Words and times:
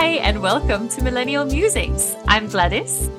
Hi, 0.00 0.12
and 0.12 0.40
welcome 0.40 0.88
to 0.88 1.02
Millennial 1.02 1.44
Musings. 1.44 2.16
I'm 2.26 2.48
Gladys. 2.48 3.10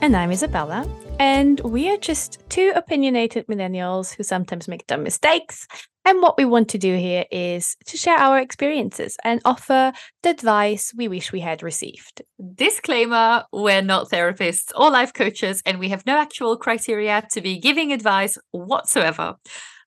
And 0.00 0.16
I'm 0.16 0.30
Isabella. 0.30 0.88
And 1.20 1.60
we 1.60 1.90
are 1.90 1.98
just 1.98 2.38
two 2.48 2.72
opinionated 2.74 3.46
millennials 3.48 4.14
who 4.14 4.22
sometimes 4.22 4.66
make 4.66 4.86
dumb 4.86 5.02
mistakes. 5.02 5.68
And 6.06 6.22
what 6.22 6.38
we 6.38 6.46
want 6.46 6.70
to 6.70 6.78
do 6.78 6.96
here 6.96 7.26
is 7.30 7.76
to 7.84 7.98
share 7.98 8.16
our 8.16 8.38
experiences 8.38 9.18
and 9.24 9.42
offer 9.44 9.92
the 10.22 10.30
advice 10.30 10.90
we 10.96 11.06
wish 11.06 11.32
we 11.32 11.40
had 11.40 11.62
received. 11.62 12.22
Disclaimer 12.54 13.44
we're 13.52 13.82
not 13.82 14.08
therapists 14.08 14.72
or 14.74 14.90
life 14.90 15.12
coaches, 15.12 15.60
and 15.66 15.78
we 15.78 15.90
have 15.90 16.06
no 16.06 16.16
actual 16.16 16.56
criteria 16.56 17.26
to 17.32 17.42
be 17.42 17.58
giving 17.58 17.92
advice 17.92 18.38
whatsoever. 18.52 19.34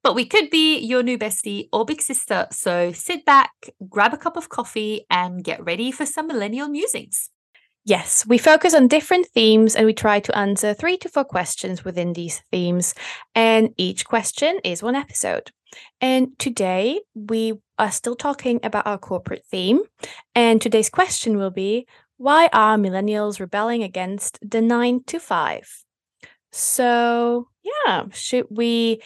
But 0.07 0.15
we 0.15 0.23
could 0.23 0.49
be 0.49 0.79
your 0.79 1.03
new 1.03 1.17
bestie 1.17 1.67
or 1.73 1.83
big 1.83 2.01
sister. 2.01 2.47
So 2.49 2.93
sit 2.93 3.25
back, 3.25 3.51
grab 3.89 4.13
a 4.13 4.17
cup 4.17 4.37
of 4.37 4.47
coffee, 4.47 5.05
and 5.09 5.43
get 5.43 5.61
ready 5.65 5.91
for 5.91 6.05
some 6.05 6.27
millennial 6.27 6.69
musings. 6.69 7.29
Yes, 7.83 8.25
we 8.25 8.37
focus 8.37 8.73
on 8.73 8.87
different 8.87 9.27
themes 9.27 9.75
and 9.75 9.85
we 9.85 9.91
try 9.91 10.21
to 10.21 10.37
answer 10.37 10.73
three 10.73 10.95
to 10.99 11.09
four 11.09 11.25
questions 11.25 11.83
within 11.83 12.13
these 12.13 12.41
themes. 12.53 12.93
And 13.35 13.73
each 13.75 14.05
question 14.05 14.61
is 14.63 14.81
one 14.81 14.95
episode. 14.95 15.51
And 15.99 16.39
today 16.39 17.01
we 17.13 17.55
are 17.77 17.91
still 17.91 18.15
talking 18.15 18.61
about 18.63 18.87
our 18.87 18.97
corporate 18.97 19.43
theme. 19.51 19.81
And 20.33 20.61
today's 20.61 20.89
question 20.89 21.37
will 21.37 21.51
be 21.51 21.85
why 22.15 22.47
are 22.53 22.77
millennials 22.77 23.41
rebelling 23.41 23.83
against 23.83 24.39
the 24.41 24.61
nine 24.61 25.03
to 25.07 25.19
five? 25.19 25.67
So, 26.53 27.49
yeah, 27.61 28.05
should 28.13 28.47
we 28.49 29.01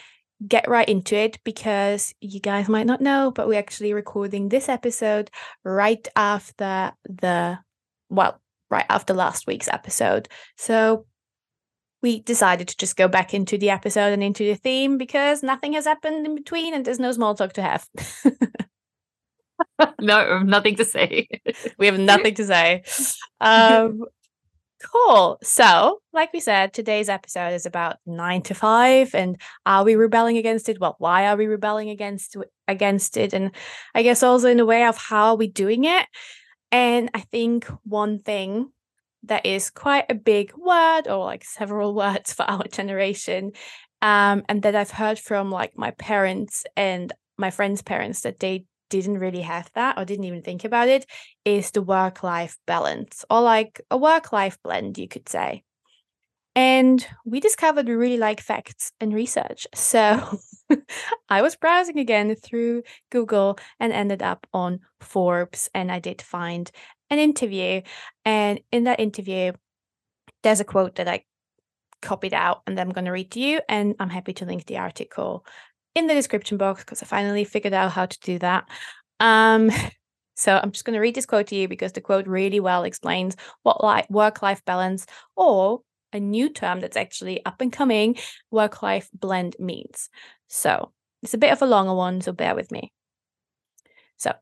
get 0.46 0.68
right 0.68 0.88
into 0.88 1.16
it 1.16 1.38
because 1.44 2.14
you 2.20 2.40
guys 2.40 2.68
might 2.68 2.86
not 2.86 3.00
know, 3.00 3.30
but 3.30 3.48
we're 3.48 3.58
actually 3.58 3.92
recording 3.92 4.48
this 4.48 4.68
episode 4.68 5.30
right 5.64 6.06
after 6.16 6.92
the, 7.04 7.58
well, 8.08 8.40
right 8.70 8.86
after 8.88 9.14
last 9.14 9.46
week's 9.46 9.68
episode. 9.68 10.28
So 10.56 11.06
we 12.02 12.20
decided 12.20 12.68
to 12.68 12.76
just 12.76 12.96
go 12.96 13.08
back 13.08 13.32
into 13.32 13.56
the 13.56 13.70
episode 13.70 14.12
and 14.12 14.22
into 14.22 14.44
the 14.44 14.56
theme 14.56 14.98
because 14.98 15.42
nothing 15.42 15.74
has 15.74 15.84
happened 15.84 16.26
in 16.26 16.34
between 16.34 16.74
and 16.74 16.84
there's 16.84 16.98
no 16.98 17.12
small 17.12 17.34
talk 17.34 17.52
to 17.54 17.62
have. 17.62 17.86
no, 20.00 20.40
nothing 20.40 20.76
to 20.76 20.84
say. 20.84 21.28
we 21.78 21.86
have 21.86 21.98
nothing 21.98 22.34
to 22.34 22.44
say. 22.44 22.82
Um, 23.40 24.04
cool. 24.84 25.38
So, 25.42 26.00
like 26.12 26.32
we 26.32 26.40
said, 26.40 26.72
today's 26.72 27.08
episode 27.08 27.52
is 27.52 27.66
about 27.66 27.96
nine 28.06 28.42
to 28.42 28.54
five, 28.54 29.14
and 29.14 29.40
are 29.64 29.84
we 29.84 29.94
rebelling 29.94 30.36
against 30.36 30.68
it? 30.68 30.80
Well, 30.80 30.96
why 30.98 31.26
are 31.26 31.36
we 31.36 31.46
rebelling 31.46 31.90
against 31.90 32.36
against 32.68 33.16
it? 33.16 33.32
And 33.32 33.52
I 33.94 34.02
guess 34.02 34.22
also 34.22 34.48
in 34.48 34.60
a 34.60 34.66
way 34.66 34.84
of 34.84 34.96
how 34.96 35.30
are 35.30 35.36
we 35.36 35.48
doing 35.48 35.84
it? 35.84 36.06
And 36.70 37.10
I 37.14 37.20
think 37.20 37.66
one 37.84 38.20
thing 38.20 38.70
that 39.24 39.46
is 39.46 39.70
quite 39.70 40.06
a 40.08 40.14
big 40.14 40.52
word 40.56 41.06
or 41.06 41.24
like 41.24 41.44
several 41.44 41.94
words 42.02 42.32
for 42.32 42.42
our 42.42 42.64
generation 42.64 43.52
um, 44.00 44.42
and 44.48 44.62
that 44.62 44.74
I've 44.74 44.90
heard 44.90 45.18
from 45.18 45.50
like 45.50 45.78
my 45.78 45.92
parents 45.92 46.64
and 46.76 47.12
my 47.38 47.50
friends' 47.50 47.82
parents 47.82 48.22
that 48.22 48.40
they 48.40 48.64
didn't 49.00 49.18
really 49.18 49.40
have 49.40 49.70
that 49.74 49.98
or 49.98 50.04
didn't 50.04 50.26
even 50.26 50.42
think 50.42 50.64
about 50.64 50.88
it 50.88 51.06
is 51.44 51.70
the 51.70 51.80
work 51.80 52.22
life 52.22 52.58
balance 52.66 53.24
or 53.30 53.40
like 53.40 53.80
a 53.90 53.96
work 53.96 54.32
life 54.32 54.58
blend, 54.62 54.98
you 54.98 55.08
could 55.08 55.28
say. 55.28 55.64
And 56.54 57.04
we 57.24 57.40
discovered 57.40 57.88
we 57.88 57.94
really 57.94 58.18
like 58.18 58.40
facts 58.40 58.92
and 59.00 59.14
research. 59.14 59.66
So 59.74 60.38
I 61.28 61.42
was 61.42 61.56
browsing 61.56 61.98
again 61.98 62.34
through 62.34 62.82
Google 63.10 63.58
and 63.80 63.92
ended 63.92 64.22
up 64.22 64.46
on 64.52 64.80
Forbes. 65.00 65.70
And 65.74 65.90
I 65.90 65.98
did 65.98 66.20
find 66.22 66.70
an 67.10 67.18
interview. 67.18 67.82
And 68.24 68.60
in 68.70 68.84
that 68.84 69.00
interview, 69.00 69.52
there's 70.42 70.60
a 70.60 70.64
quote 70.64 70.96
that 70.96 71.08
I 71.08 71.24
copied 72.00 72.34
out 72.34 72.62
and 72.66 72.78
I'm 72.78 72.90
going 72.90 73.04
to 73.06 73.12
read 73.12 73.30
to 73.32 73.40
you. 73.40 73.60
And 73.68 73.94
I'm 73.98 74.10
happy 74.10 74.34
to 74.34 74.44
link 74.44 74.66
the 74.66 74.78
article 74.78 75.46
in 75.94 76.06
the 76.06 76.14
description 76.14 76.56
box 76.56 76.84
because 76.84 77.02
I 77.02 77.06
finally 77.06 77.44
figured 77.44 77.74
out 77.74 77.92
how 77.92 78.06
to 78.06 78.20
do 78.20 78.38
that. 78.38 78.68
Um, 79.20 79.70
so 80.34 80.58
I'm 80.62 80.72
just 80.72 80.84
going 80.84 80.94
to 80.94 81.00
read 81.00 81.14
this 81.14 81.26
quote 81.26 81.48
to 81.48 81.54
you 81.54 81.68
because 81.68 81.92
the 81.92 82.00
quote 82.00 82.26
really 82.26 82.60
well 82.60 82.84
explains 82.84 83.36
what 83.62 83.82
like 83.82 84.08
work-life 84.10 84.64
balance 84.64 85.06
or 85.36 85.80
a 86.12 86.20
new 86.20 86.48
term 86.48 86.80
that's 86.80 86.96
actually 86.96 87.44
up 87.44 87.60
and 87.60 87.72
coming 87.72 88.16
work 88.50 88.82
life 88.82 89.08
blend 89.14 89.56
means. 89.58 90.08
So 90.48 90.92
it's 91.22 91.34
a 91.34 91.38
bit 91.38 91.52
of 91.52 91.62
a 91.62 91.66
longer 91.66 91.94
one, 91.94 92.20
so 92.20 92.32
bear 92.32 92.54
with 92.54 92.70
me. 92.70 92.92
So, 94.16 94.32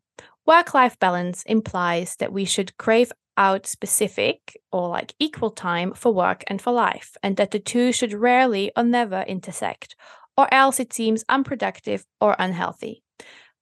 work 0.47 0.75
life 0.75 0.99
balance 0.99 1.43
implies 1.45 2.17
that 2.17 2.33
we 2.33 2.45
should 2.45 2.77
crave 2.79 3.13
out 3.37 3.67
specific 3.67 4.59
or 4.73 4.89
like 4.89 5.15
equal 5.19 5.51
time 5.51 5.95
for 5.95 6.13
work 6.13 6.45
and 6.49 6.61
for 6.61 6.73
life, 6.73 7.17
and 7.23 7.37
that 7.37 7.51
the 7.51 7.59
two 7.59 7.93
should 7.93 8.13
rarely 8.13 8.73
or 8.77 8.83
never 8.83 9.23
intersect, 9.23 9.95
or 10.41 10.49
else 10.55 10.81
it 10.81 10.95
seems 10.95 11.23
unproductive 11.29 12.07
or 12.19 12.35
unhealthy. 12.39 13.03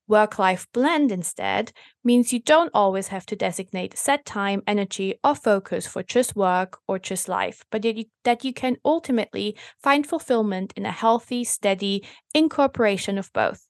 Work 0.06 0.38
life 0.38 0.68
blend 0.72 1.10
instead 1.10 1.72
means 2.04 2.32
you 2.32 2.38
don't 2.38 2.70
always 2.72 3.08
have 3.08 3.26
to 3.26 3.36
designate 3.36 3.98
set 3.98 4.24
time, 4.24 4.62
energy, 4.64 5.16
or 5.24 5.34
focus 5.34 5.88
for 5.88 6.04
just 6.04 6.36
work 6.36 6.78
or 6.86 7.00
just 7.00 7.28
life, 7.28 7.64
but 7.72 7.82
that 7.82 7.96
you, 7.96 8.04
that 8.22 8.44
you 8.44 8.52
can 8.52 8.76
ultimately 8.84 9.56
find 9.82 10.06
fulfillment 10.06 10.72
in 10.76 10.86
a 10.86 10.92
healthy, 10.92 11.42
steady 11.42 12.04
incorporation 12.32 13.18
of 13.18 13.32
both. 13.32 13.66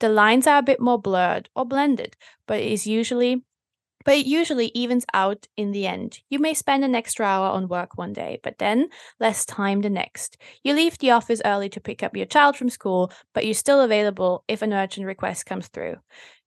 The 0.00 0.08
lines 0.08 0.48
are 0.48 0.58
a 0.58 0.62
bit 0.70 0.80
more 0.80 1.00
blurred 1.00 1.48
or 1.54 1.64
blended, 1.64 2.16
but 2.48 2.58
it 2.58 2.72
is 2.72 2.84
usually 2.84 3.44
but 4.04 4.14
it 4.14 4.26
usually 4.26 4.70
evens 4.74 5.04
out 5.14 5.46
in 5.56 5.72
the 5.72 5.86
end. 5.86 6.18
You 6.28 6.38
may 6.38 6.54
spend 6.54 6.84
an 6.84 6.94
extra 6.94 7.26
hour 7.26 7.48
on 7.48 7.68
work 7.68 7.96
one 7.96 8.12
day, 8.12 8.40
but 8.42 8.58
then 8.58 8.88
less 9.18 9.44
time 9.44 9.80
the 9.80 9.90
next. 9.90 10.36
You 10.62 10.74
leave 10.74 10.98
the 10.98 11.12
office 11.12 11.42
early 11.44 11.68
to 11.70 11.80
pick 11.80 12.02
up 12.02 12.16
your 12.16 12.26
child 12.26 12.56
from 12.56 12.70
school, 12.70 13.12
but 13.34 13.44
you're 13.44 13.54
still 13.54 13.80
available 13.80 14.44
if 14.48 14.62
an 14.62 14.72
urgent 14.72 15.06
request 15.06 15.46
comes 15.46 15.68
through. 15.68 15.96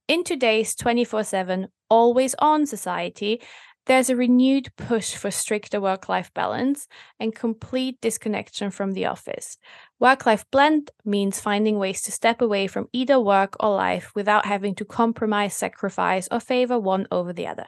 In 0.07 0.23
today's 0.23 0.75
24 0.75 1.23
7, 1.23 1.67
always 1.89 2.35
on 2.39 2.65
society, 2.65 3.41
there's 3.85 4.09
a 4.09 4.15
renewed 4.15 4.73
push 4.77 5.15
for 5.15 5.29
stricter 5.29 5.81
work 5.81 6.07
life 6.07 6.33
balance 6.33 6.87
and 7.19 7.35
complete 7.35 7.99
disconnection 8.01 8.71
from 8.71 8.93
the 8.93 9.05
office. 9.05 9.57
Work 9.99 10.25
life 10.25 10.45
blend 10.51 10.91
means 11.03 11.39
finding 11.39 11.77
ways 11.77 12.01
to 12.03 12.11
step 12.11 12.41
away 12.41 12.67
from 12.67 12.87
either 12.93 13.19
work 13.19 13.55
or 13.59 13.75
life 13.75 14.11
without 14.15 14.45
having 14.45 14.75
to 14.75 14.85
compromise, 14.85 15.53
sacrifice, 15.53 16.27
or 16.31 16.39
favor 16.39 16.79
one 16.79 17.07
over 17.11 17.33
the 17.33 17.47
other. 17.47 17.67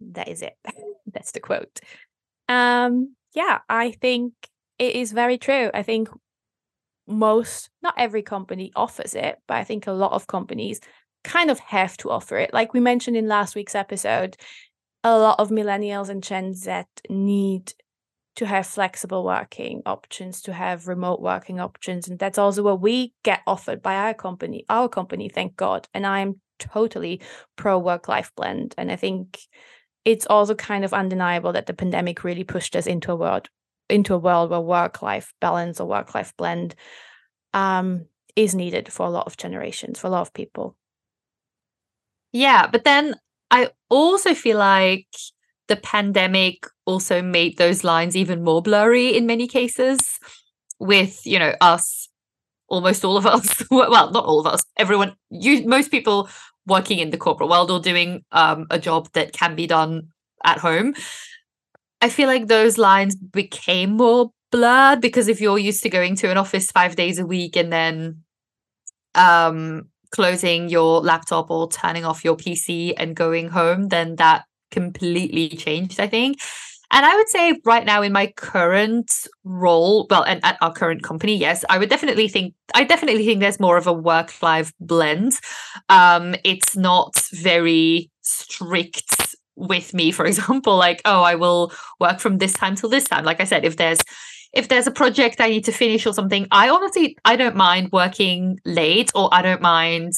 That 0.00 0.28
is 0.28 0.40
it. 0.40 0.56
That's 1.12 1.32
the 1.32 1.40
quote. 1.40 1.80
Um, 2.48 3.14
yeah, 3.34 3.58
I 3.68 3.92
think 3.92 4.32
it 4.78 4.96
is 4.96 5.12
very 5.12 5.36
true. 5.36 5.70
I 5.74 5.82
think 5.82 6.08
most, 7.06 7.68
not 7.82 7.94
every 7.98 8.22
company 8.22 8.72
offers 8.74 9.14
it, 9.14 9.38
but 9.46 9.58
I 9.58 9.64
think 9.64 9.86
a 9.86 9.92
lot 9.92 10.12
of 10.12 10.26
companies 10.26 10.80
kind 11.22 11.50
of 11.50 11.58
have 11.58 11.96
to 11.98 12.10
offer 12.10 12.38
it. 12.38 12.54
Like 12.54 12.72
we 12.72 12.80
mentioned 12.80 13.16
in 13.16 13.28
last 13.28 13.54
week's 13.54 13.74
episode, 13.74 14.36
a 15.02 15.18
lot 15.18 15.40
of 15.40 15.50
millennials 15.50 16.08
and 16.08 16.22
Gen 16.22 16.54
Z 16.54 16.84
need 17.08 17.72
to 18.36 18.46
have 18.46 18.66
flexible 18.66 19.24
working 19.24 19.82
options, 19.86 20.40
to 20.42 20.52
have 20.52 20.88
remote 20.88 21.20
working 21.20 21.60
options. 21.60 22.08
And 22.08 22.18
that's 22.18 22.38
also 22.38 22.62
what 22.62 22.80
we 22.80 23.12
get 23.22 23.40
offered 23.46 23.82
by 23.82 23.96
our 23.96 24.14
company, 24.14 24.64
our 24.68 24.88
company, 24.88 25.28
thank 25.28 25.56
God. 25.56 25.88
And 25.94 26.06
I'm 26.06 26.40
totally 26.58 27.20
pro 27.56 27.78
work 27.78 28.08
life 28.08 28.32
blend. 28.36 28.74
And 28.78 28.90
I 28.90 28.96
think 28.96 29.38
it's 30.04 30.26
also 30.26 30.54
kind 30.54 30.84
of 30.84 30.94
undeniable 30.94 31.52
that 31.52 31.66
the 31.66 31.74
pandemic 31.74 32.24
really 32.24 32.44
pushed 32.44 32.76
us 32.76 32.86
into 32.86 33.12
a 33.12 33.16
world 33.16 33.48
into 33.88 34.14
a 34.14 34.18
world 34.18 34.50
where 34.50 34.60
work 34.60 35.02
life 35.02 35.34
balance 35.40 35.80
or 35.80 35.88
work 35.88 36.14
life 36.14 36.32
blend 36.36 36.74
um, 37.52 38.06
is 38.36 38.54
needed 38.54 38.92
for 38.92 39.04
a 39.04 39.10
lot 39.10 39.26
of 39.26 39.36
generations, 39.36 39.98
for 39.98 40.06
a 40.06 40.10
lot 40.10 40.20
of 40.22 40.32
people. 40.32 40.76
Yeah, 42.32 42.68
but 42.68 42.84
then 42.84 43.16
I 43.50 43.70
also 43.88 44.34
feel 44.34 44.58
like 44.58 45.06
the 45.68 45.76
pandemic 45.76 46.66
also 46.84 47.22
made 47.22 47.58
those 47.58 47.84
lines 47.84 48.16
even 48.16 48.42
more 48.42 48.62
blurry 48.62 49.16
in 49.16 49.26
many 49.26 49.46
cases 49.46 50.18
with, 50.78 51.24
you 51.24 51.38
know, 51.38 51.54
us 51.60 52.08
almost 52.68 53.04
all 53.04 53.16
of 53.16 53.26
us. 53.26 53.62
Well 53.70 54.10
not 54.10 54.24
all 54.24 54.40
of 54.40 54.46
us 54.46 54.62
everyone 54.76 55.16
you 55.30 55.66
most 55.66 55.90
people 55.90 56.28
working 56.66 56.98
in 56.98 57.10
the 57.10 57.18
corporate 57.18 57.48
world 57.50 57.70
or 57.70 57.80
doing 57.80 58.24
um, 58.32 58.66
a 58.70 58.78
job 58.78 59.08
that 59.14 59.32
can 59.32 59.56
be 59.56 59.66
done 59.66 60.08
at 60.44 60.58
home. 60.58 60.94
I 62.00 62.08
feel 62.08 62.28
like 62.28 62.46
those 62.46 62.78
lines 62.78 63.14
became 63.16 63.96
more 63.96 64.30
blurred 64.50 65.00
because 65.00 65.28
if 65.28 65.40
you're 65.40 65.58
used 65.58 65.82
to 65.82 65.90
going 65.90 66.16
to 66.16 66.30
an 66.30 66.36
office 66.38 66.70
5 66.70 66.96
days 66.96 67.18
a 67.18 67.26
week 67.26 67.56
and 67.56 67.72
then 67.72 68.22
um 69.14 69.88
closing 70.10 70.68
your 70.68 71.00
laptop 71.00 71.50
or 71.50 71.68
turning 71.70 72.04
off 72.04 72.24
your 72.24 72.36
PC 72.36 72.94
and 72.96 73.14
going 73.16 73.48
home, 73.48 73.88
then 73.88 74.16
that 74.16 74.44
completely 74.70 75.48
changed, 75.48 76.00
I 76.00 76.06
think. 76.06 76.38
And 76.92 77.06
I 77.06 77.14
would 77.14 77.28
say 77.28 77.60
right 77.64 77.86
now 77.86 78.02
in 78.02 78.12
my 78.12 78.32
current 78.36 79.28
role, 79.44 80.08
well, 80.10 80.24
and 80.24 80.44
at 80.44 80.58
our 80.60 80.72
current 80.72 81.04
company, 81.04 81.36
yes, 81.36 81.64
I 81.70 81.78
would 81.78 81.88
definitely 81.88 82.26
think 82.26 82.54
I 82.74 82.82
definitely 82.82 83.24
think 83.24 83.40
there's 83.40 83.60
more 83.60 83.76
of 83.76 83.86
a 83.86 83.92
work-life 83.92 84.72
blend. 84.80 85.38
Um, 85.88 86.34
it's 86.44 86.76
not 86.76 87.14
very 87.32 88.10
strict 88.22 89.36
with 89.56 89.92
me 89.94 90.10
for 90.10 90.24
example 90.32 90.76
like 90.76 91.02
oh 91.04 91.22
i 91.22 91.34
will 91.34 91.72
work 91.98 92.18
from 92.18 92.38
this 92.38 92.52
time 92.52 92.74
till 92.74 92.88
this 92.88 93.04
time 93.04 93.24
like 93.24 93.40
i 93.40 93.44
said 93.44 93.64
if 93.64 93.76
there's 93.76 93.98
if 94.52 94.68
there's 94.68 94.86
a 94.86 94.90
project 94.90 95.40
i 95.40 95.48
need 95.48 95.64
to 95.64 95.72
finish 95.72 96.06
or 96.06 96.12
something 96.12 96.46
i 96.50 96.68
honestly 96.68 97.16
i 97.24 97.36
don't 97.36 97.56
mind 97.56 97.90
working 97.92 98.58
late 98.64 99.10
or 99.14 99.28
i 99.32 99.42
don't 99.42 99.62
mind 99.62 100.12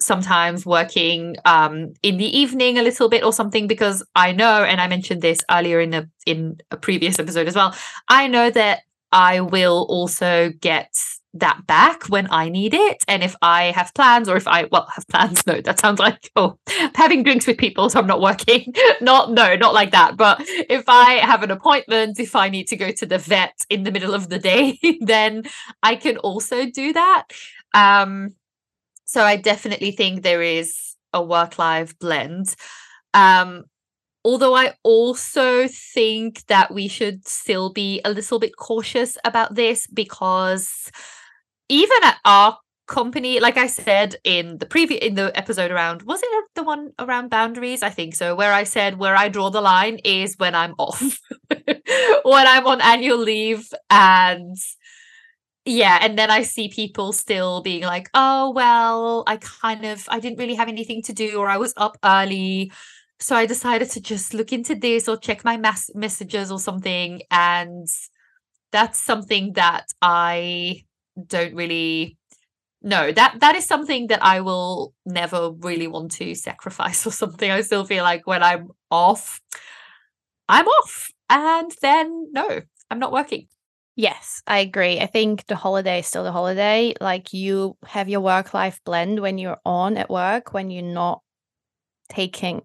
sometimes 0.00 0.64
working 0.64 1.36
um 1.44 1.92
in 2.02 2.18
the 2.18 2.38
evening 2.38 2.78
a 2.78 2.82
little 2.82 3.08
bit 3.08 3.24
or 3.24 3.32
something 3.32 3.66
because 3.66 4.02
i 4.14 4.32
know 4.32 4.62
and 4.62 4.80
i 4.80 4.86
mentioned 4.86 5.22
this 5.22 5.40
earlier 5.50 5.80
in 5.80 5.92
a 5.94 6.08
in 6.26 6.56
a 6.70 6.76
previous 6.76 7.18
episode 7.18 7.48
as 7.48 7.54
well 7.54 7.74
i 8.08 8.28
know 8.28 8.50
that 8.50 8.80
i 9.12 9.40
will 9.40 9.86
also 9.88 10.50
get 10.60 10.92
that 11.34 11.66
back 11.66 12.08
when 12.08 12.26
I 12.30 12.48
need 12.48 12.74
it. 12.74 13.04
And 13.06 13.22
if 13.22 13.36
I 13.42 13.64
have 13.72 13.92
plans, 13.94 14.28
or 14.28 14.36
if 14.36 14.46
I, 14.46 14.64
well, 14.70 14.88
have 14.94 15.06
plans, 15.08 15.46
no, 15.46 15.60
that 15.60 15.78
sounds 15.78 15.98
like, 15.98 16.30
oh, 16.36 16.58
having 16.94 17.22
drinks 17.22 17.46
with 17.46 17.58
people, 17.58 17.90
so 17.90 17.98
I'm 17.98 18.06
not 18.06 18.20
working. 18.20 18.72
not, 19.00 19.32
no, 19.32 19.54
not 19.56 19.74
like 19.74 19.90
that. 19.92 20.16
But 20.16 20.38
if 20.40 20.84
I 20.88 21.14
have 21.14 21.42
an 21.42 21.50
appointment, 21.50 22.18
if 22.18 22.34
I 22.34 22.48
need 22.48 22.68
to 22.68 22.76
go 22.76 22.90
to 22.90 23.06
the 23.06 23.18
vet 23.18 23.58
in 23.70 23.82
the 23.84 23.92
middle 23.92 24.14
of 24.14 24.28
the 24.28 24.38
day, 24.38 24.78
then 25.00 25.44
I 25.82 25.96
can 25.96 26.16
also 26.18 26.66
do 26.66 26.92
that. 26.92 27.24
Um, 27.74 28.34
so 29.04 29.22
I 29.22 29.36
definitely 29.36 29.92
think 29.92 30.22
there 30.22 30.42
is 30.42 30.94
a 31.12 31.22
work 31.22 31.58
life 31.58 31.98
blend. 31.98 32.54
Um, 33.14 33.64
although 34.24 34.54
I 34.54 34.74
also 34.82 35.66
think 35.68 36.44
that 36.46 36.72
we 36.72 36.88
should 36.88 37.26
still 37.26 37.72
be 37.72 38.00
a 38.04 38.10
little 38.10 38.38
bit 38.38 38.56
cautious 38.56 39.16
about 39.24 39.54
this 39.54 39.86
because 39.86 40.90
even 41.68 41.98
at 42.02 42.16
our 42.24 42.58
company 42.86 43.38
like 43.38 43.58
i 43.58 43.66
said 43.66 44.16
in 44.24 44.56
the 44.58 44.66
previous 44.66 45.00
in 45.02 45.14
the 45.14 45.30
episode 45.36 45.70
around 45.70 46.02
was 46.02 46.20
it 46.22 46.44
the 46.54 46.62
one 46.62 46.90
around 46.98 47.28
boundaries? 47.28 47.82
I 47.82 47.90
think 47.90 48.14
so 48.14 48.34
where 48.34 48.52
i 48.52 48.64
said 48.64 48.98
where 48.98 49.14
i 49.14 49.28
draw 49.28 49.50
the 49.50 49.60
line 49.60 49.98
is 50.04 50.36
when 50.38 50.54
i'm 50.54 50.74
off 50.78 51.20
when 51.50 52.46
i'm 52.46 52.66
on 52.66 52.80
annual 52.80 53.18
leave 53.18 53.68
and 53.90 54.56
yeah 55.66 55.98
and 56.00 56.18
then 56.18 56.30
i 56.30 56.42
see 56.42 56.68
people 56.68 57.12
still 57.12 57.60
being 57.60 57.82
like 57.82 58.08
oh 58.14 58.50
well 58.52 59.22
i 59.26 59.36
kind 59.36 59.84
of 59.84 60.06
i 60.08 60.18
didn't 60.18 60.38
really 60.38 60.54
have 60.54 60.68
anything 60.68 61.02
to 61.02 61.12
do 61.12 61.36
or 61.38 61.48
i 61.48 61.58
was 61.58 61.74
up 61.76 61.98
early 62.04 62.72
so 63.20 63.36
i 63.36 63.44
decided 63.46 63.90
to 63.90 64.00
just 64.00 64.32
look 64.32 64.52
into 64.52 64.74
this 64.74 65.08
or 65.08 65.16
check 65.16 65.44
my 65.44 65.56
mass 65.56 65.90
messages 65.94 66.50
or 66.50 66.58
something. 66.58 67.20
And 67.30 67.88
that's 68.70 68.98
something 68.98 69.54
that 69.54 69.86
i 70.02 70.84
don't 71.26 71.54
really 71.54 72.16
no 72.82 73.10
that 73.12 73.38
that 73.40 73.56
is 73.56 73.66
something 73.66 74.06
that 74.06 74.22
i 74.22 74.40
will 74.40 74.94
never 75.04 75.50
really 75.60 75.86
want 75.86 76.10
to 76.12 76.34
sacrifice 76.34 77.06
or 77.06 77.10
something 77.12 77.50
i 77.50 77.60
still 77.60 77.84
feel 77.84 78.04
like 78.04 78.26
when 78.26 78.42
i'm 78.42 78.68
off 78.90 79.40
i'm 80.48 80.66
off 80.66 81.10
and 81.30 81.72
then 81.82 82.28
no 82.32 82.60
i'm 82.90 82.98
not 82.98 83.12
working 83.12 83.46
Yes, 84.00 84.42
I 84.46 84.60
agree. 84.60 85.00
I 85.00 85.06
think 85.06 85.46
the 85.46 85.56
holiday 85.56 85.98
is 85.98 86.06
still 86.06 86.22
the 86.22 86.30
holiday. 86.30 86.94
Like 87.00 87.32
you 87.32 87.76
have 87.84 88.08
your 88.08 88.20
work 88.20 88.54
life 88.54 88.80
blend 88.84 89.18
when 89.18 89.38
you're 89.38 89.58
on 89.66 89.96
at 89.96 90.08
work, 90.08 90.54
when 90.54 90.70
you're 90.70 90.84
not 90.84 91.20
taking 92.08 92.62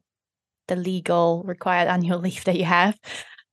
the 0.67 0.75
legal 0.75 1.41
required 1.43 1.87
annual 1.89 2.19
leave 2.19 2.43
that 2.43 2.57
you 2.57 2.65
have. 2.65 2.99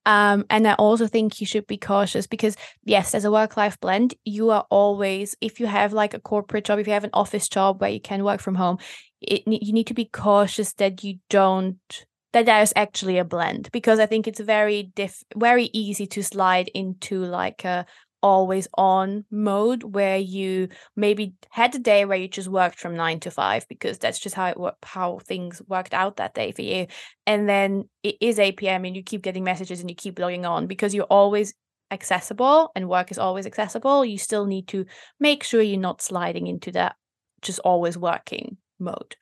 Um, 0.06 0.44
and 0.50 0.67
I 0.67 0.75
also 0.75 1.06
think 1.06 1.41
you 1.41 1.47
should 1.47 1.67
be 1.67 1.76
cautious 1.76 2.26
because, 2.26 2.56
yes, 2.85 3.14
as 3.14 3.25
a 3.25 3.31
work 3.31 3.56
life 3.56 3.79
blend, 3.81 4.14
you 4.25 4.50
are 4.50 4.67
always, 4.70 5.37
if 5.41 5.61
you 5.61 5.67
have 5.67 5.93
like 5.93 6.14
a 6.14 6.20
corporate 6.20 6.64
job, 6.64 6.79
if 6.79 6.87
you 6.87 6.93
have 6.94 7.05
an 7.05 7.11
office 7.12 7.49
job 7.49 7.81
where 7.81 7.91
you 7.91 8.00
can 8.00 8.25
work 8.25 8.41
from 8.41 8.55
home, 8.55 8.79
it, 9.20 9.43
you 9.47 9.73
need 9.73 9.87
to 9.88 9.94
be 9.94 10.06
cautious 10.06 10.73
that 10.75 11.05
you 11.05 11.19
don't 11.29 12.06
that 12.32 12.47
there's 12.47 12.73
actually 12.76 13.19
a 13.19 13.25
blend 13.25 13.69
because 13.73 13.99
I 13.99 14.06
think 14.06 14.29
it's 14.29 14.38
very 14.38 14.85
diff 14.94 15.25
very 15.37 15.69
easy 15.73 16.06
to 16.06 16.23
slide 16.23 16.69
into 16.75 17.25
like 17.25 17.64
a 17.64 17.85
always 18.22 18.69
on 18.75 19.25
mode 19.31 19.82
where 19.82 20.19
you 20.19 20.69
maybe 20.96 21.34
had 21.50 21.75
a 21.75 21.78
day 21.78 22.05
where 22.05 22.19
you 22.19 22.28
just 22.28 22.49
worked 22.49 22.78
from 22.78 22.96
nine 22.96 23.20
to 23.20 23.31
five 23.31 23.67
because 23.69 23.99
that's 23.99 24.19
just 24.19 24.34
how 24.34 24.46
it 24.46 24.58
worked 24.58 24.84
how 24.84 25.19
things 25.25 25.62
worked 25.69 25.94
out 25.94 26.17
that 26.17 26.34
day 26.34 26.52
for 26.52 26.62
you. 26.62 26.87
And 27.26 27.49
then 27.49 27.88
it 28.02 28.17
is 28.20 28.38
8 28.38 28.56
p.m 28.56 28.84
and 28.84 28.96
you 28.96 29.02
keep 29.02 29.22
getting 29.22 29.44
messages 29.44 29.81
and 29.81 29.90
you 29.90 29.96
keep 29.96 30.19
logging 30.19 30.46
on. 30.46 30.67
Because 30.67 30.94
you're 30.94 31.05
always 31.05 31.55
accessible 31.90 32.70
and 32.76 32.88
work 32.88 33.11
is 33.11 33.19
always 33.19 33.46
accessible 33.46 34.05
you 34.05 34.17
still 34.17 34.46
need 34.46 34.69
to 34.69 34.87
make 35.19 35.43
sure 35.43 35.61
you're 35.61 35.81
not 35.81 36.00
sliding 36.00 36.46
into 36.46 36.70
that 36.70 36.94
just 37.43 37.58
always 37.61 37.99
working 37.99 38.56
mode. 38.78 39.16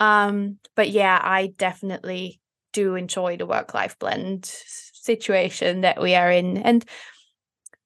Um 0.00 0.58
but 0.76 0.90
yeah 0.90 1.18
i 1.22 1.48
definitely 1.58 2.40
do 2.72 2.94
enjoy 2.94 3.36
the 3.36 3.46
work 3.46 3.74
life 3.74 3.98
blend 3.98 4.44
situation 5.08 5.80
that 5.80 6.00
we 6.00 6.14
are 6.14 6.30
in. 6.30 6.58
And 6.58 6.84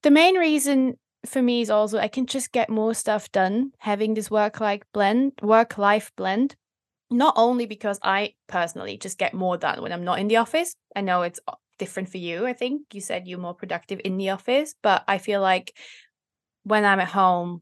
the 0.02 0.10
main 0.10 0.36
reason 0.36 0.98
for 1.26 1.40
me 1.40 1.60
is 1.60 1.70
also 1.70 1.98
I 1.98 2.08
can 2.08 2.26
just 2.26 2.52
get 2.52 2.68
more 2.68 2.94
stuff 2.94 3.30
done 3.30 3.72
having 3.78 4.14
this 4.14 4.30
work 4.30 4.60
like 4.60 4.84
blend, 4.92 5.32
work 5.42 5.78
life 5.78 6.10
blend. 6.16 6.56
Not 7.10 7.34
only 7.36 7.66
because 7.66 7.98
I 8.02 8.34
personally 8.48 8.96
just 8.96 9.18
get 9.18 9.34
more 9.34 9.56
done 9.56 9.82
when 9.82 9.92
I'm 9.92 10.04
not 10.04 10.18
in 10.18 10.28
the 10.28 10.36
office. 10.36 10.74
I 10.96 11.02
know 11.02 11.22
it's 11.22 11.40
uh, 11.46 11.54
different 11.78 12.08
for 12.08 12.18
you. 12.18 12.46
I 12.46 12.54
think 12.54 12.82
you 12.92 13.00
said 13.00 13.28
you're 13.28 13.38
more 13.38 13.54
productive 13.54 14.00
in 14.04 14.16
the 14.16 14.30
office, 14.30 14.74
but 14.82 15.04
I 15.06 15.18
feel 15.18 15.42
like 15.42 15.76
when 16.64 16.84
I'm 16.84 17.00
at 17.00 17.08
home, 17.08 17.60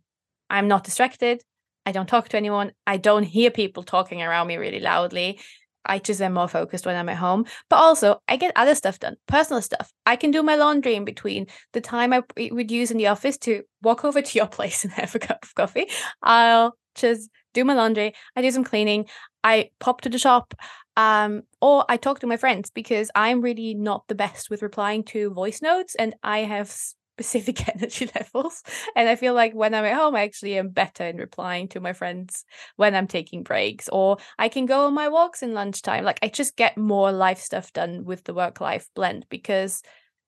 I'm 0.48 0.68
not 0.68 0.84
distracted. 0.84 1.42
I 1.84 1.92
don't 1.92 2.08
talk 2.08 2.28
to 2.28 2.36
anyone. 2.36 2.72
I 2.86 2.96
don't 2.96 3.24
hear 3.24 3.50
people 3.50 3.82
talking 3.82 4.22
around 4.22 4.46
me 4.46 4.56
really 4.56 4.80
loudly. 4.80 5.40
I 5.84 5.98
just 5.98 6.20
am 6.20 6.34
more 6.34 6.48
focused 6.48 6.86
when 6.86 6.96
I'm 6.96 7.08
at 7.08 7.16
home. 7.16 7.46
But 7.68 7.76
also, 7.76 8.20
I 8.28 8.36
get 8.36 8.52
other 8.56 8.74
stuff 8.74 8.98
done, 8.98 9.16
personal 9.26 9.62
stuff. 9.62 9.92
I 10.06 10.16
can 10.16 10.30
do 10.30 10.42
my 10.42 10.56
laundry 10.56 10.94
in 10.94 11.04
between 11.04 11.46
the 11.72 11.80
time 11.80 12.12
I 12.12 12.22
would 12.50 12.70
use 12.70 12.90
in 12.90 12.98
the 12.98 13.08
office 13.08 13.38
to 13.38 13.62
walk 13.82 14.04
over 14.04 14.22
to 14.22 14.38
your 14.38 14.46
place 14.46 14.84
and 14.84 14.92
have 14.94 15.14
a 15.14 15.18
cup 15.18 15.38
of 15.42 15.54
coffee. 15.54 15.86
I'll 16.22 16.74
just 16.94 17.30
do 17.54 17.64
my 17.64 17.74
laundry. 17.74 18.14
I 18.36 18.42
do 18.42 18.50
some 18.50 18.64
cleaning. 18.64 19.06
I 19.42 19.70
pop 19.78 20.02
to 20.02 20.08
the 20.08 20.18
shop. 20.18 20.54
Um, 20.96 21.42
or 21.62 21.84
I 21.88 21.96
talk 21.96 22.18
to 22.20 22.26
my 22.26 22.36
friends 22.36 22.70
because 22.70 23.10
I'm 23.14 23.40
really 23.40 23.74
not 23.74 24.06
the 24.08 24.14
best 24.14 24.50
with 24.50 24.60
replying 24.60 25.04
to 25.04 25.30
voice 25.30 25.62
notes, 25.62 25.94
and 25.94 26.14
I 26.22 26.40
have 26.40 26.76
specific 27.20 27.68
energy 27.74 28.10
levels. 28.14 28.62
And 28.96 29.08
I 29.08 29.16
feel 29.16 29.34
like 29.34 29.52
when 29.52 29.74
I'm 29.74 29.84
at 29.84 29.94
home, 29.94 30.16
I 30.16 30.22
actually 30.22 30.56
am 30.58 30.68
better 30.68 31.04
in 31.04 31.18
replying 31.18 31.68
to 31.68 31.80
my 31.80 31.92
friends 31.92 32.44
when 32.76 32.94
I'm 32.94 33.06
taking 33.06 33.42
breaks, 33.42 33.88
or 33.88 34.16
I 34.38 34.48
can 34.48 34.66
go 34.66 34.86
on 34.86 34.94
my 34.94 35.08
walks 35.08 35.42
in 35.42 35.52
lunchtime. 35.52 36.04
Like 36.04 36.18
I 36.22 36.28
just 36.28 36.56
get 36.56 36.78
more 36.78 37.12
life 37.12 37.40
stuff 37.40 37.72
done 37.72 38.04
with 38.04 38.24
the 38.24 38.34
work 38.34 38.60
life 38.60 38.88
blend 38.94 39.26
because 39.28 39.82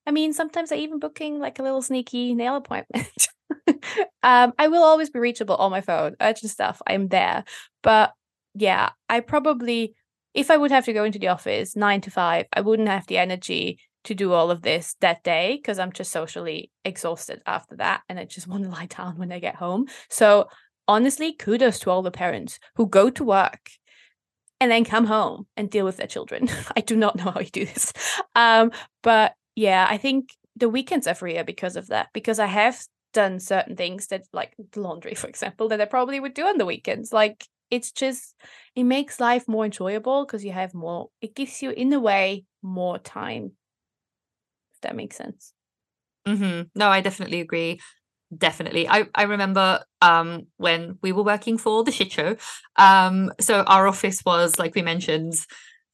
I 0.07 0.11
mean, 0.11 0.33
sometimes 0.33 0.73
I 0.73 0.77
even 0.77 0.99
booking 0.99 1.39
like 1.39 1.59
a 1.59 1.63
little 1.63 1.81
sneaky 1.81 2.35
nail 2.35 2.57
appointment. 2.57 3.29
um, 4.25 4.53
I 4.59 4.67
will 4.67 4.83
always 4.83 5.11
be 5.11 5.21
reachable 5.21 5.55
on 5.55 5.71
my 5.71 5.81
phone, 5.81 6.17
urgent 6.21 6.51
stuff. 6.51 6.83
I'm 6.89 7.07
there. 7.07 7.45
But 7.85 8.13
yeah, 8.55 8.91
I 9.09 9.21
probably, 9.21 9.95
if 10.35 10.51
I 10.51 10.57
would 10.57 10.73
have 10.73 10.87
to 10.87 10.93
go 10.93 11.05
into 11.05 11.21
the 11.21 11.29
office 11.29 11.77
nine 11.77 12.01
to 12.01 12.11
five, 12.11 12.47
I 12.53 12.63
wouldn't 12.63 12.89
have 12.89 13.07
the 13.07 13.19
energy 13.19 13.79
to 14.05 14.15
do 14.15 14.33
all 14.33 14.51
of 14.51 14.63
this 14.63 14.97
that 15.01 15.23
day 15.23 15.57
because 15.57 15.79
I'm 15.79 15.93
just 15.93 16.11
socially 16.11 16.71
exhausted 16.85 17.43
after 17.47 17.77
that 17.77 18.03
and 18.09 18.19
I 18.19 18.25
just 18.25 18.47
want 18.49 18.65
to 18.65 18.71
lie 18.71 18.87
down 18.87 19.19
when 19.19 19.33
I 19.33 19.39
get 19.39 19.57
home. 19.57 19.87
So 20.09 20.49
honestly, 20.89 21.33
kudos 21.33 21.79
to 21.81 21.91
all 21.91 22.03
the 22.03 22.11
parents 22.11 22.59
who 22.77 22.87
go 22.87 23.11
to 23.11 23.25
work 23.25 23.71
and 24.61 24.71
then 24.71 24.85
come 24.85 25.07
home 25.07 25.47
and 25.57 25.71
deal 25.71 25.85
with 25.85 25.97
their 25.97 26.07
children. 26.07 26.49
I 26.77 26.81
do 26.81 26.97
not 26.97 27.17
know 27.17 27.31
how 27.31 27.41
you 27.41 27.51
do 27.51 27.67
this. 27.67 27.93
Um, 28.35 28.73
but 29.03 29.35
yeah, 29.55 29.87
I 29.89 29.97
think 29.99 30.31
the 30.57 30.69
weekends 30.69 31.07
are 31.07 31.15
freer 31.15 31.45
because 31.45 31.77
of 31.77 31.89
that, 31.89 32.09
because 32.13 32.39
I 32.39 32.47
have 32.47 32.81
done 33.13 33.41
certain 33.41 33.77
things 33.77 34.09
that 34.09 34.23
like 34.33 34.55
laundry, 34.77 35.15
for 35.17 35.27
example, 35.27 35.69
that 35.69 35.81
I 35.81 35.87
probably 35.87 36.21
would 36.21 36.35
do 36.35 36.47
on 36.47 36.59
the 36.59 36.67
weekends. 36.67 37.13
Like 37.13 37.45
it's 37.71 37.91
just 37.91 38.35
it 38.77 38.85
makes 38.85 39.19
life 39.19 39.49
more 39.49 39.65
enjoyable 39.65 40.25
because 40.25 40.45
you 40.45 40.53
have 40.53 40.75
more 40.75 41.09
it 41.21 41.35
gives 41.35 41.63
you 41.63 41.71
in 41.71 41.93
a 41.93 41.99
way 41.99 42.45
more 42.63 42.99
time 42.99 43.53
that 44.83 44.97
makes 44.97 45.17
sense. 45.17 45.53
Mm-hmm. 46.27 46.69
No, 46.75 46.89
I 46.89 47.01
definitely 47.01 47.41
agree. 47.41 47.81
Definitely. 48.37 48.89
I, 48.89 49.07
I 49.15 49.25
remember 49.25 49.85
um 50.01 50.47
when 50.57 50.99
we 51.03 51.13
were 51.13 51.23
working 51.25 51.59
for 51.59 51.85
the 51.85 51.93
shit 51.93 52.13
show. 52.13 52.37
Um, 52.77 53.33
so 53.41 53.63
our 53.63 53.87
office 53.87 54.25
was, 54.25 54.59
like 54.59 54.75
we 54.75 54.83
mentioned, 54.83 55.35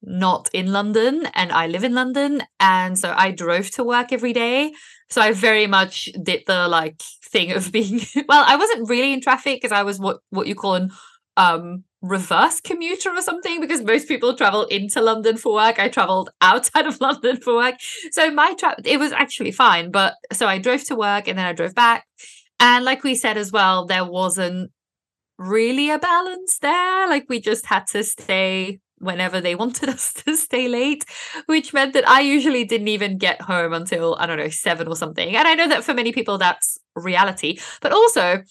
not 0.02 0.48
in 0.52 0.72
London, 0.72 1.26
and 1.34 1.50
I 1.50 1.66
live 1.66 1.82
in 1.82 1.94
London. 1.94 2.42
And 2.60 2.98
so 2.98 3.12
I 3.16 3.32
drove 3.32 3.70
to 3.72 3.84
work 3.84 4.12
every 4.12 4.32
day. 4.32 4.72
So 5.10 5.20
I 5.20 5.32
very 5.32 5.66
much 5.66 6.10
did 6.22 6.44
the 6.46 6.68
like 6.68 7.02
thing 7.24 7.52
of 7.52 7.72
being 7.78 8.00
well, 8.28 8.44
I 8.46 8.56
wasn't 8.56 8.88
really 8.88 9.12
in 9.12 9.20
traffic 9.20 9.56
because 9.60 9.72
I 9.72 9.82
was 9.82 9.98
what 9.98 10.20
what 10.30 10.46
you 10.46 10.54
call 10.54 10.74
an 10.74 10.90
um 11.36 11.84
reverse 12.00 12.60
commuter 12.60 13.10
or 13.10 13.22
something 13.22 13.60
because 13.60 13.82
most 13.82 14.06
people 14.06 14.34
travel 14.34 14.64
into 14.64 15.00
London 15.00 15.36
for 15.36 15.54
work. 15.54 15.78
I 15.78 15.88
traveled 15.88 16.30
outside 16.40 16.86
of 16.86 17.00
London 17.00 17.40
for 17.40 17.56
work. 17.56 17.74
So 18.12 18.30
my 18.30 18.54
trap 18.54 18.80
it 18.84 18.98
was 18.98 19.12
actually 19.12 19.52
fine, 19.52 19.90
but 19.90 20.14
so 20.32 20.46
I 20.46 20.58
drove 20.58 20.84
to 20.84 20.96
work 20.96 21.28
and 21.28 21.38
then 21.38 21.46
I 21.46 21.52
drove 21.52 21.74
back. 21.74 22.06
And 22.60 22.84
like 22.84 23.04
we 23.04 23.14
said 23.14 23.36
as 23.36 23.52
well, 23.52 23.86
there 23.86 24.04
wasn't 24.04 24.70
really 25.38 25.90
a 25.90 25.98
balance 25.98 26.58
there. 26.58 27.08
Like 27.08 27.26
we 27.28 27.40
just 27.40 27.66
had 27.66 27.86
to 27.88 28.02
stay 28.04 28.80
whenever 28.98 29.40
they 29.40 29.54
wanted 29.62 29.88
us 29.88 30.12
to 30.12 30.36
stay 30.36 30.68
late, 30.68 31.04
which 31.46 31.72
meant 31.72 31.94
that 31.94 32.08
I 32.08 32.20
usually 32.20 32.64
didn't 32.64 32.88
even 32.88 33.18
get 33.18 33.40
home 33.40 33.72
until, 33.72 34.16
I 34.18 34.26
don't 34.26 34.38
know, 34.38 34.48
seven 34.48 34.88
or 34.88 34.96
something. 34.96 35.36
And 35.36 35.46
I 35.48 35.54
know 35.54 35.68
that 35.68 35.84
for 35.84 35.94
many 35.94 36.12
people 36.12 36.38
that's 36.38 36.78
reality, 36.94 37.58
but 37.80 37.92
also 37.92 38.42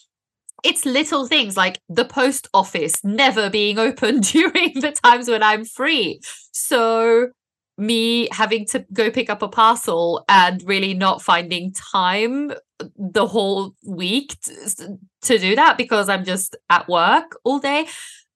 it's 0.63 0.85
little 0.85 1.27
things 1.27 1.55
like 1.55 1.79
the 1.89 2.05
post 2.05 2.47
office 2.53 3.03
never 3.03 3.49
being 3.49 3.79
open 3.87 4.19
during 4.21 4.79
the 4.79 4.97
times 5.03 5.29
when 5.29 5.43
I'm 5.43 5.65
free. 5.65 6.21
So 6.51 7.29
me 7.77 8.27
having 8.31 8.65
to 8.65 8.85
go 8.91 9.11
pick 9.11 9.29
up 9.29 9.43
a 9.43 9.47
parcel 9.47 10.25
and 10.27 10.63
really 10.63 10.93
not 10.93 11.21
finding 11.21 11.71
time 11.73 12.51
the 12.97 13.27
whole 13.27 13.73
week 13.85 14.35
to, 14.41 14.97
to 15.21 15.37
do 15.37 15.55
that 15.55 15.77
because 15.77 16.09
I'm 16.09 16.25
just 16.25 16.55
at 16.69 16.87
work 16.87 17.37
all 17.43 17.59
day 17.59 17.87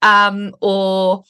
um 0.04 0.56
or 0.62 1.24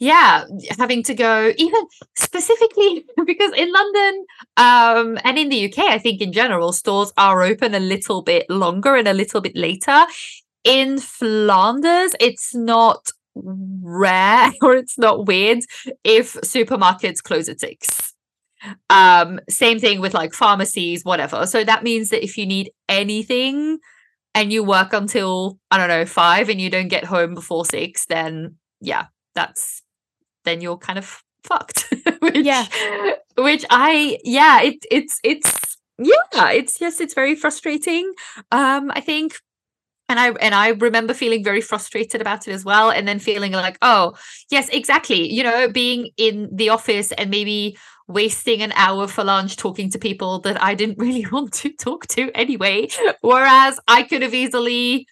yeah 0.00 0.44
having 0.78 1.02
to 1.04 1.14
go 1.14 1.52
even 1.58 1.82
specifically 2.16 3.04
because 3.26 3.52
in 3.54 3.72
london 3.72 4.26
um 4.56 5.18
and 5.24 5.38
in 5.38 5.48
the 5.50 5.66
uk 5.66 5.78
i 5.78 5.98
think 5.98 6.20
in 6.22 6.32
general 6.32 6.72
stores 6.72 7.12
are 7.18 7.42
open 7.42 7.74
a 7.74 7.80
little 7.80 8.22
bit 8.22 8.46
longer 8.50 8.96
and 8.96 9.08
a 9.08 9.14
little 9.14 9.40
bit 9.40 9.56
later. 9.56 10.06
In 10.64 10.98
flanders 11.00 12.14
it's 12.20 12.54
not 12.54 13.10
rare 13.34 14.52
or 14.62 14.74
it's 14.76 14.98
not 14.98 15.26
weird 15.26 15.60
if 16.04 16.34
supermarkets 16.34 17.22
close 17.22 17.48
at 17.48 17.60
six. 17.60 18.14
Um 18.90 19.40
same 19.48 19.78
thing 19.78 20.00
with 20.00 20.14
like 20.14 20.34
pharmacies 20.34 21.04
whatever. 21.04 21.46
So 21.46 21.64
that 21.64 21.82
means 21.82 22.10
that 22.10 22.24
if 22.24 22.36
you 22.38 22.46
need 22.46 22.72
anything 22.88 23.78
and 24.34 24.52
you 24.52 24.64
work 24.64 24.92
until 24.94 25.58
i 25.70 25.78
don't 25.78 25.88
know 25.88 26.06
five 26.06 26.48
and 26.50 26.60
you 26.60 26.70
don't 26.70 26.88
get 26.88 27.04
home 27.04 27.34
before 27.34 27.64
six 27.66 28.06
then 28.06 28.56
yeah 28.80 29.06
that's 29.34 29.79
then 30.50 30.60
you're 30.60 30.76
kind 30.76 30.98
of 30.98 31.22
fucked 31.44 31.86
which, 32.20 32.36
yeah 32.36 32.66
which 33.38 33.64
i 33.70 34.18
yeah 34.24 34.60
it 34.60 34.84
it's 34.90 35.20
it's 35.24 35.76
yeah 35.98 36.50
it's 36.50 36.80
yes 36.80 37.00
it's 37.00 37.14
very 37.14 37.34
frustrating 37.34 38.12
um 38.52 38.90
i 38.94 39.00
think 39.00 39.36
and 40.08 40.18
I 40.18 40.30
and 40.40 40.56
I 40.56 40.70
remember 40.70 41.14
feeling 41.14 41.44
very 41.44 41.60
frustrated 41.60 42.20
about 42.20 42.48
it 42.48 42.52
as 42.52 42.64
well 42.64 42.90
and 42.90 43.06
then 43.06 43.20
feeling 43.20 43.52
like 43.52 43.78
oh 43.80 44.14
yes 44.50 44.68
exactly 44.70 45.32
you 45.32 45.44
know 45.44 45.68
being 45.68 46.10
in 46.16 46.48
the 46.52 46.70
office 46.70 47.12
and 47.12 47.30
maybe 47.30 47.78
wasting 48.10 48.60
an 48.60 48.72
hour 48.72 49.06
for 49.06 49.22
lunch 49.24 49.56
talking 49.56 49.88
to 49.90 49.98
people 49.98 50.40
that 50.40 50.60
I 50.62 50.74
didn't 50.74 50.98
really 51.04 51.24
want 51.30 51.52
to 51.54 51.70
talk 51.72 52.06
to 52.08 52.30
anyway. 52.34 52.88
Whereas 53.20 53.78
I 53.88 54.02
could 54.02 54.22
have 54.22 54.34
easily 54.34 55.06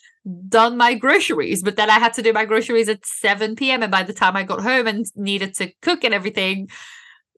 done 0.49 0.77
my 0.77 0.95
groceries, 0.95 1.63
but 1.63 1.77
then 1.77 1.91
I 1.91 1.99
had 1.99 2.15
to 2.15 2.23
do 2.23 2.33
my 2.33 2.45
groceries 2.45 2.89
at 2.89 3.05
7 3.07 3.57
p.m. 3.57 3.83
And 3.83 3.91
by 3.91 4.03
the 4.03 4.13
time 4.13 4.37
I 4.37 4.43
got 4.43 4.61
home 4.61 4.87
and 4.87 5.07
needed 5.17 5.55
to 5.57 5.73
cook 5.83 6.05
and 6.05 6.15
everything, 6.15 6.69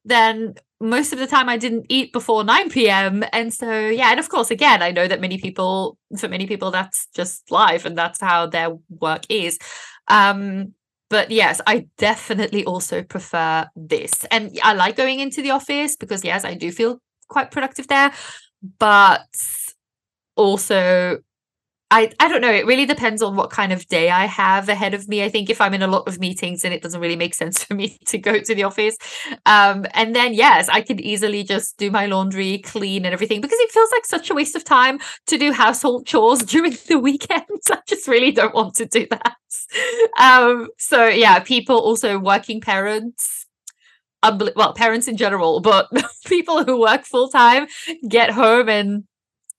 then 0.04 0.54
most 0.80 1.12
of 1.12 1.18
the 1.18 1.26
time 1.26 1.48
I 1.48 1.56
didn't 1.56 1.86
eat 1.88 2.12
before 2.12 2.42
9 2.42 2.70
p.m. 2.70 3.24
And 3.32 3.52
so, 3.52 3.88
yeah, 3.88 4.10
and 4.10 4.20
of 4.20 4.28
course, 4.28 4.50
again, 4.50 4.82
I 4.82 4.90
know 4.90 5.06
that 5.06 5.20
many 5.20 5.38
people, 5.38 5.98
for 6.16 6.28
many 6.28 6.46
people, 6.46 6.70
that's 6.70 7.06
just 7.14 7.50
life 7.50 7.84
and 7.84 7.96
that's 7.96 8.20
how 8.20 8.46
their 8.46 8.70
work 8.88 9.22
is. 9.28 9.58
Um, 10.08 10.74
but 11.10 11.30
yes, 11.30 11.60
I 11.66 11.86
definitely 11.98 12.64
also 12.64 13.02
prefer 13.02 13.68
this. 13.76 14.12
And 14.30 14.58
I 14.62 14.72
like 14.72 14.96
going 14.96 15.20
into 15.20 15.42
the 15.42 15.50
office 15.50 15.96
because, 15.96 16.24
yes, 16.24 16.44
I 16.44 16.54
do 16.54 16.70
feel 16.72 17.00
quite 17.28 17.50
productive 17.50 17.88
there. 17.88 18.12
But 18.78 19.26
also, 20.36 21.18
I, 21.92 22.12
I 22.20 22.28
don't 22.28 22.40
know. 22.40 22.52
It 22.52 22.66
really 22.66 22.86
depends 22.86 23.20
on 23.20 23.34
what 23.34 23.50
kind 23.50 23.72
of 23.72 23.86
day 23.88 24.10
I 24.10 24.26
have 24.26 24.68
ahead 24.68 24.94
of 24.94 25.08
me. 25.08 25.24
I 25.24 25.28
think 25.28 25.50
if 25.50 25.60
I'm 25.60 25.74
in 25.74 25.82
a 25.82 25.88
lot 25.88 26.06
of 26.06 26.20
meetings, 26.20 26.64
and 26.64 26.72
it 26.72 26.82
doesn't 26.82 27.00
really 27.00 27.16
make 27.16 27.34
sense 27.42 27.64
for 27.64 27.74
me 27.74 27.98
to 28.06 28.18
go 28.18 28.38
to 28.38 28.54
the 28.54 28.62
office. 28.62 28.96
Um, 29.46 29.86
and 29.94 30.14
then, 30.14 30.32
yes, 30.32 30.68
I 30.68 30.82
can 30.82 31.00
easily 31.00 31.42
just 31.42 31.76
do 31.78 31.90
my 31.90 32.06
laundry, 32.06 32.58
clean, 32.58 33.04
and 33.04 33.12
everything 33.12 33.40
because 33.40 33.58
it 33.58 33.72
feels 33.72 33.90
like 33.90 34.06
such 34.06 34.30
a 34.30 34.34
waste 34.34 34.54
of 34.54 34.64
time 34.64 35.00
to 35.26 35.36
do 35.36 35.52
household 35.52 36.06
chores 36.06 36.38
during 36.44 36.76
the 36.86 36.98
weekends. 36.98 37.70
I 37.70 37.78
just 37.86 38.06
really 38.06 38.30
don't 38.30 38.54
want 38.54 38.74
to 38.76 38.86
do 38.86 39.06
that. 39.10 39.36
Um, 40.18 40.68
so, 40.78 41.08
yeah, 41.08 41.40
people 41.40 41.76
also 41.76 42.18
working 42.18 42.60
parents 42.60 43.46
well 44.54 44.74
parents 44.74 45.08
in 45.08 45.16
general 45.16 45.60
but 45.60 45.88
people 46.26 46.62
who 46.62 46.78
work 46.78 47.06
full 47.06 47.30
time 47.30 47.66
get 48.06 48.30
home 48.30 48.68
and 48.68 49.04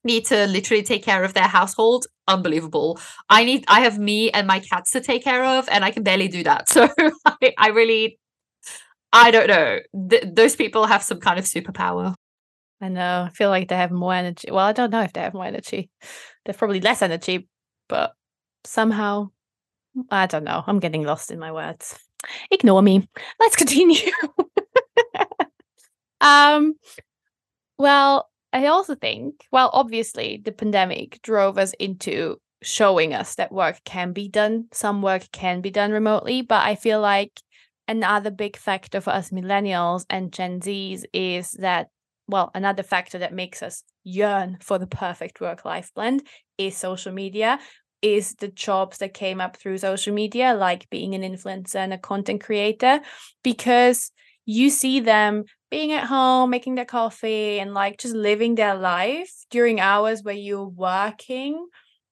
need 0.03 0.25
to 0.25 0.47
literally 0.47 0.83
take 0.83 1.03
care 1.03 1.23
of 1.23 1.33
their 1.33 1.47
household 1.47 2.05
unbelievable. 2.31 2.99
I 3.29 3.43
need 3.43 3.65
i 3.67 3.81
have 3.81 3.99
me 3.99 4.31
and 4.31 4.47
my 4.47 4.59
cats 4.59 4.91
to 4.91 5.01
take 5.01 5.23
care 5.23 5.43
of 5.43 5.67
and 5.69 5.83
i 5.85 5.91
can 5.91 6.03
barely 6.03 6.27
do 6.27 6.43
that. 6.43 6.69
So 6.75 6.89
i, 7.25 7.53
I 7.57 7.69
really 7.69 8.19
i 9.13 9.31
don't 9.31 9.47
know. 9.47 9.79
Th- 10.09 10.25
those 10.33 10.55
people 10.55 10.85
have 10.87 11.03
some 11.03 11.19
kind 11.19 11.39
of 11.39 11.45
superpower. 11.45 12.15
I 12.81 12.89
know. 12.89 13.25
I 13.27 13.29
feel 13.29 13.49
like 13.49 13.69
they 13.69 13.77
have 13.77 13.91
more 13.91 14.13
energy. 14.13 14.49
Well 14.51 14.65
i 14.65 14.73
don't 14.73 14.91
know 14.91 15.01
if 15.03 15.13
they 15.13 15.21
have 15.21 15.33
more 15.35 15.45
energy. 15.45 15.89
They're 16.45 16.55
probably 16.55 16.81
less 16.81 17.01
energy 17.01 17.47
but 17.89 18.13
somehow 18.65 19.29
i 20.11 20.25
don't 20.27 20.43
know. 20.45 20.63
I'm 20.67 20.79
getting 20.79 21.03
lost 21.03 21.31
in 21.31 21.39
my 21.39 21.51
words. 21.51 21.97
Ignore 22.51 22.81
me. 22.83 23.09
Let's 23.39 23.55
continue. 23.55 24.11
Um 26.21 26.75
well 27.77 28.30
I 28.53 28.67
also 28.67 28.95
think, 28.95 29.45
well, 29.51 29.69
obviously, 29.73 30.41
the 30.43 30.51
pandemic 30.51 31.21
drove 31.21 31.57
us 31.57 31.73
into 31.79 32.37
showing 32.61 33.13
us 33.13 33.35
that 33.35 33.51
work 33.51 33.79
can 33.85 34.13
be 34.13 34.27
done. 34.27 34.65
Some 34.73 35.01
work 35.01 35.23
can 35.31 35.61
be 35.61 35.71
done 35.71 35.91
remotely, 35.91 36.41
but 36.41 36.63
I 36.65 36.75
feel 36.75 37.01
like 37.01 37.39
another 37.87 38.29
big 38.29 38.57
factor 38.57 39.01
for 39.01 39.11
us 39.11 39.31
millennials 39.31 40.05
and 40.09 40.31
Gen 40.31 40.59
Zs 40.59 41.03
is 41.13 41.51
that, 41.51 41.87
well, 42.27 42.51
another 42.53 42.83
factor 42.83 43.17
that 43.19 43.33
makes 43.33 43.63
us 43.63 43.83
yearn 44.03 44.57
for 44.61 44.77
the 44.77 44.87
perfect 44.87 45.41
work 45.41 45.65
life 45.65 45.91
blend 45.95 46.23
is 46.57 46.77
social 46.77 47.11
media, 47.11 47.59
is 48.01 48.35
the 48.35 48.47
jobs 48.47 48.99
that 48.99 49.13
came 49.13 49.41
up 49.41 49.57
through 49.57 49.77
social 49.77 50.13
media, 50.13 50.53
like 50.53 50.89
being 50.89 51.15
an 51.15 51.21
influencer 51.21 51.75
and 51.75 51.93
a 51.93 51.97
content 51.97 52.43
creator, 52.43 52.99
because 53.43 54.11
you 54.45 54.69
see 54.69 54.99
them 54.99 55.45
being 55.71 55.93
at 55.93 56.03
home, 56.03 56.49
making 56.49 56.75
their 56.75 56.85
coffee, 56.85 57.59
and 57.59 57.73
like 57.73 57.97
just 57.97 58.13
living 58.13 58.55
their 58.55 58.75
life 58.75 59.31
during 59.49 59.79
hours 59.79 60.21
where 60.21 60.35
you're 60.35 60.67
working 60.67 61.67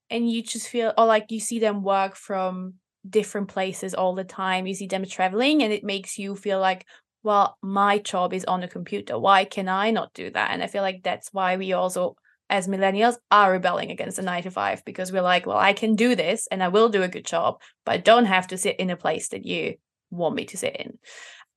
and 0.10 0.32
you 0.32 0.42
just 0.42 0.68
feel, 0.70 0.94
or 0.98 1.06
like 1.06 1.26
you 1.30 1.40
see 1.40 1.60
them 1.60 1.84
work 1.84 2.16
from 2.16 2.76
different 3.08 3.50
places 3.50 3.94
all 3.94 4.16
the 4.16 4.24
time. 4.24 4.66
You 4.66 4.74
see 4.74 4.88
them 4.88 5.06
traveling, 5.06 5.62
and 5.62 5.72
it 5.72 5.84
makes 5.84 6.18
you 6.18 6.36
feel 6.36 6.60
like, 6.60 6.86
well, 7.22 7.58
my 7.62 8.00
job 8.00 8.34
is 8.34 8.46
on 8.46 8.64
a 8.64 8.68
computer. 8.68 9.20
Why 9.20 9.44
can 9.44 9.68
I 9.68 9.92
not 9.92 10.14
do 10.14 10.32
that? 10.32 10.52
And 10.52 10.64
I 10.64 10.68
feel 10.68 10.82
like 10.82 11.04
that's 11.04 11.30
why 11.34 11.58
we 11.58 11.74
also, 11.74 12.16
as 12.50 12.68
millennials, 12.68 13.18
are 13.30 13.52
rebelling 13.52 13.92
against 13.92 14.16
the 14.16 14.24
nine 14.24 14.44
to 14.44 14.52
five 14.52 14.84
because 14.86 15.12
we're 15.12 15.22
like, 15.22 15.46
well, 15.46 15.58
I 15.58 15.74
can 15.74 15.96
do 15.96 16.16
this 16.16 16.48
and 16.50 16.64
I 16.64 16.70
will 16.70 16.88
do 16.88 17.04
a 17.04 17.10
good 17.10 17.26
job, 17.26 17.62
but 17.86 17.92
I 17.92 17.98
don't 17.98 18.26
have 18.26 18.48
to 18.48 18.58
sit 18.58 18.80
in 18.80 18.90
a 18.90 18.96
place 18.96 19.30
that 19.30 19.46
you 19.46 19.76
want 20.10 20.36
me 20.36 20.46
to 20.46 20.58
sit 20.58 20.78
in. 20.78 20.98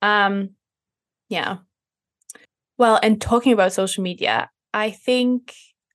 Um, 0.01 0.49
yeah, 1.29 1.59
well, 2.77 2.99
and 3.01 3.21
talking 3.21 3.53
about 3.53 3.73
social 3.73 4.03
media, 4.03 4.49
I 4.73 4.91
think, 4.91 5.53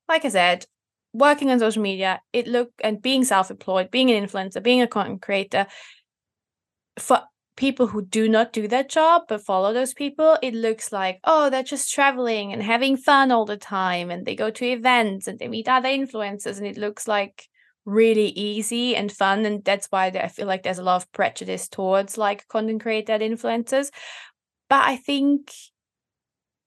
like 0.09 0.25
I 0.25 0.29
said, 0.29 0.67
working 1.13 1.51
on 1.51 1.59
social 1.59 1.83
media, 1.83 2.21
it 2.33 2.47
look 2.47 2.71
and 2.83 3.03
being 3.03 3.25
self-employed, 3.25 3.91
being 3.91 4.11
an 4.11 4.27
influencer, 4.27 4.63
being 4.63 4.83
a 4.83 4.87
content 4.87 5.23
creator, 5.23 5.67
for 6.99 7.23
people 7.57 7.89
who 7.89 8.05
do 8.05 8.29
not 8.29 8.53
do 8.53 8.69
that 8.69 8.89
job 8.89 9.23
but 9.29 9.45
follow 9.45 9.73
those 9.73 9.93
people, 9.93 10.39
it 10.43 10.55
looks 10.55 10.93
like, 10.93 11.19
oh, 11.25 11.51
they're 11.51 11.63
just 11.63 11.93
traveling 11.93 12.53
and 12.53 12.63
having 12.63 12.97
fun 12.97 13.33
all 13.33 13.45
the 13.45 13.57
time 13.57 14.11
and 14.11 14.25
they 14.25 14.37
go 14.37 14.49
to 14.49 14.65
events 14.65 15.27
and 15.27 15.39
they 15.39 15.49
meet 15.49 15.69
other 15.69 15.89
influencers 15.89 16.59
and 16.59 16.67
it 16.67 16.77
looks 16.79 17.09
like 17.09 17.49
really 17.85 18.29
easy 18.29 18.95
and 18.95 19.11
fun 19.11 19.45
and 19.45 19.65
that's 19.65 19.89
why 19.89 20.07
I 20.07 20.29
feel 20.29 20.47
like 20.47 20.63
there's 20.63 20.79
a 20.79 20.85
lot 20.85 21.03
of 21.03 21.11
prejudice 21.11 21.69
towards 21.69 22.17
like 22.17 22.47
content 22.47 22.81
creator 22.81 23.19
influencers. 23.19 23.91
But 24.69 24.87
I 24.87 24.97
think 24.97 25.51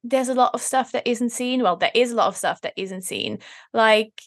there's 0.04 0.30
a 0.30 0.34
lot 0.34 0.54
of 0.54 0.62
stuff 0.62 0.92
that 0.94 1.08
isn't 1.08 1.30
seen. 1.32 1.62
Well, 1.62 1.76
there 1.76 1.92
is 1.94 2.12
a 2.12 2.16
lot 2.16 2.28
of 2.28 2.38
stuff 2.38 2.62
that 2.62 2.74
isn't 2.76 3.04
seen. 3.04 3.40
Like 3.74 4.22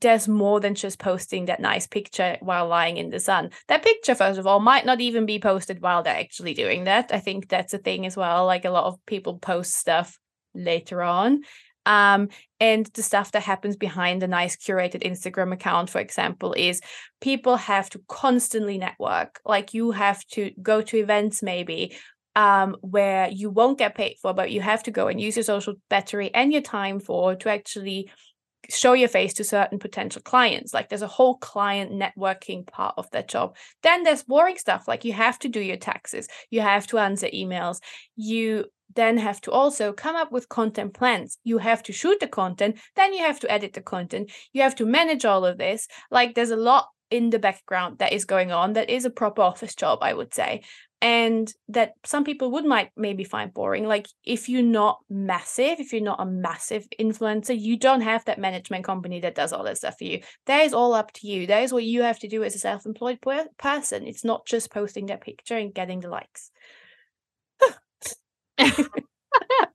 there's 0.00 0.28
more 0.28 0.60
than 0.60 0.74
just 0.74 0.98
posting 0.98 1.46
that 1.46 1.60
nice 1.60 1.86
picture 1.86 2.36
while 2.40 2.66
lying 2.66 2.96
in 2.96 3.10
the 3.10 3.20
sun. 3.20 3.50
That 3.68 3.84
picture, 3.84 4.14
first 4.14 4.38
of 4.38 4.46
all, 4.46 4.60
might 4.60 4.86
not 4.86 5.00
even 5.00 5.26
be 5.26 5.38
posted 5.38 5.80
while 5.80 6.02
they're 6.02 6.16
actually 6.16 6.54
doing 6.54 6.84
that. 6.84 7.12
I 7.12 7.18
think 7.18 7.48
that's 7.48 7.74
a 7.74 7.78
thing 7.78 8.06
as 8.06 8.16
well. 8.16 8.46
Like 8.46 8.64
a 8.64 8.70
lot 8.70 8.84
of 8.84 9.04
people 9.06 9.38
post 9.38 9.74
stuff 9.74 10.18
later 10.54 11.02
on. 11.02 11.42
Um, 11.84 12.28
and 12.60 12.86
the 12.94 13.02
stuff 13.02 13.32
that 13.32 13.42
happens 13.42 13.76
behind 13.76 14.22
a 14.22 14.28
nice 14.28 14.56
curated 14.56 15.02
Instagram 15.02 15.52
account, 15.52 15.90
for 15.90 16.00
example, 16.00 16.52
is 16.52 16.80
people 17.20 17.56
have 17.56 17.90
to 17.90 18.00
constantly 18.08 18.78
network. 18.78 19.40
Like 19.44 19.74
you 19.74 19.90
have 19.90 20.24
to 20.28 20.52
go 20.62 20.80
to 20.82 20.98
events, 20.98 21.42
maybe 21.42 21.96
um, 22.34 22.76
where 22.80 23.28
you 23.28 23.50
won't 23.50 23.78
get 23.78 23.94
paid 23.94 24.16
for, 24.20 24.32
but 24.32 24.50
you 24.50 24.60
have 24.60 24.82
to 24.84 24.90
go 24.90 25.08
and 25.08 25.20
use 25.20 25.36
your 25.36 25.44
social 25.44 25.74
battery 25.88 26.30
and 26.34 26.52
your 26.52 26.62
time 26.62 27.00
for 27.00 27.34
to 27.36 27.50
actually 27.50 28.10
show 28.70 28.92
your 28.92 29.08
face 29.08 29.34
to 29.34 29.44
certain 29.44 29.78
potential 29.78 30.22
clients. 30.22 30.72
Like 30.72 30.88
there's 30.88 31.02
a 31.02 31.08
whole 31.08 31.36
client 31.38 31.92
networking 31.92 32.66
part 32.66 32.94
of 32.96 33.10
that 33.10 33.28
job. 33.28 33.56
Then 33.82 34.04
there's 34.04 34.22
boring 34.22 34.56
stuff 34.56 34.86
like 34.86 35.04
you 35.04 35.12
have 35.12 35.38
to 35.40 35.48
do 35.48 35.60
your 35.60 35.76
taxes, 35.76 36.28
you 36.50 36.60
have 36.60 36.86
to 36.88 36.98
answer 36.98 37.26
emails, 37.28 37.78
you 38.16 38.66
then 38.94 39.16
have 39.16 39.40
to 39.40 39.50
also 39.50 39.92
come 39.92 40.16
up 40.16 40.30
with 40.30 40.48
content 40.48 40.94
plans. 40.94 41.38
You 41.44 41.58
have 41.58 41.82
to 41.84 41.92
shoot 41.92 42.20
the 42.20 42.28
content, 42.28 42.78
then 42.94 43.14
you 43.14 43.20
have 43.20 43.40
to 43.40 43.50
edit 43.50 43.72
the 43.72 43.80
content, 43.80 44.30
you 44.52 44.62
have 44.62 44.74
to 44.76 44.86
manage 44.86 45.24
all 45.24 45.44
of 45.44 45.58
this. 45.58 45.88
Like 46.10 46.34
there's 46.34 46.50
a 46.50 46.56
lot 46.56 46.88
in 47.12 47.30
the 47.30 47.38
background 47.38 47.98
that 47.98 48.12
is 48.12 48.24
going 48.24 48.50
on 48.50 48.72
that 48.72 48.90
is 48.90 49.04
a 49.04 49.10
proper 49.10 49.42
office 49.42 49.74
job, 49.74 49.98
I 50.02 50.14
would 50.14 50.34
say 50.34 50.62
and 51.02 51.52
that 51.68 51.94
some 52.06 52.22
people 52.22 52.52
would 52.52 52.64
might 52.64 52.90
maybe 52.96 53.24
find 53.24 53.52
boring 53.52 53.86
like 53.86 54.06
if 54.24 54.48
you're 54.48 54.62
not 54.62 55.00
massive 55.10 55.80
if 55.80 55.92
you're 55.92 56.00
not 56.00 56.20
a 56.20 56.24
massive 56.24 56.86
influencer 56.98 57.58
you 57.60 57.76
don't 57.76 58.02
have 58.02 58.24
that 58.24 58.38
management 58.38 58.84
company 58.84 59.18
that 59.18 59.34
does 59.34 59.52
all 59.52 59.64
that 59.64 59.76
stuff 59.76 59.96
for 59.98 60.04
you. 60.04 60.20
That 60.46 60.64
is 60.64 60.72
all 60.72 60.94
up 60.94 61.12
to 61.14 61.26
you. 61.26 61.48
That 61.48 61.64
is 61.64 61.72
what 61.72 61.82
you 61.82 62.02
have 62.02 62.20
to 62.20 62.28
do 62.28 62.44
as 62.44 62.54
a 62.54 62.58
self-employed 62.60 63.20
per- 63.20 63.48
person. 63.58 64.06
It's 64.06 64.24
not 64.24 64.46
just 64.46 64.72
posting 64.72 65.06
that 65.06 65.20
picture 65.20 65.56
and 65.56 65.74
getting 65.74 66.00
the 66.00 66.08
likes 66.08 66.52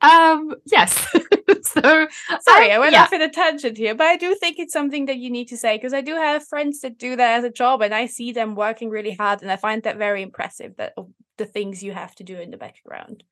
um 0.00 0.54
yes 0.66 1.06
so 1.62 2.06
sorry 2.40 2.72
i 2.72 2.78
went 2.78 2.92
yeah. 2.92 3.02
off 3.02 3.12
in 3.12 3.22
a 3.22 3.30
tangent 3.30 3.76
here 3.76 3.94
but 3.94 4.06
i 4.06 4.16
do 4.16 4.34
think 4.34 4.58
it's 4.58 4.72
something 4.72 5.06
that 5.06 5.18
you 5.18 5.30
need 5.30 5.46
to 5.46 5.56
say 5.56 5.76
because 5.76 5.94
i 5.94 6.00
do 6.00 6.14
have 6.14 6.46
friends 6.46 6.80
that 6.80 6.98
do 6.98 7.14
that 7.16 7.38
as 7.38 7.44
a 7.44 7.50
job 7.50 7.80
and 7.80 7.94
i 7.94 8.06
see 8.06 8.32
them 8.32 8.56
working 8.56 8.90
really 8.90 9.12
hard 9.12 9.42
and 9.42 9.50
i 9.50 9.56
find 9.56 9.84
that 9.84 9.96
very 9.96 10.22
impressive 10.22 10.76
that 10.76 10.94
the 11.36 11.46
things 11.46 11.82
you 11.82 11.92
have 11.92 12.14
to 12.14 12.24
do 12.24 12.38
in 12.38 12.50
the 12.50 12.56
background 12.56 13.22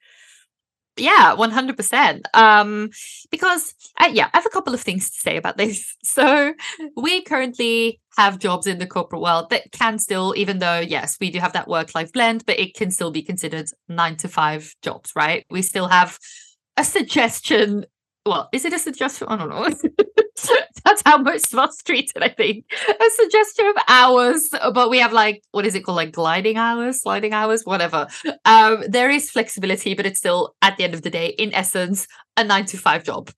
yeah 0.96 1.34
100% 1.34 2.26
um 2.34 2.90
because 3.30 3.74
uh, 4.00 4.08
yeah 4.12 4.28
i 4.32 4.36
have 4.36 4.46
a 4.46 4.50
couple 4.50 4.74
of 4.74 4.80
things 4.80 5.10
to 5.10 5.18
say 5.20 5.36
about 5.36 5.56
this. 5.56 5.96
So 6.04 6.54
we 6.96 7.22
currently 7.22 8.00
have 8.16 8.38
jobs 8.38 8.68
in 8.68 8.78
the 8.78 8.86
corporate 8.86 9.20
world 9.22 9.50
that 9.50 9.72
can 9.72 9.98
still 9.98 10.32
even 10.36 10.58
though 10.60 10.78
yes 10.78 11.16
we 11.20 11.30
do 11.30 11.40
have 11.40 11.52
that 11.54 11.66
work 11.66 11.94
life 11.94 12.12
blend 12.12 12.46
but 12.46 12.58
it 12.60 12.74
can 12.74 12.90
still 12.92 13.10
be 13.10 13.22
considered 13.22 13.68
9 13.88 14.16
to 14.18 14.28
5 14.28 14.74
jobs 14.82 15.10
right? 15.16 15.44
We 15.50 15.62
still 15.62 15.88
have 15.88 16.18
a 16.76 16.84
suggestion 16.84 17.86
well, 18.26 18.48
is 18.52 18.64
it 18.64 18.72
a 18.72 18.78
suggestion? 18.78 19.28
I 19.28 19.36
don't 19.36 19.48
know. 19.48 19.68
That's 20.84 21.02
how 21.04 21.18
most 21.18 21.52
of 21.52 21.58
us 21.58 21.82
treat 21.82 22.12
it, 22.14 22.22
I 22.22 22.28
think. 22.28 22.64
A 22.88 23.10
suggestion 23.16 23.66
of 23.66 23.76
hours, 23.88 24.48
but 24.72 24.90
we 24.90 24.98
have 24.98 25.12
like, 25.12 25.42
what 25.52 25.66
is 25.66 25.74
it 25.74 25.84
called? 25.84 25.96
Like 25.96 26.12
gliding 26.12 26.56
hours, 26.56 27.02
sliding 27.02 27.32
hours, 27.32 27.62
whatever. 27.64 28.06
Um, 28.44 28.84
there 28.88 29.10
is 29.10 29.30
flexibility, 29.30 29.94
but 29.94 30.06
it's 30.06 30.18
still, 30.18 30.54
at 30.62 30.76
the 30.76 30.84
end 30.84 30.94
of 30.94 31.02
the 31.02 31.10
day, 31.10 31.28
in 31.28 31.54
essence, 31.54 32.06
a 32.36 32.44
nine 32.44 32.66
to 32.66 32.76
five 32.76 33.04
job. 33.04 33.30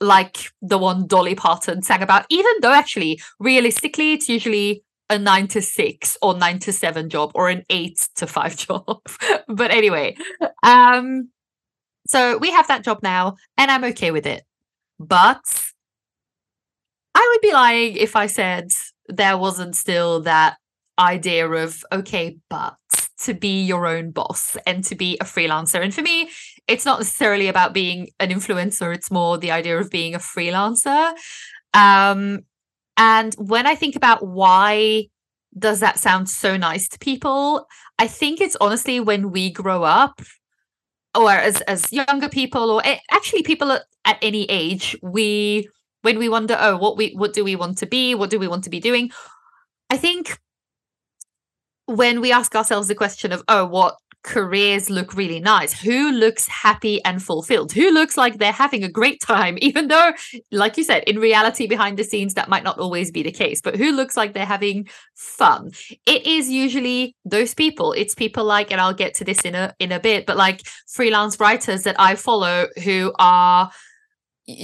Like 0.00 0.50
the 0.60 0.78
one 0.78 1.06
Dolly 1.06 1.34
Parton 1.34 1.82
sang 1.82 2.02
about, 2.02 2.26
even 2.28 2.52
though 2.60 2.72
actually, 2.72 3.20
realistically, 3.38 4.12
it's 4.12 4.28
usually 4.28 4.82
a 5.08 5.18
nine 5.18 5.48
to 5.48 5.62
six 5.62 6.18
or 6.20 6.36
nine 6.36 6.58
to 6.60 6.72
seven 6.72 7.08
job 7.08 7.30
or 7.34 7.48
an 7.48 7.64
eight 7.70 8.08
to 8.16 8.26
five 8.26 8.56
job. 8.66 9.00
but 9.48 9.70
anyway, 9.70 10.16
um, 10.62 11.30
so 12.08 12.38
we 12.38 12.50
have 12.50 12.68
that 12.68 12.84
job 12.84 13.00
now, 13.02 13.36
and 13.56 13.70
I'm 13.70 13.84
okay 13.84 14.10
with 14.10 14.26
it. 14.26 14.42
But 14.98 15.70
I 17.14 17.30
would 17.32 17.40
be 17.40 17.52
lying 17.52 17.96
if 17.96 18.16
I 18.16 18.26
said 18.26 18.68
there 19.08 19.38
wasn't 19.38 19.76
still 19.76 20.20
that 20.22 20.56
idea 20.98 21.48
of, 21.48 21.84
okay, 21.92 22.38
but 22.48 22.76
to 23.18 23.34
be 23.34 23.62
your 23.62 23.86
own 23.86 24.10
boss 24.10 24.56
and 24.66 24.84
to 24.84 24.94
be 24.94 25.16
a 25.20 25.24
freelancer. 25.24 25.82
And 25.82 25.94
for 25.94 26.02
me, 26.02 26.30
it's 26.68 26.84
not 26.84 27.00
necessarily 27.00 27.48
about 27.48 27.72
being 27.72 28.08
an 28.20 28.30
influencer, 28.30 28.94
it's 28.94 29.10
more 29.10 29.38
the 29.38 29.50
idea 29.50 29.78
of 29.78 29.90
being 29.90 30.14
a 30.14 30.18
freelancer. 30.18 31.14
Um, 31.72 32.40
and 32.96 33.34
when 33.34 33.66
I 33.66 33.74
think 33.74 33.96
about 33.96 34.26
why 34.26 35.08
does 35.58 35.80
that 35.80 35.98
sound 35.98 36.28
so 36.28 36.56
nice 36.56 36.88
to 36.88 36.98
people, 36.98 37.66
I 37.98 38.08
think 38.08 38.40
it's 38.40 38.56
honestly 38.60 39.00
when 39.00 39.30
we 39.30 39.50
grow 39.50 39.82
up, 39.82 40.20
or 41.16 41.30
as 41.30 41.60
as 41.62 41.92
younger 41.92 42.28
people 42.28 42.70
or 42.70 42.82
eh, 42.84 42.98
actually 43.10 43.42
people 43.42 43.72
at, 43.72 43.82
at 44.04 44.18
any 44.22 44.44
age 44.44 44.96
we 45.02 45.68
when 46.02 46.18
we 46.18 46.28
wonder 46.28 46.56
oh 46.60 46.76
what 46.76 46.96
we 46.96 47.12
what 47.14 47.32
do 47.32 47.44
we 47.44 47.56
want 47.56 47.78
to 47.78 47.86
be? 47.86 48.14
What 48.14 48.30
do 48.30 48.38
we 48.38 48.48
want 48.48 48.64
to 48.64 48.70
be 48.70 48.80
doing? 48.80 49.10
I 49.90 49.96
think 49.96 50.38
when 51.86 52.20
we 52.20 52.32
ask 52.32 52.54
ourselves 52.54 52.88
the 52.88 52.94
question 52.94 53.32
of 53.32 53.42
oh 53.48 53.66
what 53.66 53.96
careers 54.26 54.90
look 54.90 55.14
really 55.14 55.40
nice. 55.40 55.72
Who 55.72 56.12
looks 56.12 56.46
happy 56.48 57.02
and 57.04 57.22
fulfilled? 57.22 57.72
Who 57.72 57.90
looks 57.90 58.16
like 58.16 58.36
they're 58.36 58.52
having 58.52 58.84
a 58.84 58.88
great 58.88 59.20
time 59.22 59.56
even 59.62 59.88
though 59.88 60.12
like 60.52 60.76
you 60.76 60.84
said 60.84 61.04
in 61.04 61.18
reality 61.18 61.66
behind 61.66 61.96
the 61.96 62.04
scenes 62.04 62.34
that 62.34 62.48
might 62.48 62.64
not 62.64 62.78
always 62.78 63.10
be 63.10 63.22
the 63.22 63.32
case 63.32 63.62
but 63.62 63.76
who 63.76 63.92
looks 63.92 64.16
like 64.16 64.34
they're 64.34 64.44
having 64.44 64.88
fun? 65.14 65.70
It 66.04 66.26
is 66.26 66.50
usually 66.50 67.16
those 67.24 67.54
people. 67.54 67.92
It's 67.92 68.14
people 68.14 68.44
like 68.44 68.70
and 68.70 68.80
I'll 68.80 68.92
get 68.92 69.14
to 69.14 69.24
this 69.24 69.40
in 69.40 69.54
a 69.54 69.74
in 69.78 69.92
a 69.92 70.00
bit 70.00 70.26
but 70.26 70.36
like 70.36 70.66
freelance 70.86 71.40
writers 71.40 71.84
that 71.84 71.96
I 71.98 72.16
follow 72.16 72.66
who 72.84 73.12
are 73.18 73.70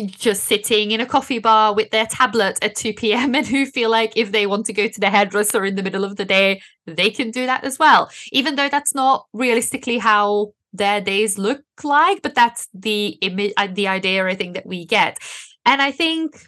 just 0.06 0.44
sitting 0.44 0.92
in 0.92 1.00
a 1.00 1.06
coffee 1.06 1.40
bar 1.40 1.74
with 1.74 1.90
their 1.90 2.06
tablet 2.06 2.58
at 2.62 2.76
2 2.76 2.94
p.m. 2.94 3.34
and 3.34 3.46
who 3.46 3.66
feel 3.66 3.90
like 3.90 4.12
if 4.16 4.32
they 4.32 4.46
want 4.46 4.66
to 4.66 4.72
go 4.72 4.88
to 4.88 5.00
the 5.00 5.10
hairdresser 5.10 5.64
in 5.64 5.74
the 5.74 5.82
middle 5.82 6.04
of 6.04 6.16
the 6.16 6.24
day, 6.24 6.60
they 6.86 7.10
can 7.10 7.30
do 7.30 7.46
that 7.46 7.64
as 7.64 7.78
well. 7.78 8.10
Even 8.30 8.54
though 8.56 8.68
that's 8.68 8.94
not 8.94 9.26
realistically 9.32 9.98
how 9.98 10.52
their 10.72 11.00
days 11.00 11.36
look 11.38 11.62
like, 11.82 12.22
but 12.22 12.34
that's 12.34 12.68
the 12.72 13.08
image, 13.20 13.52
uh, 13.56 13.68
the 13.70 13.88
idea 13.88 14.24
I 14.26 14.34
think 14.34 14.54
that 14.54 14.66
we 14.66 14.86
get. 14.86 15.18
And 15.66 15.82
I 15.82 15.90
think 15.92 16.40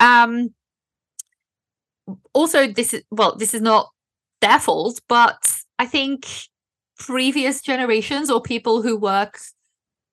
um 0.00 0.50
also 2.32 2.66
this 2.66 2.94
is 2.94 3.02
well, 3.10 3.36
this 3.36 3.54
is 3.54 3.62
not 3.62 3.90
their 4.40 4.58
fault, 4.58 5.00
but 5.08 5.60
I 5.78 5.86
think 5.86 6.26
previous 6.98 7.60
generations 7.60 8.30
or 8.30 8.40
people 8.40 8.82
who 8.82 8.96
work 8.96 9.38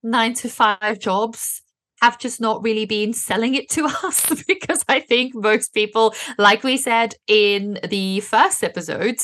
nine 0.03 0.33
to 0.35 0.49
five 0.49 0.99
jobs 0.99 1.61
have 2.05 2.19
just 2.19 2.39
not 2.39 2.63
really 2.63 2.85
been 2.85 3.13
selling 3.13 3.55
it 3.55 3.69
to 3.71 3.85
us 4.03 4.43
because 4.47 4.83
I 4.87 4.99
think 4.99 5.33
most 5.33 5.73
people, 5.73 6.13
like 6.37 6.63
we 6.63 6.77
said 6.77 7.15
in 7.27 7.79
the 7.89 8.19
first 8.19 8.63
episode, 8.63 9.17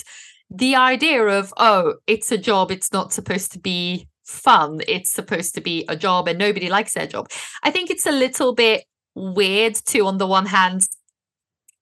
the 0.49 0.75
idea 0.75 1.23
of, 1.23 1.53
oh, 1.57 1.95
it's 2.07 2.31
a 2.31 2.37
job, 2.37 2.71
it's 2.71 2.91
not 2.91 3.13
supposed 3.13 3.51
to 3.53 3.59
be 3.59 4.07
fun, 4.25 4.81
it's 4.87 5.11
supposed 5.11 5.53
to 5.55 5.61
be 5.61 5.85
a 5.87 5.95
job, 5.95 6.27
and 6.27 6.39
nobody 6.39 6.69
likes 6.69 6.93
their 6.93 7.07
job. 7.07 7.29
I 7.63 7.71
think 7.71 7.89
it's 7.89 8.07
a 8.07 8.11
little 8.11 8.53
bit 8.53 8.83
weird 9.15 9.75
to, 9.75 10.07
on 10.07 10.17
the 10.17 10.27
one 10.27 10.47
hand, 10.47 10.87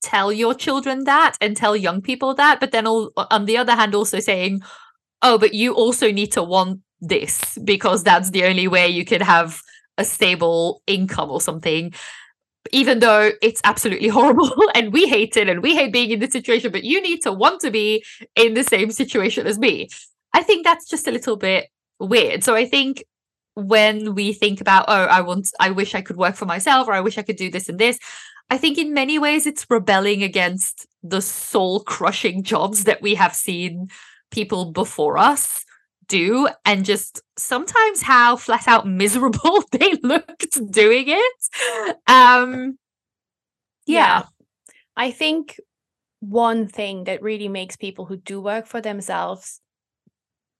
tell 0.04 0.32
your 0.32 0.54
children 0.54 1.06
that 1.06 1.36
and 1.42 1.56
tell 1.56 1.76
young 1.76 2.02
people 2.02 2.34
that, 2.36 2.60
but 2.60 2.72
then 2.72 2.86
all, 2.86 3.12
on 3.16 3.46
the 3.46 3.58
other 3.58 3.76
hand, 3.76 3.96
also 3.96 4.20
saying, 4.20 4.62
oh, 5.22 5.38
but 5.38 5.54
you 5.54 5.74
also 5.74 6.12
need 6.12 6.32
to 6.34 6.44
want 6.44 6.82
this 7.02 7.58
because 7.64 8.04
that's 8.04 8.32
the 8.32 8.44
only 8.44 8.68
way 8.68 8.88
you 8.88 9.06
could 9.06 9.22
have 9.22 9.62
a 10.00 10.06
stable 10.06 10.82
income 10.88 11.30
or 11.30 11.42
something 11.42 11.94
even 12.72 13.00
though 13.00 13.32
it's 13.42 13.62
absolutely 13.64 14.08
horrible 14.18 14.52
and 14.76 14.92
we 14.92 15.08
hate 15.08 15.38
it 15.38 15.50
and 15.50 15.62
we 15.62 15.76
hate 15.76 15.94
being 15.94 16.12
in 16.12 16.20
this 16.20 16.34
situation 16.34 16.72
but 16.72 16.84
you 16.84 17.02
need 17.02 17.22
to 17.22 17.32
want 17.32 17.62
to 17.62 17.72
be 17.72 18.04
in 18.36 18.54
the 18.54 18.64
same 18.64 18.92
situation 18.92 19.46
as 19.46 19.60
me. 19.60 19.88
I 20.34 20.44
think 20.44 20.64
that's 20.64 20.88
just 20.88 21.08
a 21.08 21.12
little 21.12 21.38
bit 21.38 21.68
weird. 22.00 22.44
So 22.44 22.56
i 22.56 22.66
think 22.66 23.04
when 23.56 24.16
we 24.16 24.32
think 24.32 24.62
about 24.62 24.86
oh 24.88 25.06
i 25.06 25.22
want 25.22 25.50
i 25.60 25.70
wish 25.70 25.94
i 25.94 26.02
could 26.02 26.16
work 26.16 26.36
for 26.36 26.46
myself 26.46 26.88
or 26.88 26.94
i 26.94 27.02
wish 27.02 27.18
i 27.18 27.22
could 27.22 27.36
do 27.36 27.52
this 27.52 27.68
and 27.68 27.80
this 27.80 28.00
i 28.50 28.58
think 28.58 28.78
in 28.78 28.94
many 28.94 29.20
ways 29.20 29.46
it's 29.46 29.66
rebelling 29.70 30.24
against 30.24 30.88
the 31.04 31.22
soul 31.22 31.82
crushing 31.82 32.44
jobs 32.44 32.86
that 32.86 33.02
we 33.02 33.16
have 33.16 33.36
seen 33.36 33.88
people 34.32 34.72
before 34.72 35.18
us 35.18 35.66
do 36.10 36.50
and 36.65 36.84
just 36.84 37.22
sometimes 37.38 38.02
how 38.02 38.36
flat 38.36 38.67
out 38.67 38.88
miserable 38.88 39.63
they 39.72 39.93
looked 40.04 40.60
doing 40.72 41.06
it. 41.08 41.98
Um 42.08 42.78
yeah. 43.86 44.19
yeah. 44.19 44.24
I 44.98 45.12
think 45.12 45.60
one 46.19 46.67
thing 46.67 47.06
that 47.06 47.22
really 47.22 47.48
makes 47.48 47.78
people 47.78 48.06
who 48.06 48.17
do 48.17 48.41
work 48.41 48.67
for 48.67 48.82
themselves 48.82 49.62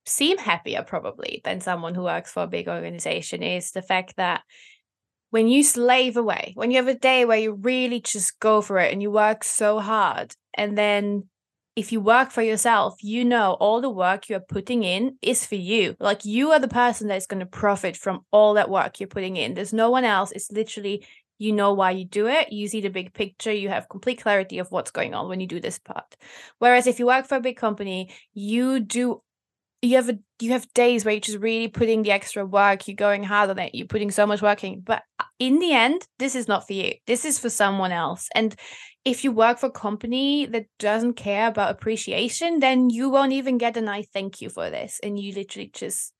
seem 0.06 0.38
happier 0.38 0.82
probably 0.82 1.40
than 1.44 1.60
someone 1.60 1.94
who 1.94 2.02
works 2.02 2.32
for 2.32 2.42
a 2.42 2.48
big 2.48 2.68
organization 2.68 3.42
is 3.42 3.72
the 3.72 3.82
fact 3.82 4.16
that 4.16 4.42
when 5.30 5.46
you 5.46 5.62
slave 5.62 6.16
away, 6.16 6.52
when 6.56 6.70
you 6.70 6.78
have 6.78 6.88
a 6.88 6.94
day 6.94 7.24
where 7.24 7.38
you 7.38 7.52
really 7.52 8.00
just 8.00 8.38
go 8.40 8.60
for 8.60 8.78
it 8.78 8.92
and 8.92 9.00
you 9.00 9.10
work 9.10 9.44
so 9.44 9.78
hard, 9.78 10.34
and 10.54 10.76
then 10.76 11.28
if 11.76 11.92
you 11.92 12.00
work 12.00 12.30
for 12.30 12.42
yourself, 12.42 13.02
you 13.02 13.24
know 13.24 13.52
all 13.60 13.80
the 13.80 13.90
work 13.90 14.28
you're 14.28 14.40
putting 14.40 14.82
in 14.82 15.16
is 15.22 15.46
for 15.46 15.54
you. 15.54 15.96
Like 16.00 16.24
you 16.24 16.50
are 16.50 16.58
the 16.58 16.68
person 16.68 17.08
that's 17.08 17.26
going 17.26 17.40
to 17.40 17.46
profit 17.46 17.96
from 17.96 18.24
all 18.30 18.54
that 18.54 18.70
work 18.70 19.00
you're 19.00 19.08
putting 19.08 19.36
in. 19.36 19.54
There's 19.54 19.72
no 19.72 19.90
one 19.90 20.04
else. 20.04 20.32
It's 20.32 20.50
literally 20.50 21.06
you 21.38 21.52
know 21.52 21.72
why 21.72 21.92
you 21.92 22.04
do 22.04 22.28
it. 22.28 22.52
You 22.52 22.68
see 22.68 22.82
the 22.82 22.90
big 22.90 23.14
picture. 23.14 23.52
You 23.52 23.70
have 23.70 23.88
complete 23.88 24.20
clarity 24.20 24.58
of 24.58 24.70
what's 24.70 24.90
going 24.90 25.14
on 25.14 25.28
when 25.28 25.40
you 25.40 25.46
do 25.46 25.58
this 25.58 25.78
part. 25.78 26.16
Whereas 26.58 26.86
if 26.86 26.98
you 26.98 27.06
work 27.06 27.26
for 27.26 27.36
a 27.36 27.40
big 27.40 27.56
company, 27.56 28.10
you 28.34 28.80
do 28.80 29.22
you 29.82 29.96
have 29.96 30.10
a 30.10 30.18
you 30.40 30.52
have 30.52 30.72
days 30.74 31.04
where 31.04 31.14
you're 31.14 31.20
just 31.20 31.38
really 31.38 31.68
putting 31.68 32.02
the 32.02 32.10
extra 32.10 32.44
work 32.44 32.86
you're 32.86 32.94
going 32.94 33.22
hard 33.22 33.50
on 33.50 33.58
it 33.58 33.74
you're 33.74 33.86
putting 33.86 34.10
so 34.10 34.26
much 34.26 34.42
work 34.42 34.62
in 34.62 34.80
but 34.80 35.02
uh, 35.18 35.24
in 35.38 35.58
the 35.58 35.72
end 35.72 36.06
this 36.18 36.34
is 36.34 36.48
not 36.48 36.66
for 36.66 36.74
you 36.74 36.92
this 37.06 37.24
is 37.24 37.38
for 37.38 37.48
someone 37.48 37.92
else 37.92 38.28
and 38.34 38.54
if 39.04 39.24
you 39.24 39.32
work 39.32 39.58
for 39.58 39.66
a 39.66 39.70
company 39.70 40.46
that 40.46 40.66
doesn't 40.78 41.14
care 41.14 41.48
about 41.48 41.70
appreciation 41.70 42.60
then 42.60 42.90
you 42.90 43.08
won't 43.08 43.32
even 43.32 43.58
get 43.58 43.76
a 43.76 43.80
nice 43.80 44.06
thank 44.12 44.40
you 44.40 44.48
for 44.48 44.70
this 44.70 45.00
and 45.02 45.18
you 45.18 45.34
literally 45.34 45.70
just 45.72 46.12